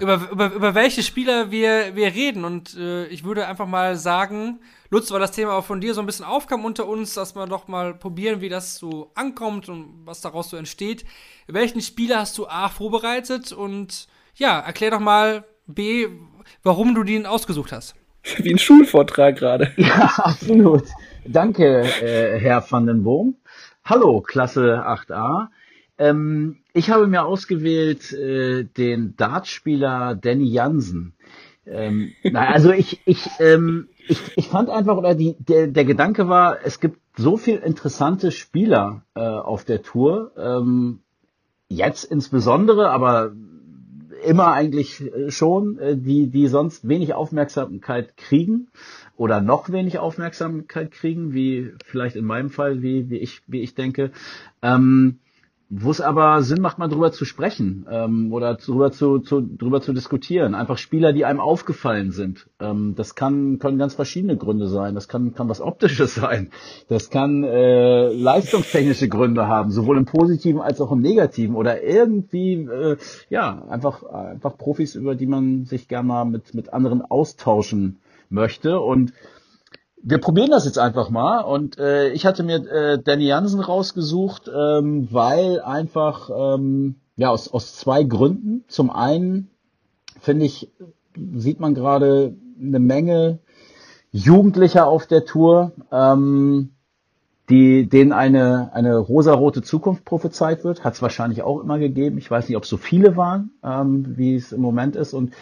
[0.02, 2.44] über, über, über welche Spieler wir, wir reden.
[2.44, 4.60] Und äh, ich würde einfach mal sagen,
[4.90, 7.48] Lutz, weil das Thema auch von dir so ein bisschen aufkam unter uns, dass wir
[7.48, 11.06] doch mal probieren, wie das so ankommt und was daraus so entsteht.
[11.48, 16.08] Welchen Spieler hast du A vorbereitet und ja, erklär doch mal, B,
[16.64, 17.96] warum du den ausgesucht hast.
[18.38, 19.72] Wie ein Schulvortrag gerade.
[19.78, 20.84] Ja, absolut.
[21.26, 23.36] Danke, äh, Herr van den Boom.
[23.86, 25.48] Hallo, Klasse 8a.
[25.98, 31.14] Ähm, ich habe mir ausgewählt äh, den Dartspieler Danny Jansen.
[31.66, 36.30] Ähm, na, also ich, ich, ähm, ich, ich fand einfach, oder die, der, der Gedanke
[36.30, 40.32] war, es gibt so viel interessante Spieler äh, auf der Tour.
[40.38, 41.02] Ähm,
[41.68, 43.34] jetzt insbesondere, aber
[44.26, 48.68] immer eigentlich äh, schon, äh, die, die sonst wenig Aufmerksamkeit kriegen
[49.18, 53.76] oder noch wenig Aufmerksamkeit kriegen, wie vielleicht in meinem Fall, wie, wie ich, wie ich
[53.76, 54.12] denke.
[54.62, 55.20] Ähm,
[55.72, 59.82] wo es aber Sinn macht, mal drüber zu sprechen ähm, oder drüber zu, zu, drüber
[59.82, 60.56] zu diskutieren.
[60.56, 62.48] Einfach Spieler, die einem aufgefallen sind.
[62.60, 64.96] Ähm, das kann, können ganz verschiedene Gründe sein.
[64.96, 66.50] Das kann, kann was Optisches sein.
[66.88, 71.56] Das kann äh, leistungstechnische Gründe haben, sowohl im Positiven als auch im Negativen.
[71.56, 72.98] Oder irgendwie, äh,
[73.30, 78.00] ja, einfach, einfach Profis, über die man sich gerne mal mit, mit anderen austauschen
[78.32, 78.80] möchte.
[78.80, 79.14] Und
[80.02, 84.50] wir probieren das jetzt einfach mal und äh, ich hatte mir äh, Danny Jansen rausgesucht,
[84.54, 88.64] ähm, weil einfach ähm, ja aus, aus zwei Gründen.
[88.68, 89.50] Zum einen
[90.20, 90.72] finde ich
[91.36, 93.40] sieht man gerade eine Menge
[94.12, 96.72] Jugendlicher auf der Tour, ähm,
[97.50, 100.84] die denen eine eine rosarote Zukunft prophezeit wird.
[100.84, 102.18] Hat es wahrscheinlich auch immer gegeben.
[102.18, 105.34] Ich weiß nicht, ob so viele waren, ähm, wie es im Moment ist und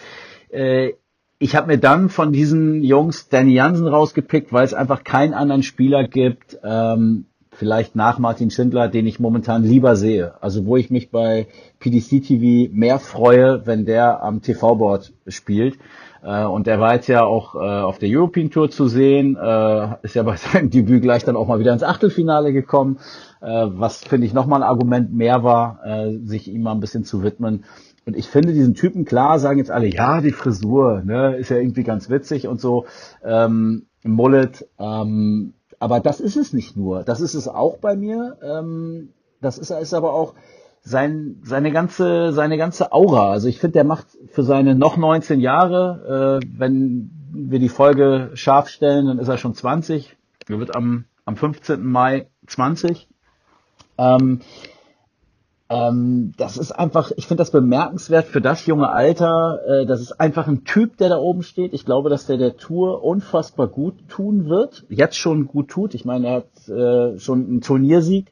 [0.50, 0.94] äh,
[1.40, 5.64] ich habe mir dann von diesen Jungs Danny Jansen rausgepickt, weil es einfach keinen anderen
[5.64, 10.34] Spieler gibt, ähm, vielleicht nach Martin Schindler, den ich momentan lieber sehe.
[10.42, 11.48] Also wo ich mich bei
[11.80, 15.78] PDC TV mehr freue, wenn der am TV-Board spielt.
[16.24, 19.88] Äh, und der war jetzt ja auch äh, auf der European Tour zu sehen, äh,
[20.02, 23.00] ist ja bei seinem Debüt gleich dann auch mal wieder ins Achtelfinale gekommen,
[23.42, 27.06] äh, was finde ich nochmal ein Argument mehr war, äh, sich ihm mal ein bisschen
[27.06, 27.64] zu widmen.
[28.08, 31.58] Und ich finde diesen Typen, klar, sagen jetzt alle, ja, die Frisur, ne, ist ja
[31.58, 32.86] irgendwie ganz witzig und so,
[33.22, 37.04] ähm, Mullet, ähm, aber das ist es nicht nur.
[37.04, 38.38] Das ist es auch bei mir.
[38.42, 39.10] Ähm,
[39.42, 40.36] das ist, ist aber auch
[40.82, 43.30] sein, seine ganze, seine ganze Aura.
[43.30, 48.32] Also ich finde, der macht für seine noch 19 Jahre, äh, wenn wir die Folge
[48.36, 50.16] scharf stellen, dann ist er schon 20.
[50.48, 51.84] Er wird am, am 15.
[51.84, 53.10] Mai 20.
[53.98, 54.40] Ähm,
[55.70, 59.60] ähm, das ist einfach, ich finde das bemerkenswert für das junge Alter.
[59.68, 61.74] Äh, das ist einfach ein Typ, der da oben steht.
[61.74, 64.86] Ich glaube, dass der der Tour unfassbar gut tun wird.
[64.90, 65.94] Jetzt schon gut tut.
[65.94, 68.32] Ich meine, er hat äh, schon einen Turniersieg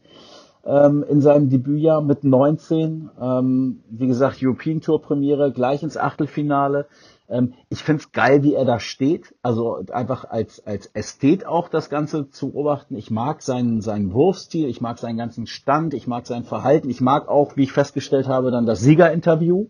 [0.65, 3.09] ähm, in seinem Debütjahr mit 19.
[3.21, 6.87] Ähm, wie gesagt, European Tour Premiere, gleich ins Achtelfinale.
[7.29, 9.35] Ähm, ich find's geil, wie er da steht.
[9.41, 12.95] Also einfach als, als Ästhet auch das Ganze zu beobachten.
[12.95, 16.89] Ich mag seinen, seinen Wurfstil, ich mag seinen ganzen Stand, ich mag sein Verhalten.
[16.89, 19.67] Ich mag auch, wie ich festgestellt habe, dann das Siegerinterview,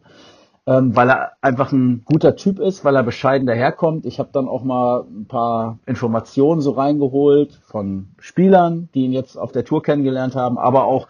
[0.67, 4.05] ähm, weil er einfach ein guter Typ ist, weil er bescheiden daherkommt.
[4.05, 9.37] Ich habe dann auch mal ein paar Informationen so reingeholt von Spielern, die ihn jetzt
[9.37, 11.07] auf der Tour kennengelernt haben, aber auch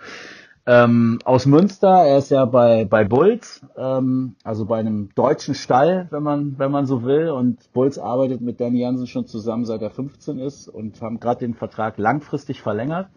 [0.68, 2.06] ähm, aus Münster.
[2.06, 6.72] Er ist ja bei, bei Bulls, ähm, also bei einem deutschen Stall, wenn man, wenn
[6.72, 7.30] man so will.
[7.30, 11.40] Und Bulls arbeitet mit Danny Jansen schon zusammen, seit er 15 ist und haben gerade
[11.40, 13.10] den Vertrag langfristig verlängert.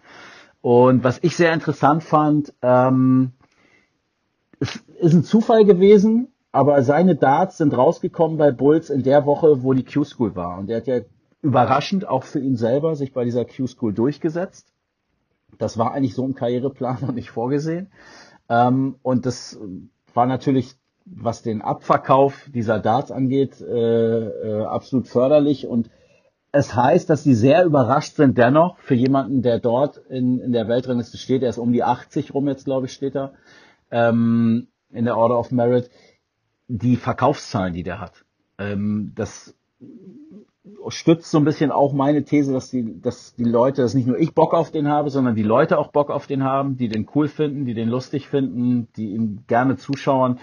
[0.61, 3.33] Und was ich sehr interessant fand, ähm,
[4.61, 9.63] es ist ein Zufall gewesen, aber seine Darts sind rausgekommen bei Bulls in der Woche,
[9.63, 10.59] wo die Q-School war.
[10.59, 11.01] Und er hat ja
[11.41, 14.73] überraschend auch für ihn selber sich bei dieser Q-School durchgesetzt.
[15.59, 17.91] Das war eigentlich so im Karriereplan noch nicht vorgesehen.
[18.49, 19.59] Ähm, und das
[20.15, 20.75] war natürlich,
[21.05, 25.67] was den Abverkauf dieser Darts angeht, äh, äh, absolut förderlich.
[25.67, 25.91] Und
[26.53, 30.69] es heißt, dass sie sehr überrascht sind dennoch für jemanden, der dort in, in der
[30.69, 31.43] Weltrangliste steht.
[31.43, 33.35] Er ist um die 80 rum jetzt, glaube ich, steht er,
[33.91, 35.91] ähm, in der Order of Merit.
[36.71, 38.25] Die Verkaufszahlen, die der hat.
[38.59, 39.55] Ähm, das
[40.89, 44.19] stützt so ein bisschen auch meine These, dass die, dass die Leute, dass nicht nur
[44.19, 47.09] ich Bock auf den habe, sondern die Leute auch Bock auf den haben, die den
[47.15, 50.39] cool finden, die den lustig finden, die ihm gerne zuschauen.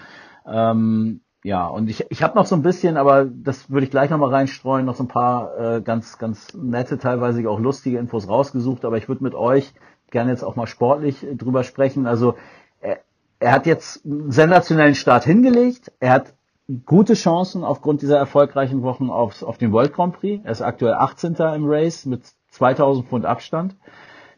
[0.46, 4.10] Ähm, ja, und ich, ich habe noch so ein bisschen, aber das würde ich gleich
[4.10, 8.84] nochmal reinstreuen, noch so ein paar äh, ganz, ganz nette, teilweise auch lustige Infos rausgesucht,
[8.84, 9.72] aber ich würde mit euch
[10.10, 12.06] gerne jetzt auch mal sportlich drüber sprechen.
[12.06, 12.34] Also
[12.80, 12.98] er,
[13.38, 16.34] er hat jetzt einen sensationellen Start hingelegt, er hat
[16.84, 20.44] gute Chancen aufgrund dieser erfolgreichen Wochen auf, auf den World Grand Prix.
[20.44, 21.34] Er ist aktuell 18.
[21.34, 23.76] im Race mit 2000 Pfund Abstand.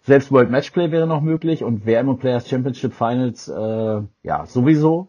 [0.03, 5.09] Selbst World Matchplay wäre noch möglich und WM und Players Championship Finals, äh, ja, sowieso.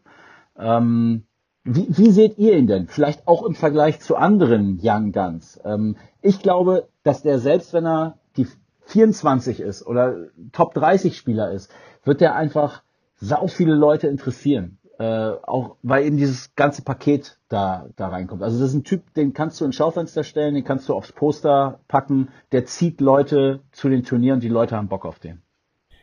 [0.57, 1.23] Ähm,
[1.63, 2.87] wie, wie seht ihr ihn denn?
[2.87, 5.59] Vielleicht auch im Vergleich zu anderen Young Guns.
[5.63, 8.47] Ähm, ich glaube, dass der selbst wenn er die
[8.85, 11.71] 24 ist oder Top 30 Spieler ist,
[12.03, 12.81] wird er einfach
[13.17, 18.43] sau viele Leute interessieren äh, auch weil eben dieses ganze Paket da, da reinkommt.
[18.43, 21.13] Also das ist ein Typ, den kannst du ins Schaufenster stellen, den kannst du aufs
[21.13, 25.41] Poster packen, der zieht Leute zu den Turnieren, die Leute haben Bock auf den.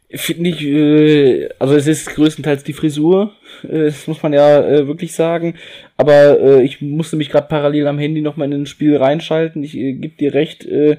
[0.08, 3.32] Finde ich, äh, also es ist größtenteils die Frisur,
[3.64, 5.56] äh, das muss man ja äh, wirklich sagen.
[5.96, 9.64] Aber äh, ich musste mich gerade parallel am Handy nochmal in ein Spiel reinschalten.
[9.64, 10.98] Ich äh, gebe dir recht, äh,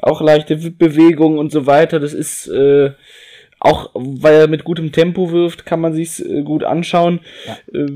[0.00, 2.00] auch leichte Bewegungen und so weiter.
[2.00, 2.92] Das ist äh,
[3.64, 7.20] auch weil er mit gutem Tempo wirft, kann man sich's äh, gut anschauen.
[7.46, 7.80] Ja.
[7.80, 7.86] Äh,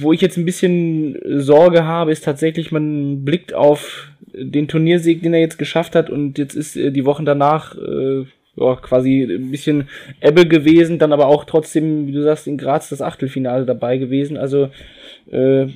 [0.00, 5.34] wo ich jetzt ein bisschen Sorge habe, ist tatsächlich, man blickt auf den Turniersieg, den
[5.34, 8.24] er jetzt geschafft hat und jetzt ist äh, die Wochen danach äh,
[8.54, 9.88] ja, quasi ein bisschen
[10.20, 14.36] Ebbe gewesen, dann aber auch trotzdem, wie du sagst, in Graz das Achtelfinale dabei gewesen.
[14.36, 14.70] Also
[15.30, 15.66] äh,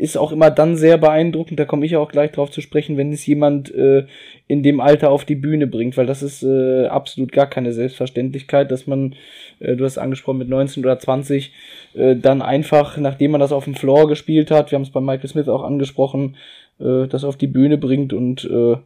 [0.00, 3.12] ist auch immer dann sehr beeindruckend, da komme ich auch gleich drauf zu sprechen, wenn
[3.12, 4.06] es jemand äh,
[4.46, 8.70] in dem Alter auf die Bühne bringt, weil das ist äh, absolut gar keine Selbstverständlichkeit,
[8.70, 9.14] dass man,
[9.58, 11.52] äh, du hast angesprochen, mit 19 oder 20
[11.94, 15.00] äh, dann einfach, nachdem man das auf dem Floor gespielt hat, wir haben es bei
[15.00, 16.36] Michael Smith auch angesprochen,
[16.78, 18.76] äh, das auf die Bühne bringt und äh,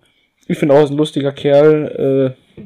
[0.49, 2.65] ich finde auch, ein lustiger Kerl äh,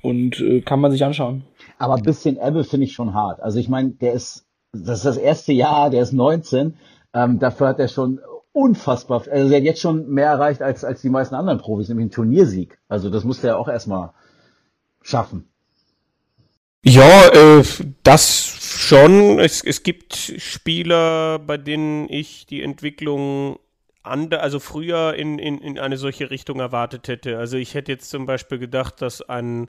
[0.00, 1.44] und äh, kann man sich anschauen.
[1.78, 3.40] Aber ein bisschen Ebbe finde ich schon hart.
[3.42, 6.74] Also ich meine, der ist, das ist das erste Jahr, der ist 19
[7.14, 8.20] ähm, dafür hat er schon
[8.52, 12.04] unfassbar, also er hat jetzt schon mehr erreicht als, als die meisten anderen Profis, nämlich
[12.04, 12.78] einen Turniersieg.
[12.88, 14.10] Also das musste er auch erstmal
[15.00, 15.48] schaffen.
[16.84, 17.62] Ja, äh,
[18.02, 19.38] das schon.
[19.38, 23.58] Es, es gibt Spieler, bei denen ich die Entwicklung
[24.02, 27.38] ande, also früher in, in, in eine solche Richtung erwartet hätte.
[27.38, 29.68] Also ich hätte jetzt zum Beispiel gedacht, dass ein,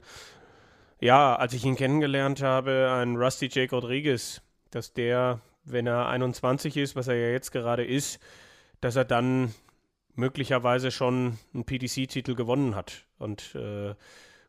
[1.00, 6.76] ja, als ich ihn kennengelernt habe, ein Rusty Jake Rodriguez, dass der wenn er 21
[6.76, 8.18] ist, was er ja jetzt gerade ist,
[8.80, 9.54] dass er dann
[10.14, 13.04] möglicherweise schon einen PDC-Titel gewonnen hat.
[13.18, 13.94] Und äh,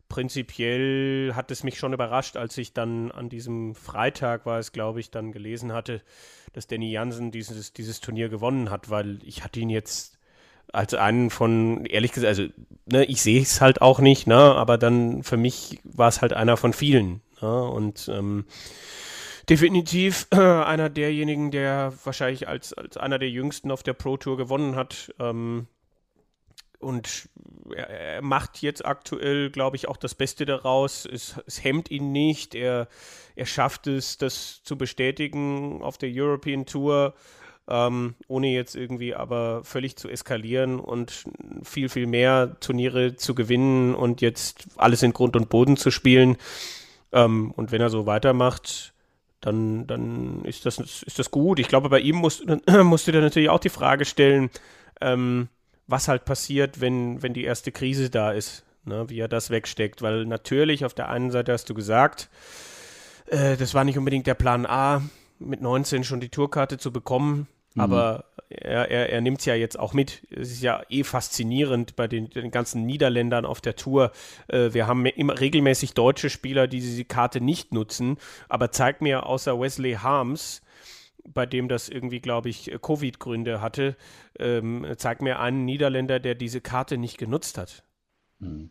[0.08, 5.00] prinzipiell hat es mich schon überrascht, als ich dann an diesem Freitag war es, glaube
[5.00, 6.02] ich, dann gelesen hatte,
[6.52, 10.18] dass Danny Jansen dieses, dieses Turnier gewonnen hat, weil ich hatte ihn jetzt
[10.72, 12.48] als einen von, ehrlich gesagt, also
[12.86, 16.32] ne, ich sehe es halt auch nicht, ne, aber dann für mich war es halt
[16.32, 17.20] einer von vielen.
[17.40, 18.44] Ne, und ähm,
[19.48, 24.36] definitiv äh, einer derjenigen, der wahrscheinlich als, als einer der jüngsten auf der Pro Tour
[24.36, 25.14] gewonnen hat.
[25.18, 25.66] Ähm,
[26.78, 27.28] und
[27.74, 31.06] er, er, macht jetzt aktuell, glaube ich, auch das Beste daraus.
[31.06, 32.54] Es, es hemmt ihn nicht.
[32.54, 32.88] Er,
[33.34, 37.14] er schafft es, das zu bestätigen auf der European Tour,
[37.68, 41.24] ähm, ohne jetzt irgendwie aber völlig zu eskalieren und
[41.62, 46.36] viel, viel mehr Turniere zu gewinnen und jetzt alles in Grund und Boden zu spielen.
[47.12, 48.92] Ähm, und wenn er so weitermacht,
[49.46, 51.60] dann, dann ist, das, ist das gut.
[51.60, 52.44] Ich glaube, bei ihm musst,
[52.82, 54.50] musst du dir natürlich auch die Frage stellen,
[55.00, 55.48] ähm,
[55.86, 60.02] was halt passiert, wenn, wenn die erste Krise da ist, ne, wie er das wegsteckt.
[60.02, 62.28] Weil natürlich auf der einen Seite hast du gesagt,
[63.26, 65.02] äh, das war nicht unbedingt der Plan A,
[65.38, 67.46] mit 19 schon die Tourkarte zu bekommen.
[67.76, 67.82] Mhm.
[67.82, 70.26] Aber er, er, er nimmt es ja jetzt auch mit.
[70.30, 74.12] Es ist ja eh faszinierend bei den, den ganzen Niederländern auf der Tour.
[74.48, 78.16] Äh, wir haben immer regelmäßig deutsche Spieler, die diese Karte nicht nutzen.
[78.48, 80.62] Aber zeig mir außer Wesley Harms,
[81.24, 83.96] bei dem das irgendwie, glaube ich, Covid-Gründe hatte,
[84.38, 87.84] ähm, zeig mir einen Niederländer, der diese Karte nicht genutzt hat.
[88.38, 88.70] Mhm.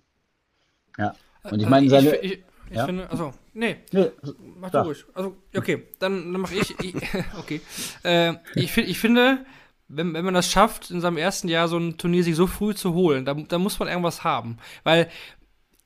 [0.98, 1.14] Ja.
[1.44, 2.16] Und ich meine, seine.
[2.16, 2.86] Ich, ich, ich ja?
[2.88, 4.12] finde, also, nee, nee
[4.60, 5.06] mach du ruhig.
[5.14, 6.96] Also, okay, dann, dann mache ich, ich,
[7.40, 7.62] okay.
[8.04, 9.46] Äh, ich, ich finde,
[9.88, 12.76] wenn, wenn man das schafft, in seinem ersten Jahr so ein Turnier sich so früh
[12.76, 14.58] zu holen, da, da muss man irgendwas haben.
[14.84, 15.10] Weil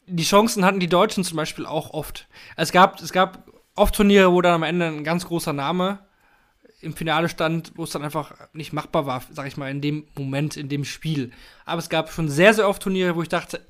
[0.06, 2.28] die Chancen hatten die Deutschen zum Beispiel auch oft.
[2.56, 6.00] Es gab, es gab oft Turniere, wo dann am Ende ein ganz großer Name
[6.82, 10.08] im Finale stand, wo es dann einfach nicht machbar war, sag ich mal, in dem
[10.16, 11.32] Moment, in dem Spiel.
[11.66, 13.66] Aber es gab schon sehr, sehr oft Turniere, wo ich dachte,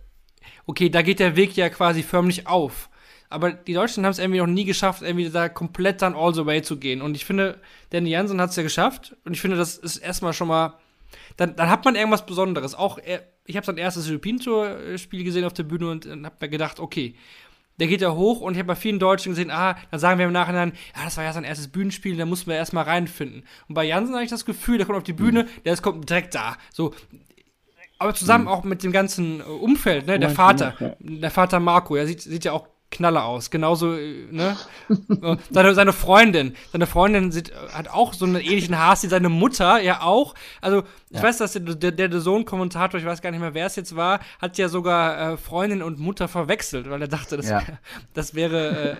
[0.67, 2.89] okay, da geht der Weg ja quasi förmlich auf.
[3.29, 6.45] Aber die Deutschen haben es irgendwie noch nie geschafft, irgendwie da komplett dann all the
[6.45, 7.01] way zu gehen.
[7.01, 7.59] Und ich finde,
[7.91, 9.15] Danny Jansen hat es ja geschafft.
[9.23, 10.73] Und ich finde, das ist erstmal schon mal.
[11.37, 12.73] Dann, dann hat man irgendwas Besonderes.
[12.73, 16.35] Auch er, ich habe sein erstes European Tour-Spiel gesehen auf der Bühne und, und habe
[16.41, 17.15] mir gedacht, okay,
[17.79, 20.25] der geht ja hoch und ich habe bei vielen Deutschen gesehen, ah, dann sagen wir
[20.25, 23.43] im Nachhinein, ja, das war ja sein erstes Bühnenspiel, da mussten wir erstmal reinfinden.
[23.67, 26.09] Und bei Jansen habe ich das Gefühl, der kommt auf die Bühne, der ist, kommt
[26.09, 26.57] direkt da.
[26.73, 26.93] So,
[27.97, 28.49] aber zusammen mhm.
[28.49, 32.51] auch mit dem ganzen Umfeld, ne, der Vater, der Vater Marco, er sieht, sieht ja
[32.51, 33.51] auch Knaller aus.
[33.51, 34.57] Genauso, äh, ne?
[35.51, 36.55] seine, seine Freundin.
[36.71, 40.33] Seine Freundin sieht, hat auch so einen ähnlichen Haarstil, seine Mutter ja auch.
[40.61, 41.23] Also, ich ja.
[41.23, 44.19] weiß, dass der, der, der Sohn-Kommentator, ich weiß gar nicht mehr, wer es jetzt war,
[44.39, 47.61] hat ja sogar äh, Freundin und Mutter verwechselt, weil er dachte, das, ja.
[48.13, 48.97] das wäre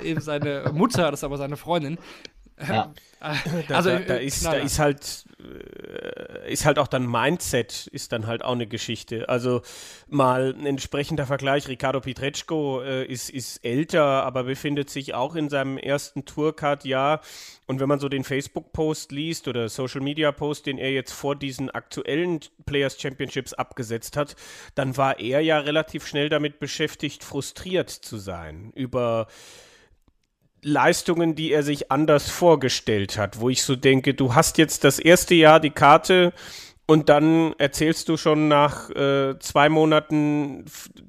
[0.00, 1.98] äh, eben seine Mutter, das ist aber seine Freundin.
[2.60, 2.92] Ja.
[3.68, 8.26] also, da, da, ist, da ist halt äh, ist halt auch dann Mindset ist dann
[8.26, 9.28] halt auch eine Geschichte.
[9.28, 9.62] Also
[10.08, 15.48] mal ein entsprechender Vergleich, Ricardo Pietreczko äh, ist, ist älter, aber befindet sich auch in
[15.48, 17.20] seinem ersten Tourcard-Jahr.
[17.66, 22.40] Und wenn man so den Facebook-Post liest oder Social-Media-Post, den er jetzt vor diesen aktuellen
[22.66, 24.36] Players Championships abgesetzt hat,
[24.74, 29.28] dann war er ja relativ schnell damit beschäftigt, frustriert zu sein über
[30.64, 34.98] Leistungen, die er sich anders vorgestellt hat, wo ich so denke, du hast jetzt das
[34.98, 36.32] erste Jahr die Karte
[36.86, 40.66] und dann erzählst du schon nach äh, zwei Monaten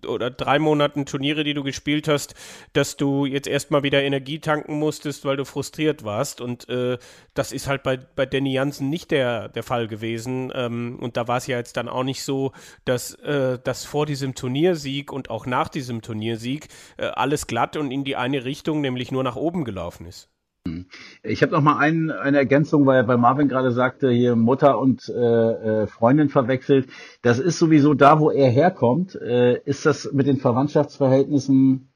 [0.08, 2.34] oder drei Monaten Turniere, die du gespielt hast,
[2.72, 6.40] dass du jetzt erstmal wieder Energie tanken musstest, weil du frustriert warst.
[6.40, 6.98] Und äh,
[7.34, 10.50] das ist halt bei, bei Danny Jansen nicht der, der Fall gewesen.
[10.56, 12.54] Ähm, und da war es ja jetzt dann auch nicht so,
[12.86, 17.92] dass, äh, dass vor diesem Turniersieg und auch nach diesem Turniersieg äh, alles glatt und
[17.92, 20.30] in die eine Richtung, nämlich nur nach oben gelaufen ist.
[21.22, 25.08] Ich habe noch mal ein, eine Ergänzung, weil, weil Marvin gerade sagte, hier Mutter und
[25.10, 26.88] äh, äh, Freundin verwechselt.
[27.22, 31.90] Das ist sowieso da, wo er herkommt, äh, ist das mit den Verwandtschaftsverhältnissen,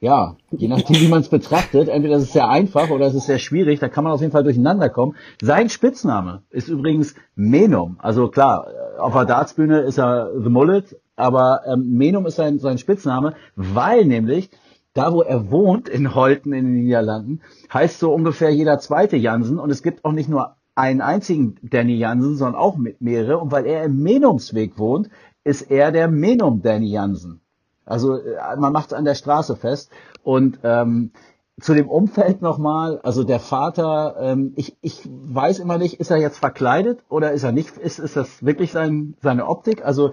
[0.00, 3.26] ja, je nachdem, wie man es betrachtet, entweder ist es sehr einfach oder es ist
[3.26, 5.14] sehr schwierig, da kann man auf jeden Fall durcheinander kommen.
[5.42, 7.96] Sein Spitzname ist übrigens Menum.
[7.98, 8.66] Also klar,
[8.98, 14.04] auf der Dartsbühne ist er The Mullet, aber ähm, Menum ist sein, sein Spitzname, weil
[14.04, 14.50] nämlich
[14.96, 17.40] da wo er wohnt, in Holten in den Niederlanden,
[17.72, 21.96] heißt so ungefähr jeder zweite Jansen und es gibt auch nicht nur einen einzigen Danny
[21.96, 25.08] Jansen, sondern auch mit mehrere und weil er im Menumsweg wohnt,
[25.44, 27.40] ist er der Menum Danny Jansen.
[27.84, 29.90] Also äh, man macht es an der Straße fest
[30.22, 31.12] und ähm,
[31.58, 36.18] zu dem Umfeld nochmal, also der Vater, ähm, ich, ich weiß immer nicht, ist er
[36.18, 39.82] jetzt verkleidet oder ist er nicht, ist, ist das wirklich sein, seine Optik?
[39.84, 40.12] Also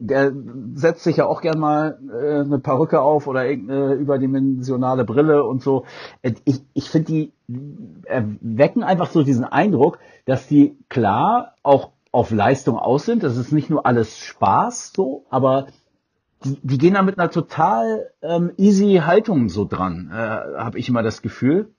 [0.00, 0.32] der
[0.74, 5.62] setzt sich ja auch gern mal äh, eine Perücke auf oder irgendeine überdimensionale Brille und
[5.62, 5.84] so.
[6.22, 7.32] Ich, ich finde, die
[8.04, 13.22] erwecken einfach so diesen Eindruck, dass die klar auch auf Leistung aus sind.
[13.22, 15.66] Das ist nicht nur alles Spaß so, aber
[16.44, 20.88] die, die gehen da mit einer total ähm, easy Haltung so dran, äh, habe ich
[20.88, 21.70] immer das Gefühl.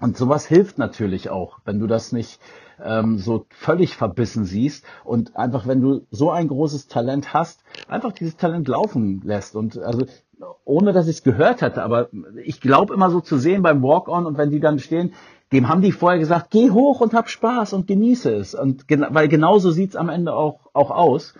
[0.00, 2.38] Und sowas hilft natürlich auch, wenn du das nicht
[2.82, 8.12] ähm, so völlig verbissen siehst und einfach, wenn du so ein großes Talent hast, einfach
[8.12, 9.56] dieses Talent laufen lässt.
[9.56, 10.06] Und also
[10.64, 12.08] ohne dass ich es gehört hatte, aber
[12.44, 15.14] ich glaube immer so zu sehen beim Walk-on und wenn die dann stehen,
[15.52, 18.54] dem haben die vorher gesagt, geh hoch und hab Spaß und genieße es.
[18.54, 21.34] Und gen weil genauso sieht's am Ende auch, auch aus.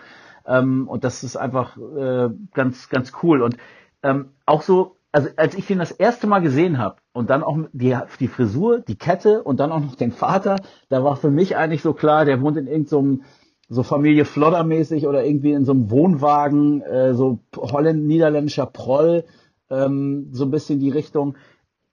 [0.46, 3.42] Ähm, und das ist einfach äh, ganz, ganz cool.
[3.42, 3.56] Und
[4.02, 7.56] ähm, auch so, also als ich den das erste Mal gesehen habe und dann auch
[7.72, 10.56] die, die Frisur, die Kette und dann auch noch den Vater,
[10.90, 13.22] da war für mich eigentlich so klar, der wohnt in irgendeinem
[13.70, 19.24] so Familie Flodder mäßig oder irgendwie in so einem Wohnwagen, äh, so holländ niederländischer Proll,
[19.70, 21.36] ähm, so ein bisschen die Richtung.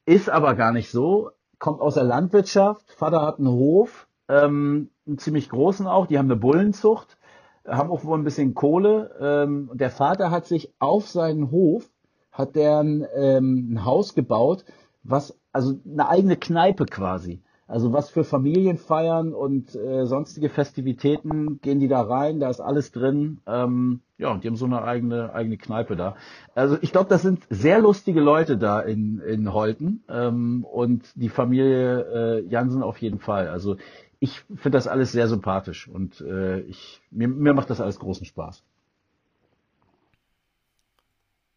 [0.05, 1.31] Ist aber gar nicht so.
[1.57, 2.91] Kommt aus der Landwirtschaft.
[2.91, 6.05] Vater hat einen Hof, ähm, einen ziemlich großen auch.
[6.05, 7.17] Die haben eine Bullenzucht,
[7.65, 9.15] haben auch wohl ein bisschen Kohle.
[9.21, 11.89] Ähm, der Vater hat sich auf seinen Hof
[12.33, 14.65] hat der ein, ähm, ein Haus gebaut,
[15.03, 17.41] was also eine eigene Kneipe quasi.
[17.65, 22.91] Also was für Familienfeiern und äh, sonstige Festivitäten gehen die da rein, da ist alles
[22.91, 23.39] drin.
[23.47, 26.15] Ähm, ja, und die haben so eine eigene eigene Kneipe da.
[26.55, 31.29] Also ich glaube, das sind sehr lustige Leute da in, in Holten ähm, und die
[31.29, 33.47] Familie äh, Jansen auf jeden Fall.
[33.47, 33.77] Also
[34.19, 38.25] ich finde das alles sehr sympathisch und äh, ich, mir, mir macht das alles großen
[38.25, 38.63] Spaß.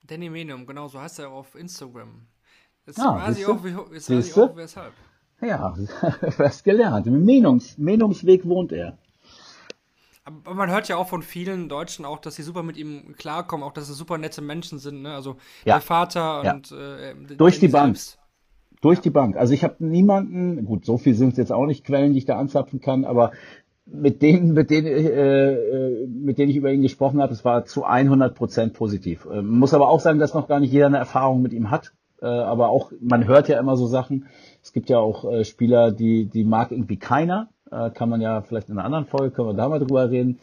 [0.02, 2.26] Danny Menum, genau, so heißt er auf Instagram.
[2.86, 4.92] Jetzt Ah, weiß ich auch, jetzt weiß ich auch weshalb.
[5.40, 5.74] Ja,
[6.38, 7.06] was gelernt.
[7.06, 8.96] Im Menungs, Menungsweg wohnt er.
[10.24, 13.64] Aber man hört ja auch von vielen Deutschen auch, dass sie super mit ihm klarkommen,
[13.64, 15.14] auch dass es super nette Menschen sind, ne?
[15.14, 15.74] Also Ja.
[15.74, 16.54] der Vater Ja.
[16.54, 17.96] und äh, Durch die Bank.
[17.96, 18.18] selbst.
[18.80, 19.36] Durch die Bank.
[19.36, 22.24] Also ich habe niemanden, gut, so viel sind es jetzt auch nicht Quellen, die ich
[22.24, 23.32] da anzapfen kann, aber
[23.84, 27.64] mit denen, mit denen, äh, äh, mit denen ich über ihn gesprochen habe, es war
[27.64, 29.28] zu 100 Prozent positiv.
[29.32, 31.92] Ähm, muss aber auch sagen, dass noch gar nicht jeder eine Erfahrung mit ihm hat.
[32.20, 34.26] Äh, aber auch, man hört ja immer so Sachen.
[34.62, 37.48] Es gibt ja auch äh, Spieler, die, die mag irgendwie keiner.
[37.70, 40.38] Äh, kann man ja vielleicht in einer anderen Folge, können wir da mal drüber reden.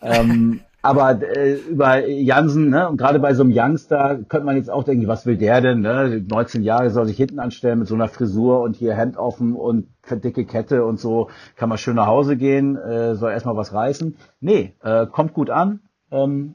[0.00, 4.70] Ähm, aber äh, über Jansen, ne, und gerade bei so einem Youngster könnte man jetzt
[4.70, 5.80] auch denken, was will der denn?
[5.80, 6.24] Ne?
[6.28, 9.88] 19 Jahre soll sich hinten anstellen mit so einer Frisur und hier Hemd offen und
[10.10, 14.16] dicke Kette und so, kann man schön nach Hause gehen, äh, soll erstmal was reißen.
[14.40, 15.80] Nee, äh, kommt gut an.
[16.10, 16.54] Ähm,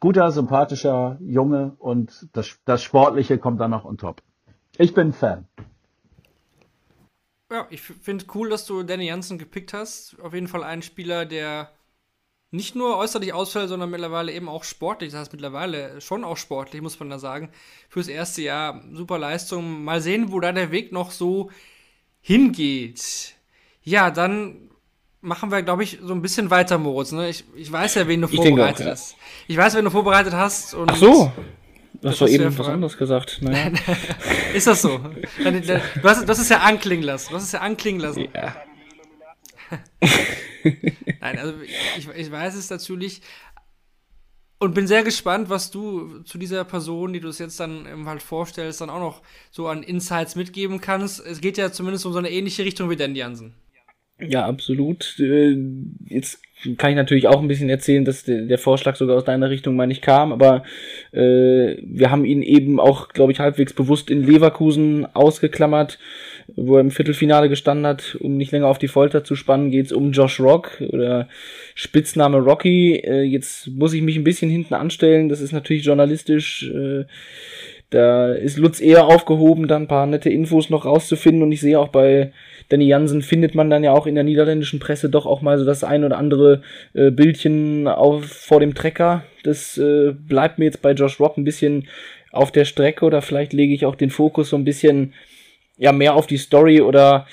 [0.00, 4.22] guter, sympathischer Junge und das, das Sportliche kommt dann noch on top.
[4.76, 5.46] Ich bin Fan.
[7.50, 10.16] Ja, ich finde cool, dass du Danny Jansen gepickt hast.
[10.20, 11.70] Auf jeden Fall ein Spieler, der
[12.50, 15.12] nicht nur äußerlich ausfällt, sondern mittlerweile eben auch sportlich.
[15.12, 17.50] Das heißt mittlerweile schon auch sportlich, muss man da sagen.
[17.88, 19.84] Fürs erste Jahr super Leistung.
[19.84, 21.50] Mal sehen, wo da der Weg noch so
[22.20, 23.34] hingeht.
[23.82, 24.70] Ja, dann
[25.20, 27.12] machen wir, glaube ich, so ein bisschen weiter, Moritz.
[27.12, 27.28] Ne?
[27.28, 28.92] Ich, ich weiß ja, wen du Ich vorbereitet auch, ja.
[28.92, 29.16] hast.
[29.46, 30.74] Ich weiß, wen du vorbereitet hast.
[30.74, 31.32] Und Ach so.
[32.00, 33.38] Du hast Das doch ist eben ja was anderes gesagt.
[33.42, 33.72] Naja.
[34.54, 34.98] Ist das so?
[34.98, 37.30] Du hast, hast es ja anklingen lassen.
[37.30, 38.28] Du hast es ja anklingen lassen.
[38.34, 38.56] ja.
[41.20, 41.54] Nein, also
[41.96, 43.20] ich, ich weiß es natürlich
[44.58, 48.08] und bin sehr gespannt, was du zu dieser Person, die du es jetzt dann im
[48.08, 51.20] halt vorstellst, dann auch noch so an Insights mitgeben kannst.
[51.24, 53.54] Es geht ja zumindest um so eine ähnliche Richtung wie Dan Jansen.
[54.20, 55.18] Ja, absolut.
[55.20, 55.56] Äh,
[56.06, 56.40] Jetzt
[56.76, 59.86] kann ich natürlich auch ein bisschen erzählen, dass der, Vorschlag sogar aus deiner Richtung mal
[59.86, 60.64] nicht kam, aber
[61.12, 65.98] äh, wir haben ihn eben auch, glaube ich, halbwegs bewusst in Leverkusen ausgeklammert,
[66.56, 68.16] wo er im Viertelfinale gestanden hat.
[68.20, 71.28] Um nicht länger auf die Folter zu spannen, geht's um Josh Rock oder
[71.76, 72.96] Spitzname Rocky.
[72.96, 75.28] Äh, jetzt muss ich mich ein bisschen hinten anstellen.
[75.28, 76.68] Das ist natürlich journalistisch.
[76.68, 77.04] Äh,
[77.90, 81.42] da ist Lutz eher aufgehoben, da ein paar nette Infos noch rauszufinden.
[81.42, 82.32] Und ich sehe auch bei
[82.68, 85.64] Danny Jansen findet man dann ja auch in der niederländischen Presse doch auch mal so
[85.64, 86.62] das ein oder andere
[86.92, 89.24] äh, Bildchen auf, vor dem Trecker.
[89.42, 91.88] Das äh, bleibt mir jetzt bei Josh Rock ein bisschen
[92.30, 95.14] auf der Strecke oder vielleicht lege ich auch den Fokus so ein bisschen
[95.78, 97.26] ja mehr auf die Story oder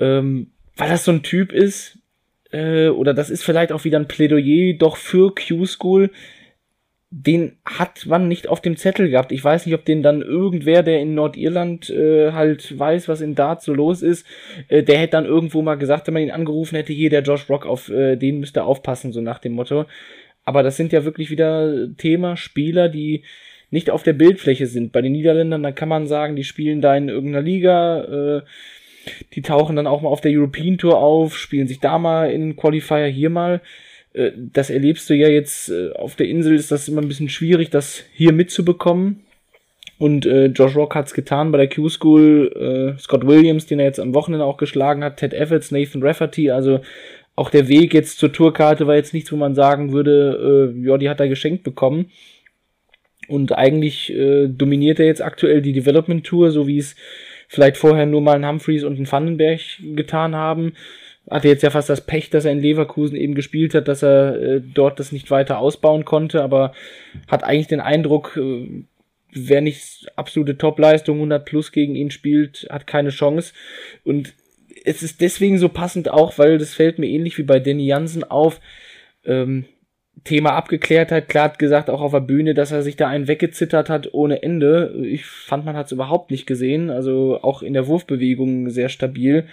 [0.00, 1.98] ähm, weil das so ein Typ ist
[2.50, 6.10] äh, oder das ist vielleicht auch wieder ein Plädoyer doch für Q-School
[7.14, 9.32] den hat man nicht auf dem Zettel gehabt.
[9.32, 13.34] Ich weiß nicht, ob den dann irgendwer, der in Nordirland äh, halt weiß, was in
[13.34, 14.26] Dart so los ist,
[14.68, 17.50] äh, der hätte dann irgendwo mal gesagt, wenn man ihn angerufen hätte, hier der Josh
[17.50, 19.84] Rock, auf äh, den müsste aufpassen, so nach dem Motto.
[20.46, 23.24] Aber das sind ja wirklich wieder Thema Spieler, die
[23.70, 24.92] nicht auf der Bildfläche sind.
[24.92, 28.04] Bei den Niederländern, da kann man sagen, die spielen da in irgendeiner Liga,
[28.38, 28.42] äh,
[29.34, 32.56] die tauchen dann auch mal auf der European Tour auf, spielen sich da mal in
[32.56, 33.60] Qualifier hier mal
[34.14, 37.28] Äh, das erlebst du ja jetzt äh, auf der Insel, ist das immer ein bisschen
[37.28, 39.24] schwierig, das hier mitzubekommen.
[39.98, 44.00] Und äh, Josh Rock hat's getan bei der Q-School, äh, Scott Williams, den er jetzt
[44.00, 46.80] am Wochenende auch geschlagen hat, Ted Evans, Nathan Rafferty, also
[47.36, 50.98] auch der Weg jetzt zur Tourkarte war jetzt nichts, wo man sagen würde, äh, ja,
[50.98, 52.10] die hat er geschenkt bekommen.
[53.28, 56.96] Und eigentlich äh, dominiert er jetzt aktuell die Development Tour, so wie es
[57.48, 59.60] vielleicht vorher nur mal ein Humphreys und ein Vandenberg
[59.94, 60.72] getan haben
[61.30, 64.40] hatte jetzt ja fast das Pech, dass er in Leverkusen eben gespielt hat, dass er
[64.40, 66.72] äh, dort das nicht weiter ausbauen konnte, aber
[67.28, 68.84] hat eigentlich den Eindruck, äh,
[69.32, 73.54] wer nicht absolute Topleistung 100 plus gegen ihn spielt, hat keine Chance.
[74.04, 74.34] Und
[74.84, 78.24] es ist deswegen so passend auch, weil das fällt mir ähnlich wie bei Danny Jansen
[78.24, 78.60] auf.
[79.24, 79.64] Ähm,
[80.24, 83.90] Thema Abgeklärtheit, klar hat gesagt, auch auf der Bühne, dass er sich da einen weggezittert
[83.90, 84.94] hat ohne Ende.
[85.02, 86.90] Ich fand, man hat es überhaupt nicht gesehen.
[86.90, 89.48] Also auch in der Wurfbewegung sehr stabil.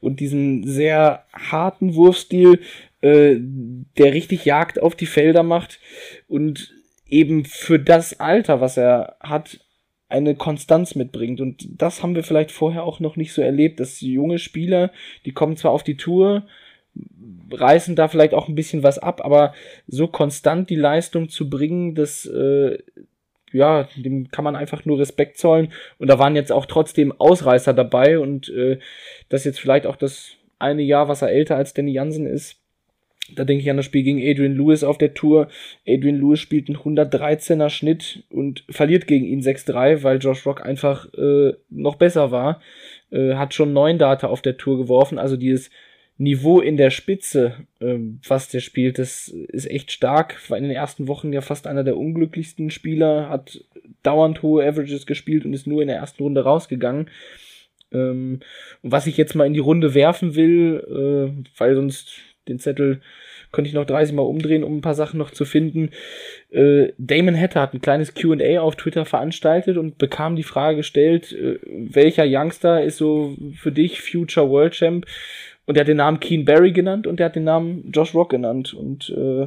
[0.00, 2.60] Und diesen sehr harten Wurfstil,
[3.00, 3.36] äh,
[3.96, 5.80] der richtig Jagd auf die Felder macht
[6.28, 6.74] und
[7.08, 9.60] eben für das Alter, was er hat,
[10.10, 11.40] eine Konstanz mitbringt.
[11.40, 14.90] Und das haben wir vielleicht vorher auch noch nicht so erlebt, dass junge Spieler,
[15.24, 16.46] die kommen zwar auf die Tour,
[17.52, 19.54] reißen da vielleicht auch ein bisschen was ab, aber
[19.86, 22.78] so konstant die Leistung zu bringen, das äh,
[23.52, 25.72] ja, dem kann man einfach nur Respekt zollen.
[25.98, 28.78] Und da waren jetzt auch trotzdem Ausreißer dabei und äh,
[29.28, 32.56] das jetzt vielleicht auch das eine Jahr, was er älter als Danny Jansen ist.
[33.36, 35.48] Da denke ich an das Spiel gegen Adrian Lewis auf der Tour.
[35.86, 41.12] Adrian Lewis spielt einen 113er Schnitt und verliert gegen ihn 6-3, weil Josh Rock einfach
[41.14, 42.60] äh, noch besser war.
[43.10, 45.70] Äh, hat schon neun Data auf der Tour geworfen, also dieses
[46.20, 50.38] Niveau in der Spitze, ähm, was der spielt, das ist echt stark.
[50.50, 53.64] War in den ersten Wochen ja fast einer der unglücklichsten Spieler, hat
[54.02, 57.08] dauernd hohe Averages gespielt und ist nur in der ersten Runde rausgegangen.
[57.90, 58.40] Ähm,
[58.82, 62.12] was ich jetzt mal in die Runde werfen will, äh, weil sonst
[62.48, 63.00] den Zettel
[63.50, 65.90] könnte ich noch 30 Mal umdrehen, um ein paar Sachen noch zu finden.
[66.50, 71.32] Äh, Damon Hatter hat ein kleines QA auf Twitter veranstaltet und bekam die Frage gestellt,
[71.32, 75.06] äh, welcher Youngster ist so für dich Future World Champ?
[75.70, 78.30] Und er hat den Namen Keen Barry genannt und er hat den Namen Josh Rock
[78.30, 78.74] genannt.
[78.74, 79.46] Und äh,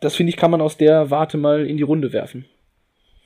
[0.00, 2.44] das finde ich, kann man aus der Warte mal in die Runde werfen.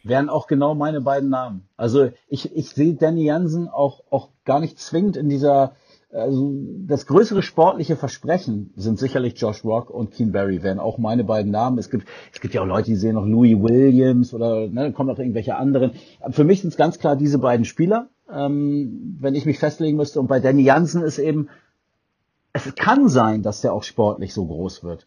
[0.02, 1.68] Wären auch genau meine beiden Namen.
[1.76, 5.76] Also ich, ich sehe Danny Jansen auch, auch gar nicht zwingend in dieser,
[6.10, 6.50] also
[6.86, 11.52] das größere sportliche Versprechen sind sicherlich Josh Rock und Keen Barry, wären auch meine beiden
[11.52, 11.76] Namen.
[11.76, 15.10] Es gibt, es gibt ja auch Leute, die sehen noch Louis Williams oder ne, kommen
[15.10, 15.90] noch irgendwelche anderen.
[16.30, 20.20] Für mich sind es ganz klar diese beiden Spieler, ähm, wenn ich mich festlegen müsste.
[20.20, 21.50] Und bei Danny Jansen ist eben,
[22.56, 25.06] es kann sein, dass der auch sportlich so groß wird.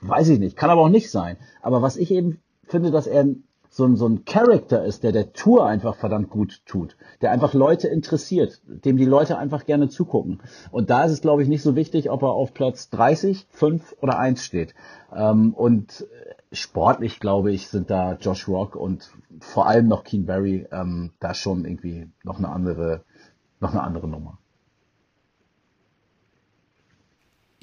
[0.00, 1.36] Weiß ich nicht, kann aber auch nicht sein.
[1.62, 3.26] Aber was ich eben finde, dass er
[3.70, 7.54] so ein, so ein Charakter ist, der der Tour einfach verdammt gut tut, der einfach
[7.54, 10.40] Leute interessiert, dem die Leute einfach gerne zugucken.
[10.70, 13.96] Und da ist es, glaube ich, nicht so wichtig, ob er auf Platz 30, 5
[14.00, 14.74] oder 1 steht.
[15.12, 16.06] Ähm, und
[16.52, 21.34] sportlich, glaube ich, sind da Josh Rock und vor allem noch Keen Barry ähm, da
[21.34, 23.02] schon irgendwie noch eine andere,
[23.58, 24.38] noch eine andere Nummer.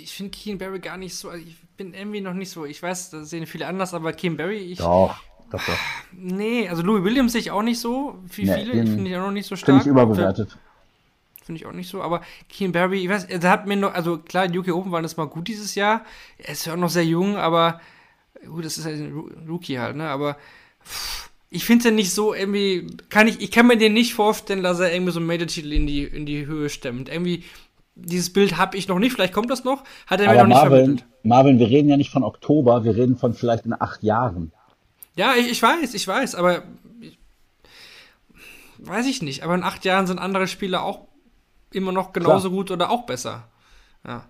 [0.04, 2.82] Ich finde Keen Barry gar nicht so, also ich bin irgendwie noch nicht so, ich
[2.82, 4.80] weiß, das sehen viele anders, aber Keen Barry, ich.
[4.80, 5.16] Doch,
[5.52, 5.78] doch, doch.
[6.12, 9.22] Nee, also Louis Williams sehe ich auch nicht so, wie nee, viele, finde ich auch
[9.22, 9.82] noch nicht so stark.
[9.82, 10.58] Finde ich überbewertet.
[11.44, 14.18] Finde ich auch nicht so, aber Keen Barry, ich weiß, er hat mir noch, also
[14.18, 16.06] klar, die UK Open waren das mal gut dieses Jahr,
[16.38, 17.82] er ist ja auch noch sehr jung, aber
[18.46, 20.38] gut, das ist halt ein Rookie halt, ne, aber
[20.84, 24.64] pff, ich finde den nicht so irgendwie, kann ich, ich kann mir den nicht vorstellen,
[24.64, 27.10] dass er irgendwie so einen Major-Titel in die, in die Höhe stemmt.
[27.10, 27.44] Irgendwie,
[27.96, 30.56] dieses Bild habe ich noch nicht, vielleicht kommt das noch, hat er Aber mir noch
[30.56, 31.10] Marvin, nicht vermittelt.
[31.24, 34.52] Marvin, wir reden ja nicht von Oktober, wir reden von vielleicht in acht Jahren.
[35.16, 36.64] Ja, ich, ich weiß, ich weiß, aber
[37.02, 37.20] ich,
[38.78, 39.44] weiß ich nicht.
[39.44, 41.08] Aber in acht Jahren sind andere Spieler auch
[41.72, 42.58] immer noch genauso Klar.
[42.58, 43.48] gut oder auch besser.
[44.06, 44.28] Ja.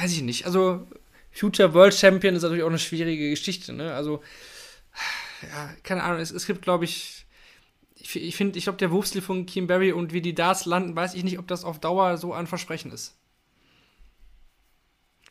[0.00, 0.46] Weiß ich nicht.
[0.46, 0.86] Also,
[1.30, 3.94] Future World Champion ist natürlich auch eine schwierige Geschichte, ne?
[3.94, 4.22] Also,
[5.42, 7.17] ja, keine Ahnung, es, es gibt, glaube ich,
[8.08, 10.96] ich, ich finde, ich glaube, der Wurfstil von Kim Barry und wie die Darts landen,
[10.96, 13.16] weiß ich nicht, ob das auf Dauer so ein Versprechen ist.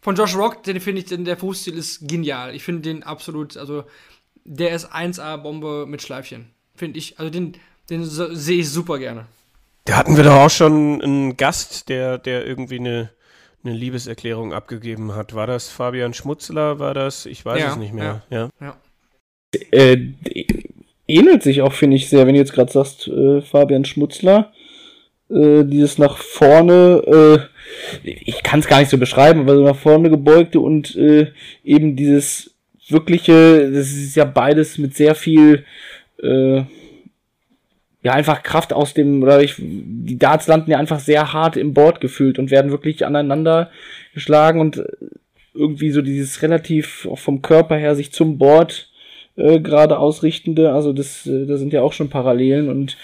[0.01, 2.53] Von Josh Rock, den finde ich, denn der Wurfstil ist genial.
[2.53, 3.83] Ich finde den absolut, also
[4.45, 6.51] der ist 1A-Bombe mit Schleifchen.
[6.75, 7.53] Finde ich, also den,
[7.89, 9.25] den sehe ich super gerne.
[9.85, 13.09] Da hatten wir doch auch schon einen Gast, der, der irgendwie eine,
[13.63, 15.33] eine Liebeserklärung abgegeben hat.
[15.33, 16.79] War das Fabian Schmutzler?
[16.79, 17.25] War das?
[17.25, 18.23] Ich weiß ja, es nicht mehr.
[18.29, 18.49] Ja.
[18.59, 18.67] ja.
[18.67, 18.77] ja.
[19.71, 20.13] Äh,
[21.07, 24.51] ähnelt sich auch, finde ich, sehr, wenn du jetzt gerade sagst, äh, Fabian Schmutzler.
[25.29, 27.49] Äh, dieses nach vorne,
[28.03, 31.31] äh, ich kann es gar nicht so beschreiben, aber so nach vorne gebeugte und äh,
[31.63, 32.55] eben dieses
[32.87, 35.65] wirkliche, das ist ja beides mit sehr viel,
[36.23, 36.63] äh,
[38.03, 41.73] ja, einfach Kraft aus dem, oder ich, die Darts landen ja einfach sehr hart im
[41.73, 43.69] Board gefühlt und werden wirklich aneinander
[44.13, 44.81] geschlagen und
[45.53, 48.89] irgendwie so dieses relativ auch vom Körper her sich zum Board
[49.37, 50.73] äh, gerade ausrichtende.
[50.73, 52.97] Also das, äh, da sind ja auch schon Parallelen und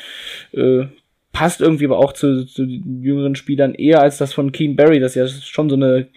[0.51, 0.85] äh,
[1.31, 5.15] passt irgendwie aber auch zu, zu jüngeren Spielern eher als das von Keen Barry, das
[5.15, 6.07] ja schon so eine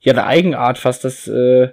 [0.00, 1.70] ja eine Eigenart fast, dass äh,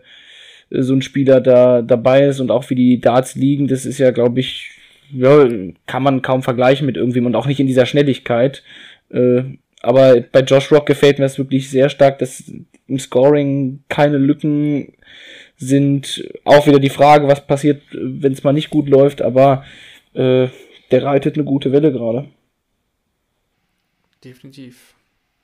[0.72, 4.12] so ein Spieler da dabei ist und auch wie die Darts liegen, das ist ja,
[4.12, 4.72] glaube ich,
[5.14, 5.46] ja,
[5.86, 8.64] kann man kaum vergleichen mit irgendwem und auch nicht in dieser Schnelligkeit.
[9.10, 9.44] Äh,
[9.82, 12.44] aber bei Josh Rock gefällt mir das wirklich sehr stark, dass
[12.88, 14.94] im Scoring keine Lücken
[15.62, 19.64] sind auch wieder die Frage, was passiert, wenn es mal nicht gut läuft, aber
[20.14, 20.48] äh,
[20.90, 22.28] der reitet eine gute Welle gerade.
[24.24, 24.96] Definitiv.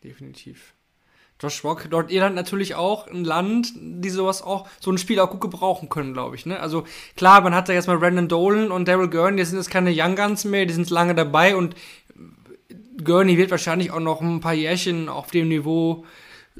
[0.03, 0.73] Definitiv.
[1.39, 5.41] Josh Rock, Nordirland natürlich auch ein Land, die sowas auch, so ein Spiel auch gut
[5.41, 6.47] gebrauchen können, glaube ich.
[6.47, 6.59] Ne?
[6.59, 6.83] Also
[7.15, 9.93] klar, man hat da jetzt mal Brandon Dolan und Daryl Gurney, die sind jetzt keine
[9.95, 11.75] Young Guns mehr, die sind lange dabei und
[13.03, 16.05] Gurney wird wahrscheinlich auch noch ein paar Jährchen auf dem Niveau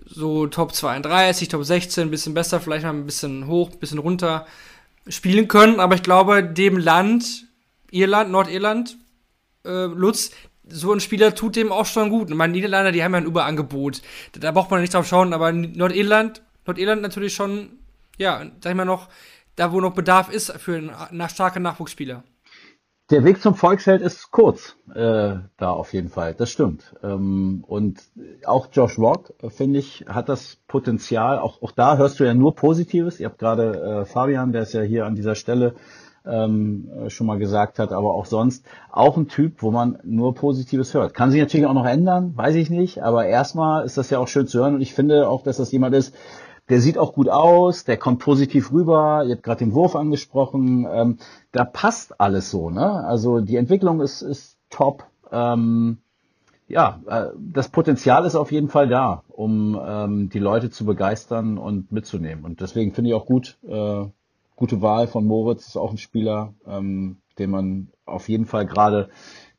[0.06, 4.00] so Top 32, Top 16, ein bisschen besser, vielleicht mal ein bisschen hoch, ein bisschen
[4.00, 4.46] runter
[5.08, 5.80] spielen können.
[5.80, 7.46] Aber ich glaube, dem Land,
[7.92, 8.98] Irland, Nordirland,
[9.66, 10.32] äh, Lutz,
[10.70, 12.30] so ein Spieler tut dem auch schon gut.
[12.30, 14.02] Und meine Niederlande, die haben ja ein Überangebot.
[14.34, 17.80] Da, da braucht man nicht drauf schauen, aber Nordirland, Nordirland natürlich schon,
[18.18, 19.08] ja, sag ich mal noch,
[19.56, 22.24] da wo noch Bedarf ist für nach, starke Nachwuchsspieler.
[23.10, 26.34] Der Weg zum Volksfeld ist kurz, äh, da auf jeden Fall.
[26.34, 26.94] Das stimmt.
[27.02, 28.02] Ähm, und
[28.46, 31.40] auch Josh Rock, äh, finde ich, hat das Potenzial.
[31.40, 33.22] Auch, auch da hörst du ja nur Positives.
[33.22, 35.76] Ihr habt gerade äh, Fabian, der ist ja hier an dieser Stelle
[36.26, 40.36] ähm, äh, schon mal gesagt hat, aber auch sonst auch ein Typ, wo man nur
[40.36, 41.14] Positives hört.
[41.14, 44.28] Kann sich natürlich auch noch ändern, weiß ich nicht, aber erstmal ist das ja auch
[44.28, 46.14] schön zu hören und ich finde auch, dass das jemand ist,
[46.70, 50.86] der sieht auch gut aus, der kommt positiv rüber, ihr habt gerade den Wurf angesprochen,
[50.92, 51.18] ähm,
[51.58, 53.04] da passt alles so, ne?
[53.06, 55.08] Also die Entwicklung ist, ist top.
[55.32, 55.98] Ähm,
[56.68, 61.58] ja, äh, das Potenzial ist auf jeden Fall da, um ähm, die Leute zu begeistern
[61.58, 62.46] und mitzunehmen.
[62.46, 64.06] Und deswegen finde ich auch gut, äh,
[64.56, 69.10] gute Wahl von Moritz, ist auch ein Spieler, ähm, den man auf jeden Fall gerade,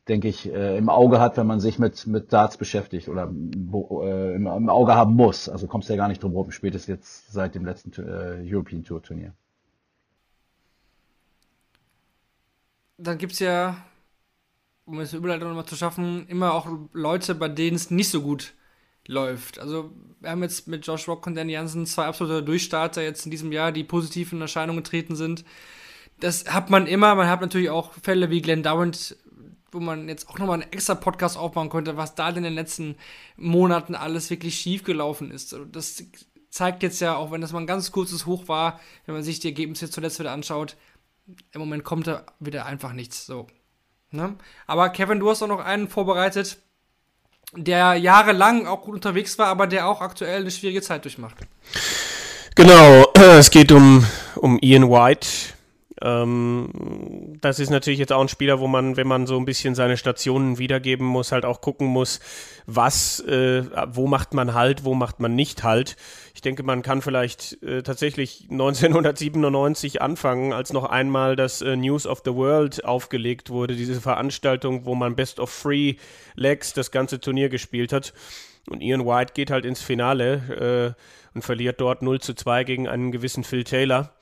[0.06, 4.34] denke ich, äh, im Auge hat, wenn man sich mit, mit Darts beschäftigt oder äh,
[4.36, 5.48] im, im, Auge haben muss.
[5.48, 8.84] Also kommst du ja gar nicht drum rum, spätestens jetzt seit dem letzten äh, European
[8.84, 9.32] Tour Turnier.
[12.98, 13.84] Dann gibt es ja,
[14.84, 18.54] um es Überleitung nochmal zu schaffen, immer auch Leute, bei denen es nicht so gut
[19.06, 19.58] läuft.
[19.58, 23.30] Also wir haben jetzt mit Josh Rock und Danny Jansen zwei absolute Durchstarter jetzt in
[23.30, 25.44] diesem Jahr, die positiv in Erscheinung getreten sind.
[26.20, 27.14] Das hat man immer.
[27.14, 29.16] Man hat natürlich auch Fälle wie Glenn Dowant,
[29.70, 32.96] wo man jetzt auch nochmal einen extra Podcast aufbauen könnte, was da in den letzten
[33.36, 35.54] Monaten alles wirklich schief gelaufen ist.
[35.54, 36.02] Also das
[36.50, 39.40] zeigt jetzt ja, auch wenn das mal ein ganz kurzes Hoch war, wenn man sich
[39.40, 40.76] die Ergebnisse zuletzt wieder anschaut,
[41.52, 43.26] im Moment kommt da wieder einfach nichts.
[43.26, 43.46] So.
[44.10, 44.36] Ne?
[44.66, 46.58] Aber Kevin, du hast auch noch einen vorbereitet,
[47.54, 51.36] der jahrelang auch gut unterwegs war, aber der auch aktuell eine schwierige Zeit durchmacht.
[52.54, 54.04] Genau, es geht um,
[54.36, 55.28] um Ian White.
[56.00, 59.74] Ähm, das ist natürlich jetzt auch ein Spieler, wo man, wenn man so ein bisschen
[59.74, 62.20] seine Stationen wiedergeben muss, halt auch gucken muss,
[62.66, 65.96] was, äh, wo macht man Halt, wo macht man nicht Halt.
[66.34, 72.06] Ich denke, man kann vielleicht äh, tatsächlich 1997 anfangen, als noch einmal das äh, News
[72.06, 75.96] of the World aufgelegt wurde, diese Veranstaltung, wo man Best of Three
[76.34, 78.12] Legs das ganze Turnier gespielt hat.
[78.68, 82.88] Und Ian White geht halt ins Finale äh, und verliert dort 0 zu 2 gegen
[82.88, 84.12] einen gewissen Phil Taylor.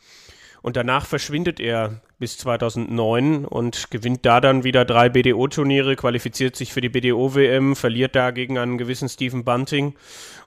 [0.62, 6.72] Und danach verschwindet er bis 2009 und gewinnt da dann wieder drei BDO-Turniere, qualifiziert sich
[6.72, 9.94] für die BDO-WM, verliert da gegen einen gewissen Stephen Bunting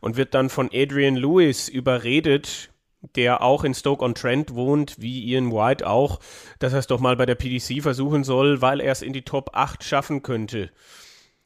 [0.02, 2.70] und wird dann von Adrian Lewis überredet,
[3.16, 6.20] der auch in Stoke-on-Trent wohnt, wie Ian White auch,
[6.60, 9.22] dass er es doch mal bei der PDC versuchen soll, weil er es in die
[9.22, 10.70] Top 8 schaffen könnte.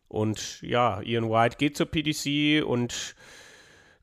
[0.07, 3.15] Und ja, Ian White geht zur PDC und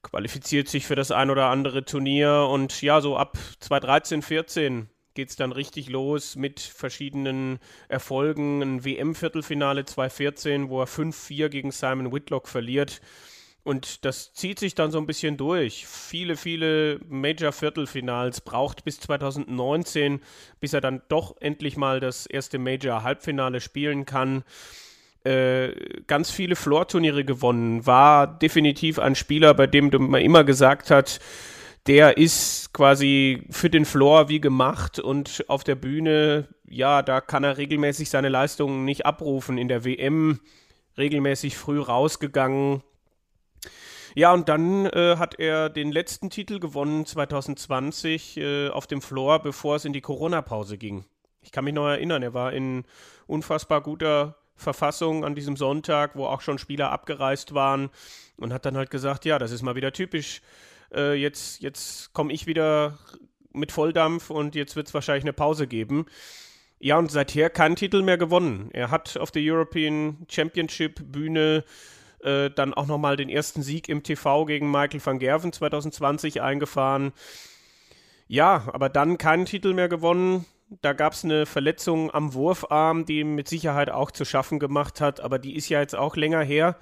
[0.03, 5.31] qualifiziert sich für das ein oder andere Turnier und ja, so ab 2013, 14 geht
[5.31, 7.59] es dann richtig los mit verschiedenen
[7.89, 8.63] Erfolgen.
[8.63, 13.01] Ein WM-Viertelfinale 2014, wo er 5-4 gegen Simon Whitlock verliert.
[13.63, 15.87] Und das zieht sich dann so ein bisschen durch.
[15.87, 20.23] Viele, viele Major-Viertelfinals braucht bis 2019,
[20.61, 24.45] bis er dann doch endlich mal das erste Major-Halbfinale spielen kann.
[25.25, 25.73] Äh,
[26.07, 31.21] ganz viele Floor-Turniere gewonnen, war definitiv ein Spieler, bei dem man immer gesagt hat,
[31.87, 37.45] der ist quasi für den Floor wie gemacht und auf der Bühne, ja, da kann
[37.45, 39.59] er regelmäßig seine Leistungen nicht abrufen.
[39.59, 40.41] In der WM
[40.97, 42.83] regelmäßig früh rausgegangen.
[44.15, 49.41] Ja, und dann äh, hat er den letzten Titel gewonnen 2020 äh, auf dem Floor,
[49.41, 51.05] bevor es in die Corona-Pause ging.
[51.43, 52.85] Ich kann mich noch erinnern, er war in
[53.27, 57.91] unfassbar guter Verfassung an diesem Sonntag, wo auch schon Spieler abgereist waren
[58.37, 60.43] und hat dann halt gesagt, ja, das ist mal wieder typisch.
[60.95, 62.99] Äh, jetzt jetzt komme ich wieder
[63.53, 66.07] mit Volldampf und jetzt wird es wahrscheinlich eine Pause geben.
[66.79, 68.71] Ja, und seither keinen Titel mehr gewonnen.
[68.73, 71.65] Er hat auf der European Championship Bühne
[72.21, 77.13] äh, dann auch nochmal den ersten Sieg im TV gegen Michael van Gerven 2020 eingefahren.
[78.29, 80.47] Ja, aber dann keinen Titel mehr gewonnen.
[80.83, 85.01] Da gab es eine Verletzung am Wurfarm, die ihm mit Sicherheit auch zu schaffen gemacht
[85.01, 86.77] hat, aber die ist ja jetzt auch länger her.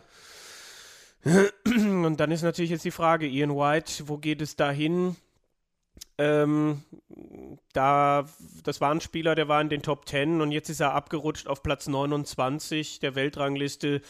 [1.64, 5.16] Und dann ist natürlich jetzt die Frage, Ian White, wo geht es dahin?
[6.18, 6.82] Ähm,
[7.72, 8.26] da,
[8.64, 11.46] das war ein Spieler, der war in den Top 10 und jetzt ist er abgerutscht
[11.46, 14.00] auf Platz 29 der Weltrangliste.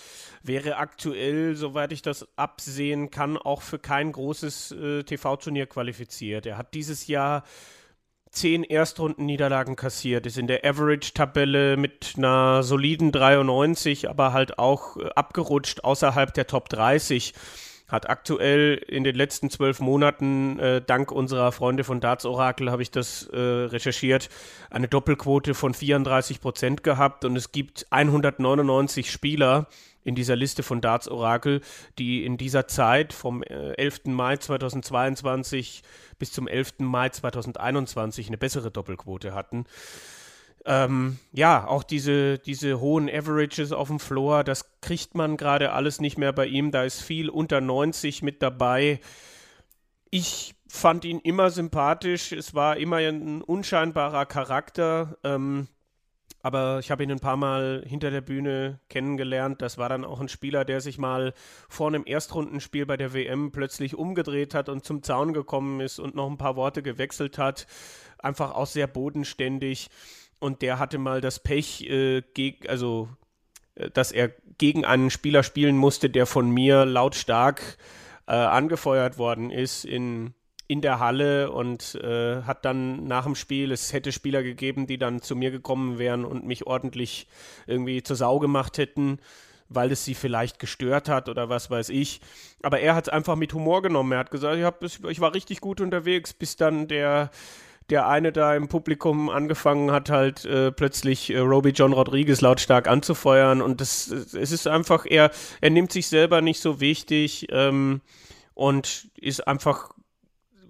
[0.42, 6.46] Wäre aktuell, soweit ich das absehen kann, auch für kein großes äh, TV-Turnier qualifiziert.
[6.46, 7.44] Er hat dieses Jahr
[8.30, 15.08] zehn Erstrunden-Niederlagen kassiert, ist in der Average-Tabelle mit einer soliden 93, aber halt auch äh,
[15.14, 17.34] abgerutscht außerhalb der Top 30
[17.88, 22.82] hat aktuell in den letzten zwölf Monaten, äh, dank unserer Freunde von Darts Oracle, habe
[22.82, 24.28] ich das äh, recherchiert,
[24.70, 27.24] eine Doppelquote von 34 Prozent gehabt.
[27.24, 29.68] Und es gibt 199 Spieler
[30.08, 31.60] in dieser Liste von Darts Oracle,
[31.98, 34.06] die in dieser Zeit vom äh, 11.
[34.06, 35.82] Mai 2022
[36.18, 36.78] bis zum 11.
[36.78, 39.66] Mai 2021 eine bessere Doppelquote hatten.
[40.64, 46.00] Ähm, ja, auch diese, diese hohen Averages auf dem Floor, das kriegt man gerade alles
[46.00, 46.70] nicht mehr bei ihm.
[46.70, 49.00] Da ist viel unter 90 mit dabei.
[50.10, 52.32] Ich fand ihn immer sympathisch.
[52.32, 55.18] Es war immer ein unscheinbarer Charakter.
[55.22, 55.68] Ähm,
[56.42, 59.60] aber ich habe ihn ein paar Mal hinter der Bühne kennengelernt.
[59.60, 61.34] Das war dann auch ein Spieler, der sich mal
[61.68, 66.14] vor einem Erstrundenspiel bei der WM plötzlich umgedreht hat und zum Zaun gekommen ist und
[66.14, 67.66] noch ein paar Worte gewechselt hat.
[68.18, 69.90] Einfach auch sehr bodenständig
[70.38, 73.08] und der hatte mal das Pech, äh, geg also
[73.74, 77.78] äh, dass er gegen einen Spieler spielen musste, der von mir lautstark
[78.26, 80.34] äh, angefeuert worden ist in,
[80.68, 84.98] in der Halle und äh, hat dann nach dem Spiel, es hätte Spieler gegeben, die
[84.98, 87.26] dann zu mir gekommen wären und mich ordentlich
[87.66, 89.18] irgendwie zur Sau gemacht hätten,
[89.70, 92.20] weil es sie vielleicht gestört hat oder was weiß ich.
[92.62, 94.12] Aber er hat es einfach mit Humor genommen.
[94.12, 97.30] Er hat gesagt, ich, hab, ich war richtig gut unterwegs, bis dann der
[97.90, 102.86] der eine da im Publikum angefangen hat, halt äh, plötzlich äh, Roby John Rodriguez lautstark
[102.86, 103.62] anzufeuern.
[103.62, 105.30] Und das, es ist einfach, er,
[105.60, 108.02] er nimmt sich selber nicht so wichtig ähm,
[108.54, 109.94] und ist einfach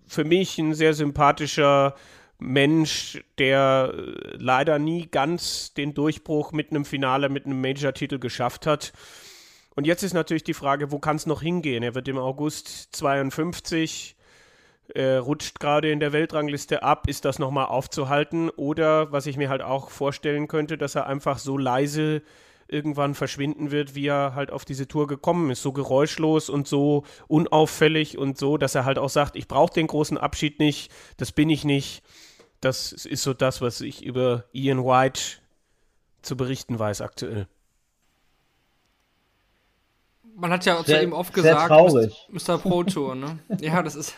[0.09, 1.95] für mich ein sehr sympathischer
[2.39, 8.67] Mensch, der äh, leider nie ganz den Durchbruch mit einem Finale, mit einem Major-Titel geschafft
[8.67, 8.93] hat.
[9.75, 11.83] Und jetzt ist natürlich die Frage, wo kann es noch hingehen?
[11.83, 14.17] Er wird im August 52
[14.95, 18.51] äh, rutscht gerade in der Weltrangliste ab, ist das nochmal aufzuhalten?
[18.51, 22.23] Oder was ich mir halt auch vorstellen könnte, dass er einfach so leise
[22.69, 25.63] irgendwann verschwinden wird, wie er halt auf diese Tour gekommen ist.
[25.63, 29.87] So geräuschlos und so unauffällig und so, dass er halt auch sagt, ich brauche den
[29.87, 32.03] großen Abschied nicht, das bin ich nicht.
[32.61, 35.21] Das ist so das, was ich über Ian White
[36.23, 37.49] zu berichten weiß aktuell
[40.41, 41.71] man hat ja sehr, zu ihm oft gesagt,
[42.31, 42.59] Mr.
[42.59, 43.39] Pro Tour, ne?
[43.61, 44.15] Ja, das ist,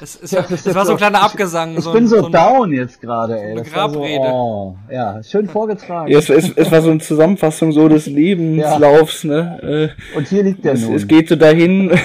[0.00, 1.76] das, ist, Ja, das, war so ein kleiner Abgesang.
[1.76, 3.52] Ich so bin ein- so, down jetzt gerade, ey.
[3.52, 4.24] eine Das Grabrede.
[4.24, 6.10] So, oh, ja, schön vorgetragen.
[6.10, 9.94] Ja, es, es, es war so eine Zusammenfassung so des Lebenslaufs, ne?
[10.14, 10.94] Äh, Und hier liegt der es, nun.
[10.94, 11.90] es geht so dahin.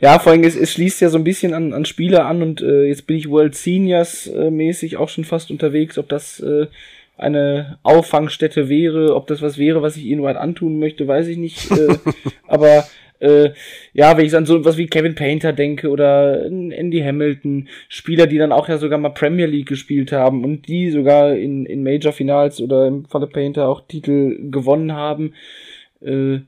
[0.00, 2.62] ja, vor allem, es, es schließt ja so ein bisschen an, an Spieler an und
[2.62, 6.66] äh, jetzt bin ich World Seniors äh, mäßig auch schon fast unterwegs, ob das äh,
[7.20, 11.36] eine Auffangstätte wäre, ob das was wäre, was ich Ian White antun möchte, weiß ich
[11.36, 11.70] nicht.
[11.70, 11.96] Äh,
[12.48, 12.84] aber
[13.20, 13.50] äh,
[13.92, 18.26] ja, wenn ich an so was wie Kevin Painter denke oder an Andy Hamilton, Spieler,
[18.26, 21.82] die dann auch ja sogar mal Premier League gespielt haben und die sogar in, in
[21.82, 25.34] Major Finals oder im Falle Painter auch Titel gewonnen haben,
[26.00, 26.40] äh,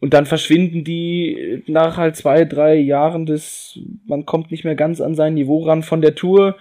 [0.00, 5.00] und dann verschwinden die nach halt zwei, drei Jahren des, man kommt nicht mehr ganz
[5.02, 6.56] an sein Niveau ran von der Tour,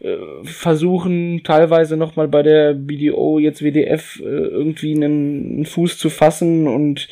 [0.00, 6.08] äh, versuchen teilweise nochmal bei der BDO, jetzt WDF, äh, irgendwie einen, einen Fuß zu
[6.08, 7.08] fassen und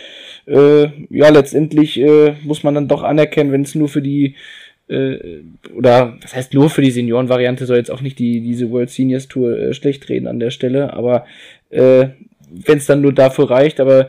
[0.47, 4.35] äh, ja, letztendlich äh, muss man dann doch anerkennen, wenn es nur für die
[4.89, 5.40] äh,
[5.74, 9.28] oder was heißt nur für die Seniorenvariante soll jetzt auch nicht die diese World Seniors
[9.28, 11.27] Tour äh, schlecht reden an der Stelle, aber
[11.69, 12.09] äh,
[12.48, 14.09] wenn es dann nur dafür reicht, aber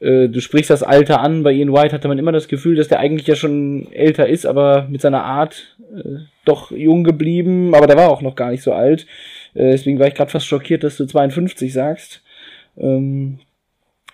[0.00, 2.88] äh, du sprichst das Alter an, bei Ian White hatte man immer das Gefühl, dass
[2.88, 7.86] der eigentlich ja schon älter ist, aber mit seiner Art äh, doch jung geblieben, aber
[7.86, 9.06] der war auch noch gar nicht so alt.
[9.54, 12.22] Äh, deswegen war ich gerade fast schockiert, dass du 52 sagst.
[12.78, 13.40] Ähm,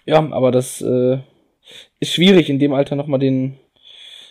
[0.04, 1.18] ja, aber das äh,
[2.00, 3.56] ist schwierig, in dem Alter nochmal den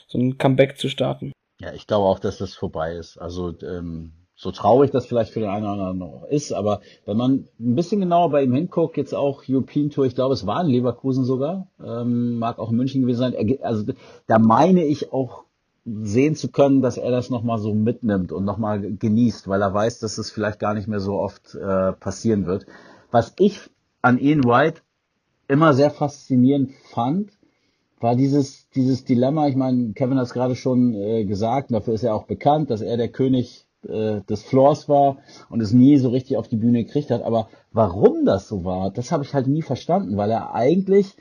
[0.08, 1.32] so ein Comeback zu starten.
[1.60, 3.18] Ja, ich glaube auch, dass das vorbei ist.
[3.18, 7.16] Also ähm, so traurig das vielleicht für den einen oder anderen noch ist, aber wenn
[7.16, 10.62] man ein bisschen genauer bei ihm hinguckt, jetzt auch European Tour, ich glaube, es war
[10.62, 13.60] in Leverkusen sogar, ähm, mag auch in München gewesen sein.
[13.62, 13.86] Also
[14.28, 15.46] da meine ich auch
[15.86, 20.00] sehen zu können, dass er das nochmal so mitnimmt und nochmal genießt, weil er weiß,
[20.00, 22.66] dass es vielleicht gar nicht mehr so oft äh, passieren wird.
[23.12, 23.70] Was ich
[24.02, 24.82] an Ian White
[25.48, 27.32] immer sehr faszinierend fand,
[28.00, 32.04] war dieses, dieses Dilemma, ich meine, Kevin hat es gerade schon äh, gesagt, dafür ist
[32.04, 35.18] er auch bekannt, dass er der König äh, des Floors war
[35.50, 37.24] und es nie so richtig auf die Bühne gekriegt hat.
[37.24, 41.16] Aber warum das so war, das habe ich halt nie verstanden, weil er eigentlich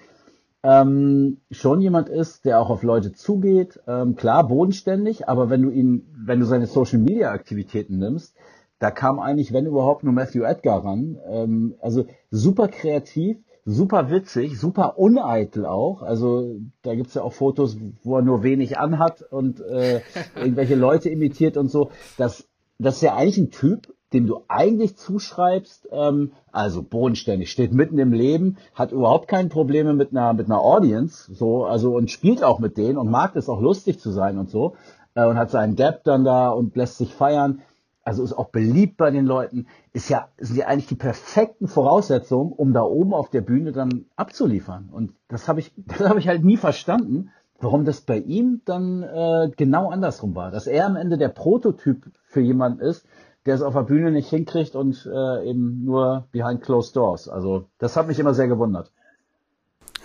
[0.64, 3.80] ähm, schon jemand ist, der auch auf Leute zugeht.
[3.86, 8.34] Ähm, klar, bodenständig, aber wenn du ihn, wenn du seine Social Media Aktivitäten nimmst,
[8.78, 11.18] da kam eigentlich, wenn überhaupt, nur Matthew Edgar ran.
[11.30, 16.02] Ähm, also super kreativ, super witzig, super uneitel auch.
[16.02, 20.00] Also da gibt's ja auch Fotos, wo er nur wenig anhat und äh,
[20.36, 21.90] irgendwelche Leute imitiert und so.
[22.16, 22.48] Das,
[22.78, 27.98] das ist ja eigentlich ein Typ, dem du eigentlich zuschreibst, ähm, also bodenständig, steht mitten
[27.98, 32.44] im Leben, hat überhaupt keine Probleme mit einer mit einer Audience, so also und spielt
[32.44, 34.76] auch mit denen und mag es auch lustig zu sein und so
[35.14, 37.62] äh, und hat seinen Depp dann da und lässt sich feiern.
[38.06, 42.52] Also ist auch beliebt bei den Leuten, ist ja sind ja eigentlich die perfekten Voraussetzungen,
[42.52, 44.90] um da oben auf der Bühne dann abzuliefern.
[44.92, 49.02] Und das habe ich das habe ich halt nie verstanden, warum das bei ihm dann
[49.02, 53.06] äh, genau andersrum war, dass er am Ende der Prototyp für jemanden ist,
[53.46, 57.28] der es auf der Bühne nicht hinkriegt und äh, eben nur behind closed doors.
[57.28, 58.90] Also das hat mich immer sehr gewundert.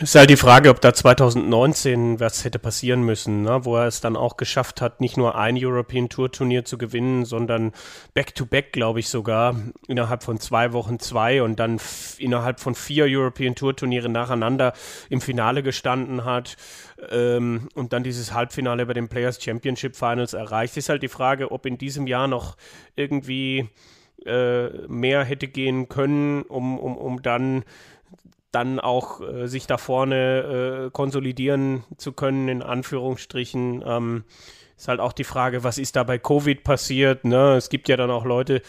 [0.02, 3.66] Ist halt die Frage, ob da 2019 was hätte passieren müssen, ne?
[3.66, 7.26] wo er es dann auch geschafft hat, nicht nur ein European Tour Turnier zu gewinnen,
[7.26, 7.74] sondern
[8.14, 9.58] back-to-back, glaube ich sogar,
[9.90, 11.82] innerhalb von zwei Wochen zwei und dann
[12.18, 14.72] innerhalb von vier European Tour Turniere nacheinander
[15.10, 16.56] im Finale gestanden hat
[17.10, 20.78] ähm, und dann dieses Halbfinale bei den Players Championship Finals erreicht.
[20.78, 22.56] Ist halt die Frage, ob in diesem Jahr noch
[22.96, 23.68] irgendwie
[24.26, 27.66] äh, mehr hätte gehen können, um, um, um dann
[28.52, 33.84] dann auch äh, sich da vorne äh, konsolidieren zu können, in Anführungsstrichen.
[33.86, 34.24] Ähm,
[34.78, 37.26] ist halt auch die Frage, was ist da bei Covid passiert?
[37.26, 37.56] Ne?
[37.56, 38.62] Es gibt ja dann auch Leute,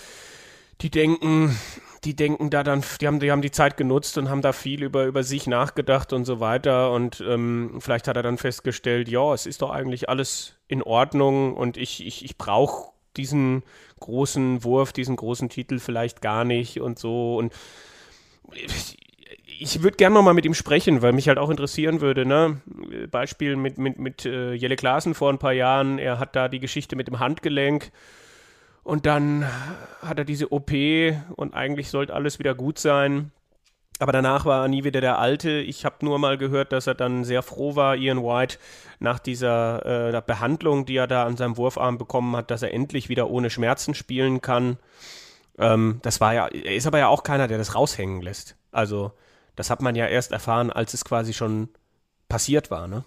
[0.80, 1.56] die denken,
[2.04, 4.82] die denken da dann, die haben, die haben die Zeit genutzt und haben da viel
[4.82, 6.92] über, über sich nachgedacht und so weiter.
[6.92, 11.54] Und ähm, vielleicht hat er dann festgestellt, ja, es ist doch eigentlich alles in Ordnung
[11.54, 13.62] und ich, ich, ich brauche diesen
[14.00, 17.36] großen Wurf, diesen großen Titel vielleicht gar nicht und so.
[17.36, 17.52] Und
[19.60, 22.24] ich würde gerne nochmal mit ihm sprechen, weil mich halt auch interessieren würde.
[22.24, 22.60] Ne?
[23.10, 25.98] Beispiel mit, mit, mit äh, Jelle Klaassen vor ein paar Jahren.
[25.98, 27.92] Er hat da die Geschichte mit dem Handgelenk
[28.84, 29.46] und dann
[30.00, 30.70] hat er diese OP
[31.36, 33.32] und eigentlich sollte alles wieder gut sein.
[33.98, 35.50] Aber danach war er nie wieder der Alte.
[35.50, 38.56] Ich habe nur mal gehört, dass er dann sehr froh war, Ian White,
[38.98, 43.10] nach dieser äh, Behandlung, die er da an seinem Wurfarm bekommen hat, dass er endlich
[43.10, 44.78] wieder ohne Schmerzen spielen kann.
[45.58, 48.56] Ähm, das war ja, er ist aber ja auch keiner, der das raushängen lässt.
[48.72, 49.12] Also
[49.60, 51.68] das hat man ja erst erfahren, als es quasi schon
[52.30, 53.04] passiert war, ne?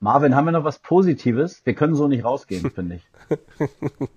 [0.00, 1.62] Marvin, haben wir noch was Positives?
[1.64, 3.02] Wir können so nicht rausgehen, finde ich.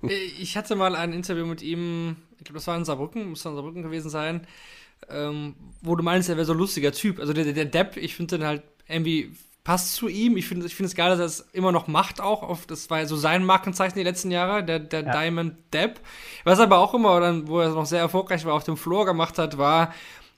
[0.02, 3.46] Äh, ich hatte mal ein Interview mit ihm, ich glaube, das war in Saarbrücken, muss
[3.46, 4.48] in Saarbrücken gewesen sein,
[5.10, 5.54] ähm,
[5.84, 7.20] wo du meinst, er wäre so ein lustiger Typ.
[7.20, 10.38] Also der, der Depp, ich finde den halt irgendwie passt zu ihm.
[10.38, 12.42] Ich finde ich find es geil, dass er es immer noch macht auch.
[12.42, 15.12] Auf, das war ja so sein Markenzeichen die letzten Jahre, der, der ja.
[15.12, 16.00] Diamond Depp.
[16.44, 19.38] Was aber auch immer, dann, wo er noch sehr erfolgreich war, auf dem Floor gemacht
[19.38, 19.94] hat, war,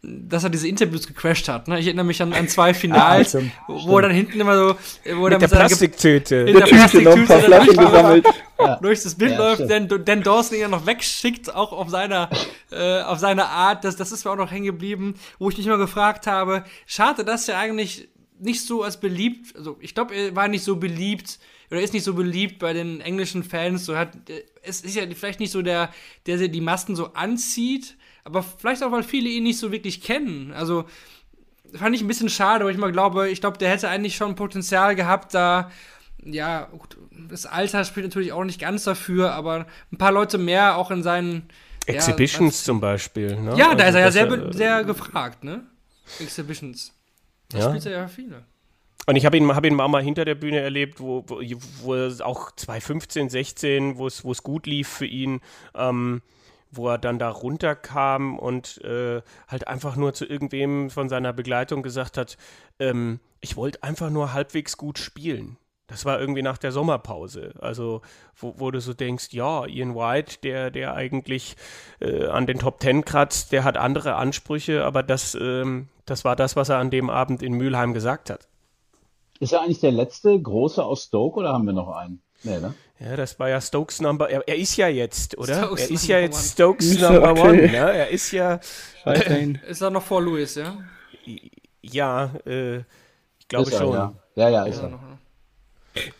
[0.05, 1.69] dass er diese Interviews gecrashed hat.
[1.69, 1.79] Ne?
[1.79, 4.75] Ich erinnere mich an, an zwei Finals, ah, wo er dann hinten immer so,
[5.15, 8.25] wo mit der Plastiktüte, in der, der Plastiktüte gesammelt.
[8.59, 8.77] Ja.
[8.77, 12.29] durch das Bild ja, läuft, denn Dan Dawson ihn ja noch wegschickt, auch auf seiner,
[12.71, 13.83] äh, auf seine Art.
[13.83, 17.25] Das, das ist mir auch noch hängen geblieben, wo ich mich mal gefragt habe, schade,
[17.25, 18.07] dass er eigentlich
[18.39, 21.39] nicht so als beliebt, also ich glaube, er war nicht so beliebt
[21.71, 23.85] oder ist nicht so beliebt bei den englischen Fans.
[23.85, 25.89] So hat, äh, es ist ja vielleicht nicht so der,
[26.25, 30.53] der die Masten so anzieht aber vielleicht auch, weil viele ihn nicht so wirklich kennen.
[30.53, 30.85] Also
[31.73, 34.35] fand ich ein bisschen schade, weil ich mal glaube, ich glaube, der hätte eigentlich schon
[34.35, 35.71] Potenzial gehabt, da,
[36.23, 36.97] ja, gut,
[37.29, 41.03] das Alter spielt natürlich auch nicht ganz dafür, aber ein paar Leute mehr auch in
[41.03, 41.49] seinen
[41.85, 43.35] Exhibitions ja, zum Beispiel.
[43.35, 43.55] Ne?
[43.57, 45.63] Ja, da also, ist er ja sehr, er, sehr gefragt, ne?
[46.19, 46.93] Exhibitions.
[47.49, 47.69] Da ja.
[47.69, 48.45] spielt er ja viele.
[49.05, 51.41] Und ich habe ihn, hab ihn mal, mal hinter der Bühne erlebt, wo, wo,
[51.81, 55.41] wo auch 2015, 16, wo es gut lief für ihn.
[55.75, 56.21] Ähm,
[56.75, 61.83] wo er dann da runterkam und äh, halt einfach nur zu irgendwem von seiner Begleitung
[61.83, 62.37] gesagt hat,
[62.79, 65.57] ähm, ich wollte einfach nur halbwegs gut spielen.
[65.87, 67.53] Das war irgendwie nach der Sommerpause.
[67.59, 68.01] Also,
[68.35, 71.55] wo, wo du so denkst, ja, Ian White, der, der eigentlich
[71.99, 76.35] äh, an den Top Ten kratzt, der hat andere Ansprüche, aber das, ähm, das war
[76.35, 78.47] das, was er an dem Abend in Mülheim gesagt hat.
[79.39, 82.21] Ist er eigentlich der letzte große aus Stoke oder haben wir noch einen?
[82.43, 82.73] Nee, ne?
[82.99, 84.29] Ja, das war ja Stokes Number.
[84.29, 85.63] Er, er ist ja jetzt, oder?
[85.63, 87.41] Stokes er ist ja jetzt Stokes Number okay.
[87.41, 87.61] One.
[87.67, 87.77] Ne?
[87.77, 88.59] Er ist ja.
[89.67, 90.77] ist er noch vor Louis, ja?
[91.81, 92.77] Ja, äh,
[93.39, 93.93] ich glaube er, schon.
[93.93, 94.89] Ja, ja, ja ist, ist er.
[94.89, 94.99] Noch,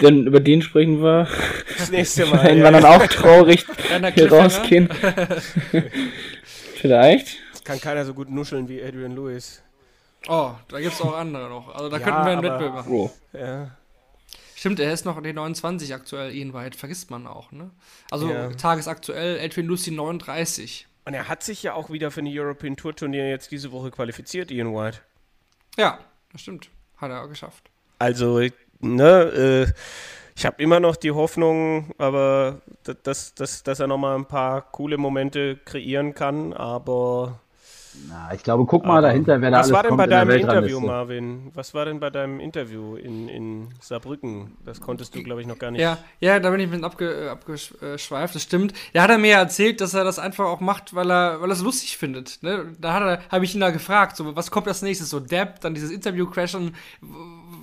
[0.01, 1.27] Denn über den sprechen wir
[1.77, 2.43] das nächste Mal.
[2.43, 2.63] Wenn ja.
[2.65, 3.65] wir dann auch traurig
[4.13, 4.89] hier rausgehen.
[6.75, 7.37] Vielleicht.
[7.51, 9.61] Das kann keiner so gut nuscheln wie Adrian Lewis.
[10.27, 11.73] Oh, da gibt es auch andere noch.
[11.73, 12.91] Also da ja, könnten wir einen Wettbewerb machen.
[12.93, 13.11] Oh.
[13.33, 13.71] Ja.
[14.63, 17.71] Stimmt, er ist noch in den 29 aktuell, Ian White, vergisst man auch, ne?
[18.11, 18.49] Also ja.
[18.51, 20.87] tagesaktuell, Edwin Lucy 39.
[21.03, 23.91] Und er hat sich ja auch wieder für ein European Tour Turnier jetzt diese Woche
[23.91, 24.99] qualifiziert, Ian White.
[25.75, 25.99] Ja,
[26.31, 26.69] das stimmt.
[26.95, 27.69] hat er geschafft.
[27.99, 28.39] Also,
[28.79, 29.73] ne, äh,
[30.33, 32.61] ich habe immer noch die Hoffnung, aber
[33.03, 37.41] dass, dass, dass er nochmal ein paar coole Momente kreieren kann, aber
[38.09, 40.09] Na, ich glaube, guck mal dahinter, wer da Was alles war denn kommt bei in
[40.09, 40.85] deinem Interview, Weltrangliste.
[40.85, 41.51] Marvin?
[41.53, 44.57] Was war denn bei deinem Interview in, in Saarbrücken?
[44.65, 45.81] Das konntest du, glaube ich, noch gar nicht.
[45.81, 48.73] Ja, ja, da bin ich ein bisschen abge, abgeschweift, das stimmt.
[48.93, 51.49] Da hat er mir ja erzählt, dass er das einfach auch macht, weil er, weil
[51.49, 52.39] er es lustig findet.
[52.41, 52.73] Ne?
[52.79, 55.09] Da hat er, habe ich ihn da gefragt, so, was kommt als nächstes?
[55.09, 56.75] So Depp, dann dieses Interview crashen,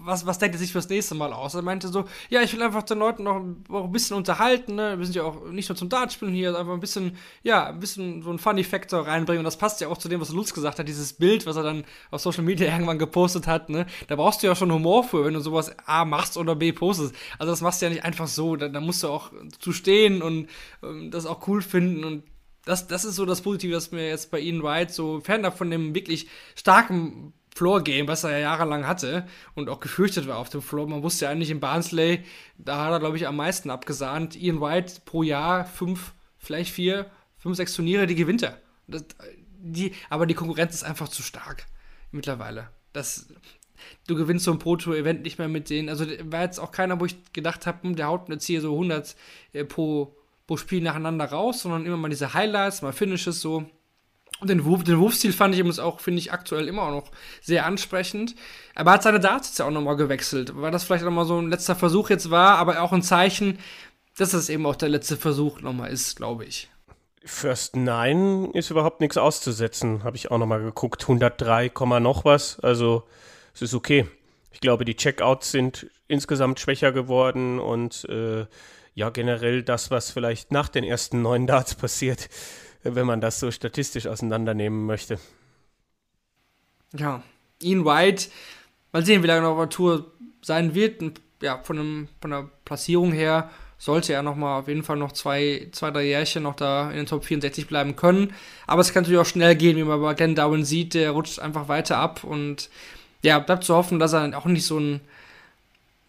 [0.05, 1.55] was, was denkt er sich fürs nächste Mal aus?
[1.55, 4.99] Er meinte so, ja, ich will einfach den Leuten noch, noch ein bisschen unterhalten, ne?
[4.99, 8.23] Wir sind ja auch nicht nur zum Dartspielen hier, einfach ein bisschen, ja, ein bisschen
[8.23, 9.41] so einen Funny Factor reinbringen.
[9.41, 11.63] Und das passt ja auch zu dem, was Lutz gesagt hat, dieses Bild, was er
[11.63, 13.87] dann auf Social Media irgendwann gepostet hat, ne?
[14.09, 17.15] Da brauchst du ja schon Humor für, wenn du sowas A machst oder B postest.
[17.39, 20.23] Also das machst du ja nicht einfach so, da, da musst du auch zu stehen
[20.23, 20.49] und
[20.83, 22.25] ähm, das auch cool finden und
[22.65, 25.71] das, das ist so das Positive, das mir jetzt bei Ian White so fern von
[25.71, 30.63] dem wirklich starken Floor-Game, was er ja jahrelang hatte und auch gefürchtet war auf dem
[30.63, 30.89] Floor.
[30.89, 32.25] Man wusste ja eigentlich in Barnsley,
[32.59, 34.37] da hat er, glaube ich, am meisten abgesahnt.
[34.37, 38.59] Ian White pro Jahr fünf, vielleicht vier, fünf, sechs Turniere, die gewinnt er.
[38.87, 39.05] Das,
[39.59, 41.67] die, aber die Konkurrenz ist einfach zu stark
[42.13, 42.71] mittlerweile.
[42.93, 43.29] Das,
[44.07, 45.89] du gewinnst so ein Pro-Tour-Event nicht mehr mit denen.
[45.89, 49.17] Also war jetzt auch keiner, wo ich gedacht habe, der haut jetzt hier so 100
[49.53, 50.17] äh, pro,
[50.47, 53.69] pro Spiel nacheinander raus, sondern immer mal diese Highlights, mal Finishes so.
[54.41, 57.11] Und den, Wurf, den Wurfstil fand ich übrigens auch, finde ich, aktuell immer auch noch
[57.43, 58.35] sehr ansprechend.
[58.75, 61.39] Aber er hat seine Darts jetzt ja auch nochmal gewechselt, weil das vielleicht nochmal so
[61.39, 63.59] ein letzter Versuch jetzt war, aber auch ein Zeichen,
[64.17, 66.69] dass das eben auch der letzte Versuch nochmal ist, glaube ich.
[67.25, 71.03] First Nine ist überhaupt nichts auszusetzen, habe ich auch nochmal geguckt.
[71.03, 73.05] 103, Komma noch was, also
[73.55, 74.07] es ist okay.
[74.53, 78.47] Ich glaube, die Checkouts sind insgesamt schwächer geworden und äh,
[78.95, 82.29] ja, generell das, was vielleicht nach den ersten neun Darts passiert,
[82.83, 85.19] wenn man das so statistisch auseinandernehmen möchte.
[86.97, 87.23] Ja,
[87.63, 88.29] Ian White,
[88.93, 90.11] mal sehen, wie lange noch auf der Tour
[90.43, 91.21] sein wird.
[91.43, 95.13] Ja, von, einem, von der Platzierung her sollte er noch mal auf jeden Fall noch
[95.13, 98.35] zwei, zwei, drei Jährchen noch da in den Top 64 bleiben können.
[98.67, 101.39] Aber es kann natürlich auch schnell gehen, wie man bei Glenn Darwin sieht, der rutscht
[101.39, 102.69] einfach weiter ab und
[103.23, 105.01] ja, bleibt zu hoffen, dass er auch nicht so ein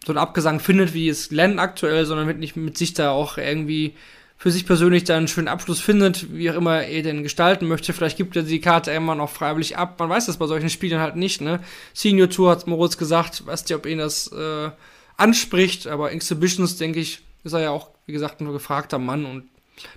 [0.05, 3.37] so einen Abgesang findet, wie es Glenn aktuell, sondern mit, nicht mit sich da auch
[3.37, 3.95] irgendwie
[4.41, 7.93] für sich persönlich da einen schönen Abschluss findet, wie auch immer er den gestalten möchte.
[7.93, 9.99] Vielleicht gibt er die Karte irgendwann auch freiwillig ab.
[9.99, 11.59] Man weiß das bei solchen Spielen halt nicht, ne?
[11.93, 14.71] Senior Tour hat Moritz gesagt, weiß nicht, ob ihn das äh,
[15.15, 19.43] anspricht, aber Exhibitions, denke ich, ist er ja auch, wie gesagt, ein gefragter Mann und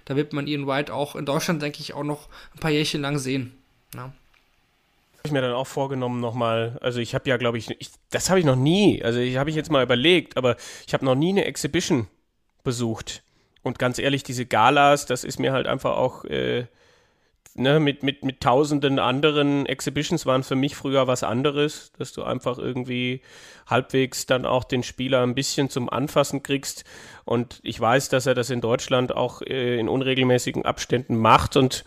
[0.05, 3.01] da wird man Ian White auch in Deutschland, denke ich, auch noch ein paar Jährchen
[3.01, 3.55] lang sehen.
[3.95, 4.03] Ja.
[4.03, 4.13] Habe
[5.25, 8.41] ich mir dann auch vorgenommen nochmal, also ich habe ja, glaube ich, ich, das habe
[8.41, 10.57] ich noch nie, also ich habe ich jetzt mal überlegt, aber
[10.87, 12.09] ich habe noch nie eine Exhibition
[12.63, 13.23] besucht.
[13.65, 16.67] Und ganz ehrlich, diese Galas, das ist mir halt einfach auch, äh,
[17.55, 22.23] ne, mit, mit, mit tausenden anderen Exhibitions waren für mich früher was anderes, dass du
[22.23, 23.23] einfach irgendwie
[23.67, 26.85] halbwegs dann auch den Spieler ein bisschen zum Anfassen kriegst.
[27.25, 31.57] Und ich weiß, dass er das in Deutschland auch äh, in unregelmäßigen Abständen macht.
[31.57, 31.85] Und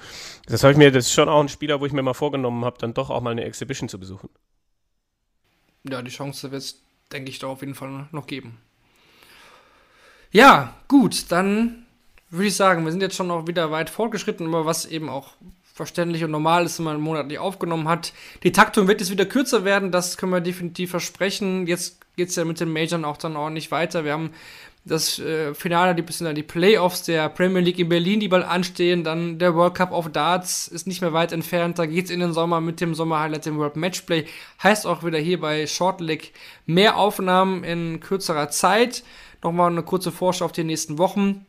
[0.48, 2.66] das habe ich mir, das ist schon auch ein Spieler, wo ich mir mal vorgenommen
[2.66, 4.30] habe, dann doch auch mal eine Exhibition zu besuchen.
[5.88, 8.58] ja, die Chance wird es, denke ich, da auf jeden Fall noch geben.
[10.32, 11.86] Ja, gut, dann
[12.30, 15.32] würde ich sagen, wir sind jetzt schon noch wieder weit fortgeschritten, aber was eben auch
[15.74, 18.12] verständlich und normal ist, wenn man einen Monat nicht aufgenommen hat.
[18.44, 21.68] Die Taktung wird jetzt wieder kürzer werden, das können wir definitiv versprechen.
[21.68, 24.04] Jetzt geht es ja mit den Majors auch dann ordentlich weiter.
[24.04, 24.32] Wir haben
[24.88, 29.04] das äh, Finale, die bisschen die Playoffs der Premier League in Berlin, die bald anstehen.
[29.04, 31.78] Dann der World Cup of Darts ist nicht mehr weit entfernt.
[31.78, 34.26] Da geht's in den Sommer mit dem Sommer-Highlight, dem World Matchplay.
[34.64, 36.34] Heißt auch wieder hier bei Shortleg
[36.66, 39.04] mehr Aufnahmen in kürzerer Zeit.
[39.44, 41.46] Nochmal eine kurze Vorschau auf die nächsten Wochen.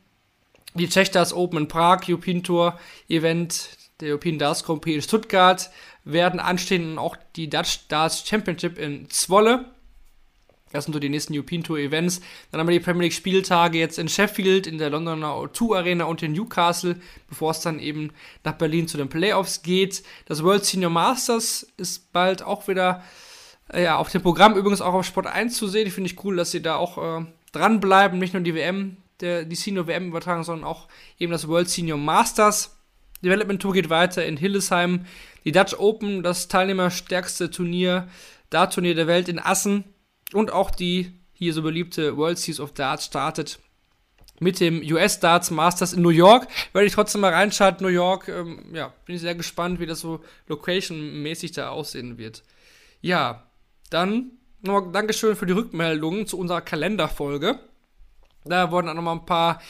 [0.74, 2.78] Die Czechstars Open in Prag, European Tour
[3.08, 3.70] Event,
[4.00, 5.70] der European Darts Grand Prix in Stuttgart
[6.04, 9.66] werden anstehen und auch die Dutch Darts Championship in Zwolle.
[10.70, 12.20] Das sind so die nächsten European Tour Events.
[12.50, 16.04] Dann haben wir die Premier League Spieltage jetzt in Sheffield, in der Londoner O2 Arena
[16.04, 18.10] und in Newcastle, bevor es dann eben
[18.44, 20.02] nach Berlin zu den Playoffs geht.
[20.26, 23.02] Das World Senior Masters ist bald auch wieder
[23.72, 25.86] äh, ja, auf dem Programm, übrigens auch auf Sport 1 zu sehen.
[25.86, 29.44] Ich finde ich cool, dass sie da auch äh, dranbleiben, nicht nur die WM, der,
[29.44, 30.88] die Senior WM übertragen, sondern auch
[31.18, 32.76] eben das World Senior Masters.
[33.22, 35.06] Development Tour geht weiter in Hillesheim.
[35.44, 38.08] Die Dutch Open, das teilnehmerstärkste Turnier,
[38.50, 39.84] Dart-Turnier der Welt in Assen.
[40.32, 43.58] Und auch die hier so beliebte World Series of Darts startet
[44.40, 46.48] mit dem US Darts Masters in New York.
[46.72, 47.76] Werde ich trotzdem mal reinschauen.
[47.80, 52.42] New York, ähm, ja, bin ich sehr gespannt, wie das so location-mäßig da aussehen wird.
[53.00, 53.48] Ja,
[53.90, 57.58] dann nochmal Dankeschön für die Rückmeldungen zu unserer Kalenderfolge.
[58.44, 59.60] Da wurden auch nochmal ein paar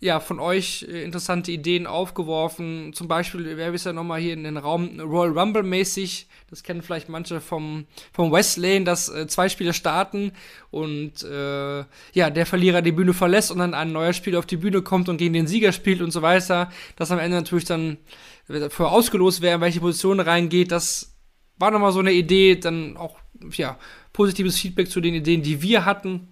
[0.00, 2.92] ja, von euch äh, interessante Ideen aufgeworfen.
[2.92, 6.28] Zum Beispiel wäre es ja nochmal hier in den Raum Royal Rumble mäßig.
[6.50, 10.32] Das kennen vielleicht manche vom, vom Westlane, dass äh, zwei Spiele starten
[10.70, 11.78] und äh,
[12.12, 15.08] ja, der Verlierer die Bühne verlässt und dann ein neuer Spieler auf die Bühne kommt
[15.08, 16.70] und gegen den Sieger spielt und so weiter.
[16.94, 17.98] Dass am Ende natürlich dann
[18.46, 20.70] für ausgelost wer in welche Position reingeht.
[20.70, 21.16] Das
[21.56, 22.54] war nochmal so eine Idee.
[22.54, 23.18] Dann auch,
[23.52, 23.78] ja,
[24.18, 26.28] positives Feedback zu den Ideen, die wir hatten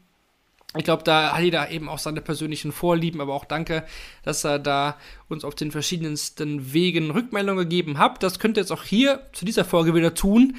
[0.77, 3.85] ich glaube, da hat jeder eben auch seine persönlichen Vorlieben, aber auch danke,
[4.23, 4.97] dass er da
[5.29, 8.23] uns auf den verschiedensten Wegen Rückmeldungen gegeben hat.
[8.23, 10.57] Das könnt ihr jetzt auch hier zu dieser Folge wieder tun.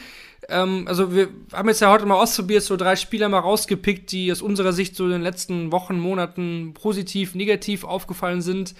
[0.49, 4.31] Ähm, also wir haben jetzt ja heute mal ausprobiert, so drei Spieler mal rausgepickt, die
[4.31, 8.73] aus unserer Sicht so in den letzten Wochen, Monaten positiv, negativ aufgefallen sind.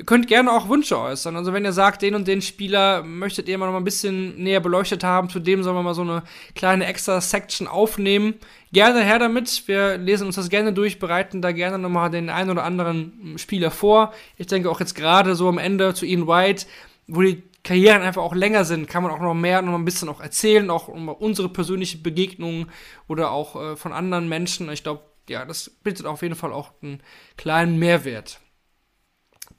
[0.00, 1.36] Ihr könnt gerne auch Wünsche äußern.
[1.36, 4.60] Also wenn ihr sagt, den und den Spieler möchtet ihr mal noch ein bisschen näher
[4.60, 6.22] beleuchtet haben, zu dem sollen wir mal so eine
[6.54, 8.32] kleine extra Section aufnehmen.
[8.72, 9.68] Gerne her damit.
[9.68, 13.34] Wir lesen uns das gerne durch, bereiten da gerne noch mal den einen oder anderen
[13.36, 14.14] Spieler vor.
[14.38, 16.64] Ich denke auch jetzt gerade so am Ende zu Ian White,
[17.06, 20.08] wo die Karrieren einfach auch länger sind, kann man auch noch mehr, noch ein bisschen
[20.08, 22.70] auch erzählen, auch unsere persönliche Begegnungen
[23.06, 24.72] oder auch äh, von anderen Menschen.
[24.72, 27.02] Ich glaube, ja, das bietet auf jeden Fall auch einen
[27.36, 28.40] kleinen Mehrwert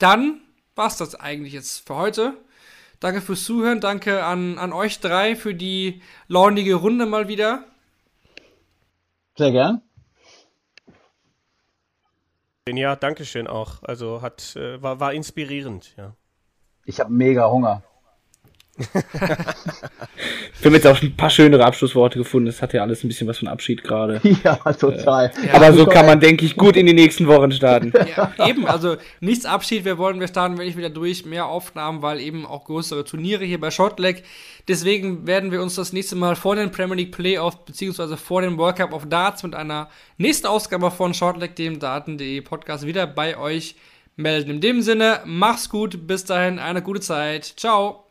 [0.01, 0.41] dann
[0.75, 2.33] war es das eigentlich jetzt für heute.
[2.99, 7.65] Danke fürs Zuhören, danke an, an euch drei für die launige Runde mal wieder.
[9.35, 9.81] Sehr gern.
[12.69, 13.81] Ja, danke schön auch.
[13.83, 16.15] Also hat, äh, war, war inspirierend, ja.
[16.85, 17.83] Ich habe mega Hunger.
[20.61, 22.45] Wir haben jetzt auch ein paar schönere Abschlussworte gefunden.
[22.45, 24.21] Das hat ja alles ein bisschen was von Abschied gerade.
[24.43, 25.31] Ja, total.
[25.45, 27.91] Ja, Aber so kann man, denke ich, gut in die nächsten Wochen starten.
[28.15, 29.85] Ja, eben, also nichts Abschied.
[29.85, 33.59] Wir wollen, wir starten wirklich wieder durch, mehr Aufnahmen, weil eben auch größere Turniere hier
[33.59, 34.23] bei Shortleg.
[34.67, 38.57] Deswegen werden wir uns das nächste Mal vor den Premier League Playoffs beziehungsweise vor dem
[38.57, 43.37] World Cup of Darts mit einer nächsten Ausgabe von Shortleg, dem Daten.de Podcast, wieder bei
[43.37, 43.75] euch
[44.15, 44.51] melden.
[44.51, 47.53] In dem Sinne, mach's gut, bis dahin, eine gute Zeit.
[47.57, 48.10] Ciao.